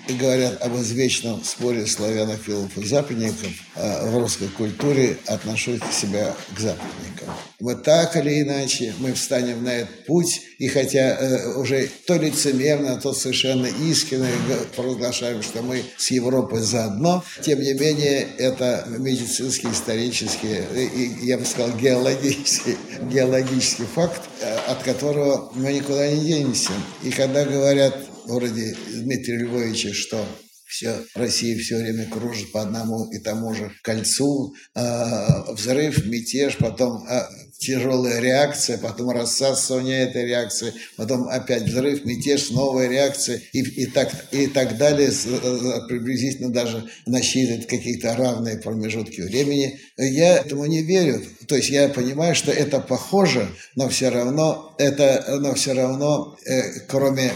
говорят 0.07 0.61
об 0.61 0.77
извечном 0.77 1.43
споре 1.43 1.85
славянофилов 1.85 2.77
и 2.77 2.85
западников 2.85 3.51
э, 3.75 4.09
в 4.09 4.17
русской 4.17 4.47
культуре, 4.47 5.17
отношусь 5.25 5.81
себя 5.91 6.33
к 6.55 6.59
западникам. 6.59 7.27
Мы 7.59 7.75
так 7.75 8.15
или 8.15 8.41
иначе, 8.41 8.93
мы 8.99 9.11
встанем 9.13 9.65
на 9.65 9.73
этот 9.73 10.05
путь, 10.05 10.41
и 10.57 10.67
хотя 10.67 11.17
э, 11.17 11.53
уже 11.55 11.89
то 12.05 12.15
лицемерно, 12.15 12.99
то 13.01 13.13
совершенно 13.13 13.67
искренне 13.67 14.29
провозглашаем, 14.75 15.41
что 15.43 15.61
мы 15.61 15.83
с 15.97 16.11
Европой 16.11 16.61
заодно, 16.61 17.23
тем 17.41 17.61
не 17.61 17.73
менее, 17.73 18.27
это 18.37 18.85
медицинский, 18.97 19.67
исторический, 19.67 20.63
и, 20.75 21.25
я 21.25 21.37
бы 21.37 21.45
сказал, 21.45 21.77
геологический, 21.77 22.77
геологический 23.11 23.85
факт, 23.85 24.21
от 24.67 24.83
которого 24.83 25.07
которого 25.07 25.51
мы 25.55 25.73
никуда 25.73 26.09
не 26.11 26.25
денемся. 26.25 26.71
И 27.03 27.11
когда 27.11 27.45
говорят 27.45 27.95
вроде 28.25 28.75
Дмитрия 28.93 29.37
Львовича, 29.37 29.93
что 29.93 30.25
все, 30.65 31.01
Россия 31.15 31.57
все 31.57 31.77
время 31.77 32.05
кружит 32.05 32.51
по 32.51 32.61
одному 32.61 33.09
и 33.11 33.19
тому 33.19 33.53
же 33.53 33.71
кольцу, 33.83 34.53
э, 34.75 35.53
взрыв, 35.53 36.05
мятеж, 36.05 36.57
потом 36.57 37.07
э, 37.07 37.21
тяжелая 37.57 38.19
реакция, 38.19 38.77
потом 38.77 39.09
рассасывание 39.09 40.03
этой 40.03 40.25
реакции, 40.25 40.73
потом 40.95 41.27
опять 41.27 41.63
взрыв, 41.63 42.05
мятеж, 42.05 42.51
новая 42.51 42.87
реакция 42.87 43.41
и, 43.53 43.61
и, 43.61 43.85
так, 43.87 44.11
и 44.31 44.47
так 44.47 44.77
далее, 44.77 45.09
э, 45.09 45.87
приблизительно 45.87 46.49
даже 46.49 46.87
насчитывает 47.05 47.67
какие-то 47.67 48.15
равные 48.15 48.57
промежутки 48.57 49.21
времени. 49.21 49.79
Я 49.97 50.37
этому 50.37 50.65
не 50.65 50.83
верю. 50.83 51.23
То 51.47 51.55
есть 51.55 51.69
я 51.69 51.87
понимаю, 51.87 52.35
что 52.35 52.51
это 52.51 52.79
похоже, 52.79 53.47
но 53.75 53.87
все 53.89 54.09
равно, 54.09 54.75
это, 54.77 55.37
но 55.39 55.53
все 55.53 55.73
равно 55.73 56.37
э, 56.45 56.79
кроме 56.87 57.31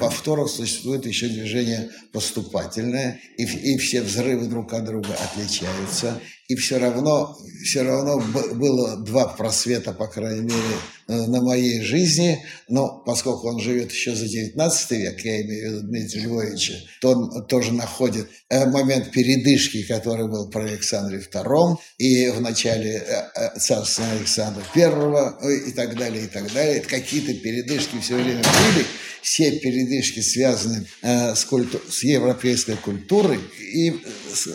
повторов 0.00 0.50
существует 0.50 1.06
еще 1.06 1.28
движение 1.28 1.90
поступательное, 2.12 3.20
и, 3.38 3.44
и 3.44 3.78
все 3.78 4.02
взрывы 4.02 4.46
друг 4.46 4.72
от 4.72 4.84
друга 4.84 5.14
отличаются. 5.14 6.20
И 6.48 6.54
все 6.54 6.78
равно, 6.78 7.34
все 7.64 7.82
равно 7.82 8.22
было 8.54 8.98
два 8.98 9.26
просвета, 9.28 9.92
по 9.92 10.06
крайней 10.06 10.42
мере, 10.42 10.76
э, 11.08 11.26
на 11.26 11.40
моей 11.40 11.80
жизни, 11.80 12.44
но 12.68 13.02
поскольку 13.06 13.48
он 13.48 13.58
живет 13.58 13.90
еще 13.90 14.14
за 14.14 14.28
19 14.28 14.90
век, 14.90 15.20
я 15.24 15.40
имею 15.40 15.70
в 15.70 15.74
виду 15.76 15.88
Дмитрия 15.88 16.20
Львовича, 16.22 16.74
то 17.00 17.12
он 17.12 17.46
тоже 17.46 17.72
находит 17.72 18.28
э, 18.50 18.66
момент 18.66 19.12
передышки, 19.12 19.82
который 19.84 20.28
был 20.28 20.50
при 20.50 20.62
Александре 20.64 21.20
II 21.20 21.76
и 21.96 22.28
в 22.28 22.42
начале 22.42 22.96
э, 22.96 23.51
царства 23.58 24.04
Александра 24.12 24.62
I 24.74 25.68
и 25.68 25.72
так 25.72 25.96
далее, 25.96 26.24
и 26.24 26.28
так 26.28 26.52
далее. 26.52 26.80
Какие-то 26.80 27.34
передышки 27.34 27.98
все 28.00 28.14
время 28.14 28.42
были, 28.42 28.86
все 29.22 29.52
передышки 29.58 30.20
связаны 30.20 30.86
с, 31.02 31.44
культу... 31.44 31.80
с 31.90 32.02
европейской 32.02 32.76
культурой, 32.76 33.40
и 33.58 34.00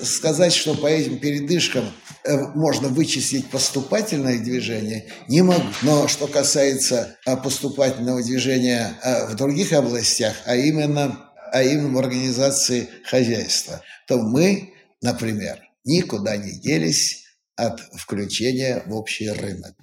сказать, 0.04 0.54
что 0.54 0.76
по 0.76 0.88
этим 0.88 1.20
передышкам 1.20 1.92
Э, 2.28 2.48
можно 2.56 2.90
вычислить 2.90 3.50
поступательное 3.50 4.38
движение, 4.40 5.06
не 5.30 5.42
могу. 5.44 5.64
Но 5.82 6.10
что 6.10 6.28
касается 6.28 7.16
э, 7.26 7.38
поступательного 7.38 8.22
движения 8.22 9.00
э, 9.02 9.28
в 9.28 9.36
других 9.36 9.72
областях, 9.72 10.36
а 10.46 10.58
именно, 10.58 11.32
а 11.54 11.64
именно 11.64 11.90
в 11.90 11.98
организации 11.98 12.90
хозяйства, 13.06 13.82
то 14.08 14.18
мы, 14.18 14.74
например, 15.02 15.60
никуда 15.86 16.36
не 16.36 16.52
делись 16.60 17.24
от 17.58 17.82
включения 17.94 18.84
в 18.86 18.94
общий 18.94 19.30
рынок. 19.30 19.76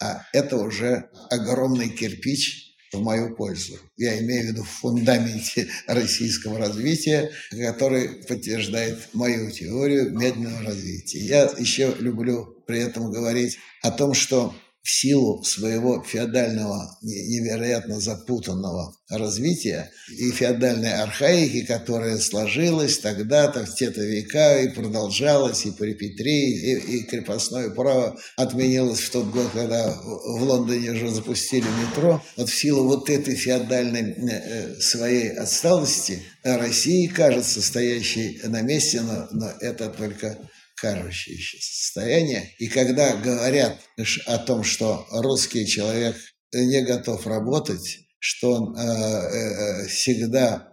А 0.00 0.26
это 0.32 0.58
уже 0.58 1.10
огромный 1.30 1.88
кирпич 1.88 2.76
в 2.92 3.00
мою 3.00 3.34
пользу. 3.34 3.78
Я 3.96 4.18
имею 4.20 4.44
в 4.44 4.46
виду 4.48 4.62
в 4.64 4.68
фундаменте 4.68 5.68
российского 5.86 6.58
развития, 6.58 7.30
который 7.50 8.22
подтверждает 8.24 9.08
мою 9.14 9.50
теорию 9.50 10.16
медленного 10.16 10.62
развития. 10.62 11.20
Я 11.20 11.42
еще 11.58 11.94
люблю 11.98 12.62
при 12.66 12.80
этом 12.80 13.10
говорить 13.10 13.58
о 13.82 13.90
том, 13.90 14.12
что 14.12 14.54
в 14.82 14.90
силу 14.90 15.44
своего 15.44 16.02
феодального, 16.02 16.98
невероятно 17.02 18.00
запутанного 18.00 18.96
развития 19.08 19.92
и 20.08 20.32
феодальной 20.32 20.94
архаики, 20.94 21.64
которая 21.64 22.18
сложилась 22.18 22.98
тогда-то, 22.98 23.64
в 23.64 23.74
те-то 23.76 24.02
века, 24.02 24.60
и 24.60 24.68
продолжалась 24.68 25.66
и 25.66 25.70
при 25.70 25.94
Петре, 25.94 26.50
и, 26.50 26.96
и 26.96 27.02
крепостное 27.04 27.70
право 27.70 28.18
отменилось 28.36 29.00
в 29.00 29.10
тот 29.10 29.26
год, 29.26 29.50
когда 29.52 29.92
в 29.92 30.42
Лондоне 30.42 30.90
уже 30.90 31.10
запустили 31.10 31.66
метро. 31.80 32.20
Вот 32.36 32.48
в 32.48 32.54
силу 32.54 32.84
вот 32.84 33.08
этой 33.08 33.36
феодальной 33.36 34.12
э, 34.12 34.80
своей 34.80 35.30
отсталости 35.30 36.22
России, 36.42 37.06
кажется, 37.06 37.62
стоящей 37.62 38.40
на 38.44 38.62
месте, 38.62 39.00
но, 39.00 39.28
но 39.30 39.52
это 39.60 39.90
только 39.90 40.38
кажущееся 40.82 41.58
состояние. 41.60 42.50
И 42.58 42.66
когда 42.66 43.14
говорят 43.14 43.78
о 44.26 44.38
том, 44.38 44.64
что 44.64 45.06
русский 45.12 45.64
человек 45.64 46.16
не 46.52 46.82
готов 46.82 47.24
работать, 47.26 48.00
что 48.18 48.54
он 48.54 48.76
э, 48.76 48.82
э, 48.82 49.86
всегда 49.86 50.72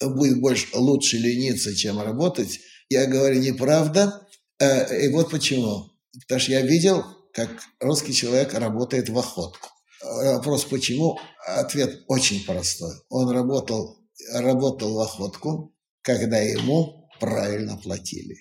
будет 0.00 0.40
больше 0.40 0.68
лучше 0.74 1.18
лениться, 1.18 1.74
чем 1.74 2.00
работать, 2.00 2.60
я 2.88 3.06
говорю 3.06 3.40
неправда. 3.40 4.28
Э, 4.60 5.04
и 5.04 5.08
вот 5.08 5.30
почему. 5.30 5.90
Потому 6.22 6.40
что 6.40 6.52
я 6.52 6.60
видел, 6.62 7.04
как 7.34 7.50
русский 7.80 8.14
человек 8.14 8.54
работает 8.54 9.08
в 9.08 9.18
охотку. 9.18 9.70
Вопрос 10.00 10.64
почему? 10.66 11.18
Ответ 11.44 12.04
очень 12.06 12.44
простой. 12.44 12.94
Он 13.08 13.28
работал, 13.30 13.98
работал 14.32 14.94
в 14.94 15.00
охотку, 15.00 15.74
когда 16.02 16.38
ему 16.38 16.97
правильно 17.20 17.76
платили. 17.76 18.36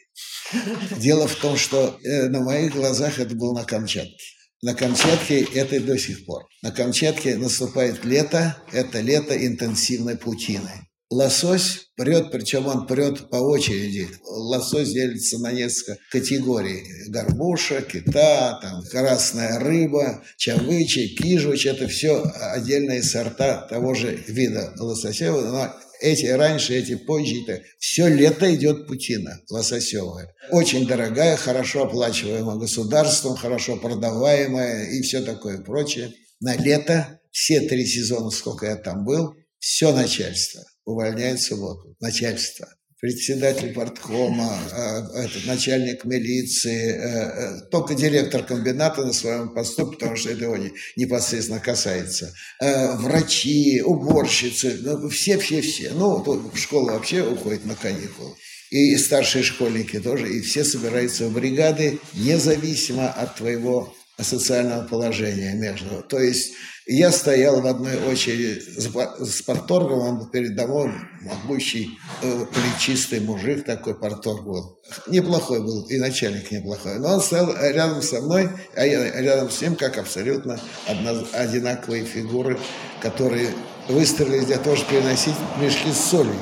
Дело 0.98 1.28
в 1.28 1.36
том, 1.36 1.58
что 1.58 2.00
э, 2.04 2.30
на 2.30 2.42
моих 2.42 2.74
глазах 2.74 3.20
это 3.20 3.36
было 3.36 3.54
на 3.54 3.66
Камчатке. 3.66 4.24
На 4.62 4.74
Камчатке 4.74 5.46
это 5.54 5.76
и 5.76 5.80
до 5.80 5.98
сих 5.98 6.26
пор. 6.26 6.46
На 6.64 6.72
Камчатке 6.72 7.38
наступает 7.38 8.04
лето, 8.06 8.58
это 8.72 9.02
лето 9.02 9.36
интенсивной 9.46 10.18
путины. 10.18 10.88
Лосось 11.10 11.88
прет, 11.96 12.32
причем 12.32 12.68
он 12.68 12.86
прет 12.86 13.30
по 13.30 13.38
очереди. 13.38 14.10
Лосось 14.26 14.90
делится 14.90 15.40
на 15.40 15.54
несколько 15.54 15.98
категорий. 16.12 16.84
Горбуша, 17.08 17.82
кита, 17.82 18.60
там, 18.62 18.84
красная 18.92 19.58
рыба, 19.60 20.22
чавычи, 20.36 21.16
кижуч. 21.16 21.66
Это 21.66 21.88
все 21.88 22.24
отдельные 22.24 23.04
сорта 23.04 23.68
того 23.70 23.94
же 23.94 24.22
вида 24.28 24.74
лосося, 24.78 25.32
но 25.32 25.74
эти 26.02 26.26
раньше, 26.26 26.76
эти 26.76 26.96
позже. 26.96 27.44
Это 27.44 27.64
все 27.80 28.08
лето 28.08 28.54
идет 28.54 28.88
путина 28.88 29.42
лососевая. 29.50 30.34
Очень 30.52 30.88
дорогая, 30.88 31.38
хорошо 31.38 31.84
оплачиваемая 31.84 32.58
государством, 32.58 33.36
хорошо 33.36 33.78
продаваемая 33.78 34.92
и 34.92 35.02
все 35.02 35.22
такое 35.22 35.60
прочее. 35.60 36.14
На 36.40 36.56
лето, 36.56 37.20
все 37.32 37.62
три 37.62 37.86
сезона, 37.86 38.30
сколько 38.30 38.66
я 38.66 38.76
там 38.76 39.06
был, 39.06 39.34
все 39.60 39.94
начальство 39.94 40.64
увольняет 40.86 41.40
в 41.40 41.44
субботу. 41.44 41.96
Начальство 42.00 42.68
председатель 43.00 43.74
парткома, 43.74 44.58
э, 44.72 45.28
начальник 45.46 46.04
милиции, 46.04 46.94
э, 46.94 46.98
э, 46.98 47.62
только 47.70 47.94
директор 47.94 48.44
комбината 48.44 49.06
на 49.06 49.14
своем 49.14 49.50
посту, 49.54 49.88
потому 49.92 50.16
что 50.16 50.32
это 50.32 50.46
его 50.46 50.58
непосредственно 50.96 51.60
касается. 51.60 52.34
Врачи, 52.60 53.82
уборщицы, 53.84 54.80
ну, 54.82 55.10
все-все-все. 55.10 55.92
Ну, 55.92 56.24
в 56.24 56.58
школу 56.58 56.88
вообще 56.88 57.22
уходит 57.22 57.66
на 57.66 57.76
каникулы. 57.76 58.36
И 58.72 58.98
старшие 58.98 59.44
школьники 59.44 60.00
тоже, 60.00 60.30
и 60.30 60.42
все 60.42 60.64
собираются 60.66 61.28
в 61.28 61.34
бригады, 61.34 62.00
независимо 62.14 63.10
от 63.10 63.36
твоего 63.36 63.94
социального 64.24 64.84
положения 64.88 65.54
между. 65.54 66.02
То 66.04 66.20
есть 66.20 66.54
я 66.88 67.12
стоял 67.12 67.62
в 67.62 67.68
одной 67.68 67.98
очереди 68.10 68.62
с 68.80 69.42
порторгом, 69.42 70.00
он 70.00 70.30
передо 70.30 70.66
мной 70.68 70.92
могущий, 71.22 71.98
э, 72.22 72.46
плечистый 72.46 73.20
мужик 73.20 73.66
такой, 73.66 73.94
порторг 73.94 74.44
был. 74.44 74.80
Неплохой 75.08 75.60
был, 75.60 75.86
и 75.88 75.98
начальник 75.98 76.50
неплохой. 76.50 77.00
Но 77.00 77.16
он 77.16 77.22
стоял 77.22 77.54
рядом 77.62 78.02
со 78.02 78.22
мной, 78.22 78.50
а 78.76 78.86
я 78.86 79.20
рядом 79.20 79.52
с 79.52 79.62
ним, 79.62 79.76
как 79.76 79.98
абсолютно 79.98 80.60
одно, 80.88 81.28
одинаковые 81.34 82.06
фигуры, 82.06 82.58
которые 83.02 83.50
выстроились 83.90 84.46
для 84.46 84.58
того, 84.58 84.76
чтобы 84.76 84.94
переносить 84.94 85.36
мешки 85.60 85.92
с 85.92 86.10
солью. 86.10 86.40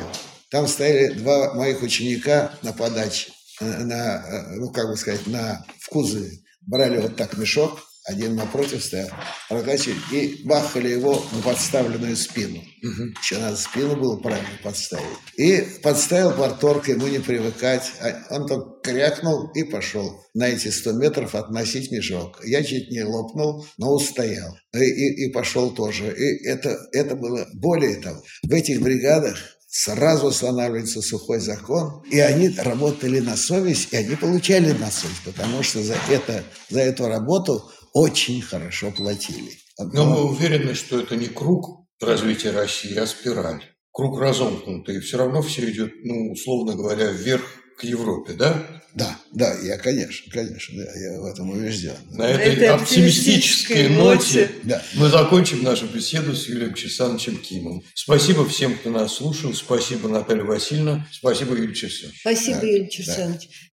Там 0.51 0.67
стояли 0.67 1.13
два 1.13 1.55
моих 1.55 1.81
ученика 1.81 2.53
на 2.61 2.71
подаче, 2.71 3.31
на, 3.59 4.23
э, 4.25 4.55
ну, 4.57 4.71
как 4.71 4.87
бы 4.87 4.95
сказать, 4.95 5.25
на, 5.27 5.65
в 5.79 5.89
кузове. 5.89 6.44
Брали 6.67 6.97
вот 6.99 7.15
так 7.15 7.37
мешок, 7.37 7.79
один 8.05 8.35
напротив 8.35 8.83
стоял, 8.83 9.09
прокачивали 9.49 9.97
и 10.11 10.45
бахали 10.45 10.89
его 10.89 11.25
на 11.31 11.41
подставленную 11.41 12.15
спину. 12.15 12.59
Угу. 12.83 13.03
Еще 13.19 13.39
надо 13.39 13.57
спину 13.57 13.95
было 13.95 14.17
правильно 14.17 14.59
подставить. 14.63 15.05
И 15.37 15.65
подставил 15.81 16.31
порторг, 16.31 16.87
ему 16.87 17.07
не 17.07 17.17
привыкать. 17.17 17.91
А 18.01 18.35
он 18.35 18.47
только 18.47 18.79
крякнул 18.83 19.51
и 19.53 19.63
пошел 19.63 20.23
на 20.35 20.49
эти 20.49 20.67
100 20.67 20.93
метров 20.93 21.33
относить 21.33 21.91
мешок. 21.91 22.41
Я 22.45 22.63
чуть 22.63 22.91
не 22.91 23.03
лопнул, 23.03 23.65
но 23.79 23.91
устоял. 23.91 24.55
И, 24.73 24.83
и, 24.83 25.25
и 25.25 25.31
пошел 25.31 25.73
тоже. 25.73 26.13
И 26.15 26.47
это, 26.47 26.77
это 26.91 27.15
было 27.15 27.47
более 27.53 27.95
того. 27.95 28.21
В 28.43 28.53
этих 28.53 28.81
бригадах 28.81 29.35
сразу 29.77 30.27
устанавливается 30.27 31.01
сухой 31.01 31.39
закон, 31.41 32.01
и 32.09 32.17
они 32.19 32.47
работали 32.47 33.19
на 33.19 33.35
совесть, 33.35 33.91
и 33.91 33.97
они 33.97 34.15
получали 34.15 34.71
на 34.71 34.89
совесть, 34.89 35.23
потому 35.25 35.63
что 35.63 35.83
за, 35.83 35.95
это, 36.09 36.45
за 36.69 36.79
эту 36.79 37.07
работу 37.07 37.69
очень 37.93 38.41
хорошо 38.41 38.91
платили. 38.91 39.51
Но 39.77 40.05
мы 40.05 40.23
уверены, 40.23 40.75
что 40.75 41.01
это 41.01 41.17
не 41.17 41.27
круг 41.27 41.85
развития 41.99 42.51
России, 42.51 42.95
а 42.95 43.05
спираль. 43.05 43.63
Круг 43.91 44.17
разомкнутый, 44.17 45.01
все 45.01 45.17
равно 45.17 45.41
все 45.41 45.69
идет, 45.69 45.91
ну, 46.05 46.31
условно 46.31 46.75
говоря, 46.75 47.11
вверх 47.11 47.43
к 47.77 47.83
Европе, 47.83 48.33
да? 48.33 48.81
Да, 48.95 49.19
да, 49.33 49.53
я, 49.59 49.77
конечно, 49.77 50.31
конечно, 50.31 50.81
да, 50.81 50.89
я 50.97 51.19
в 51.19 51.25
этом 51.25 51.49
убежден. 51.49 51.97
На 52.11 52.29
этой, 52.29 52.53
этой 52.53 52.69
оптимистической 52.69 53.89
ноте 53.89 54.49
да. 54.63 54.81
мы 54.93 55.09
закончим 55.09 55.63
нашу 55.63 55.87
беседу 55.87 56.33
с 56.33 56.47
Юрием 56.47 56.73
Чесановичем 56.73 57.37
Кимом. 57.37 57.83
Спасибо 57.93 58.47
всем, 58.47 58.77
кто 58.77 58.89
нас 58.89 59.15
слушал. 59.15 59.53
Спасибо, 59.53 60.07
Наталья 60.07 60.45
Васильевна. 60.45 61.05
Спасибо, 61.11 61.57
Юрий 61.57 61.75
Чесанович. 61.75 62.21
Спасибо, 62.21 62.61
да, 62.61 62.67
Юрий 62.67 62.89
Чесанович. 62.89 63.49
Да. 63.49 63.55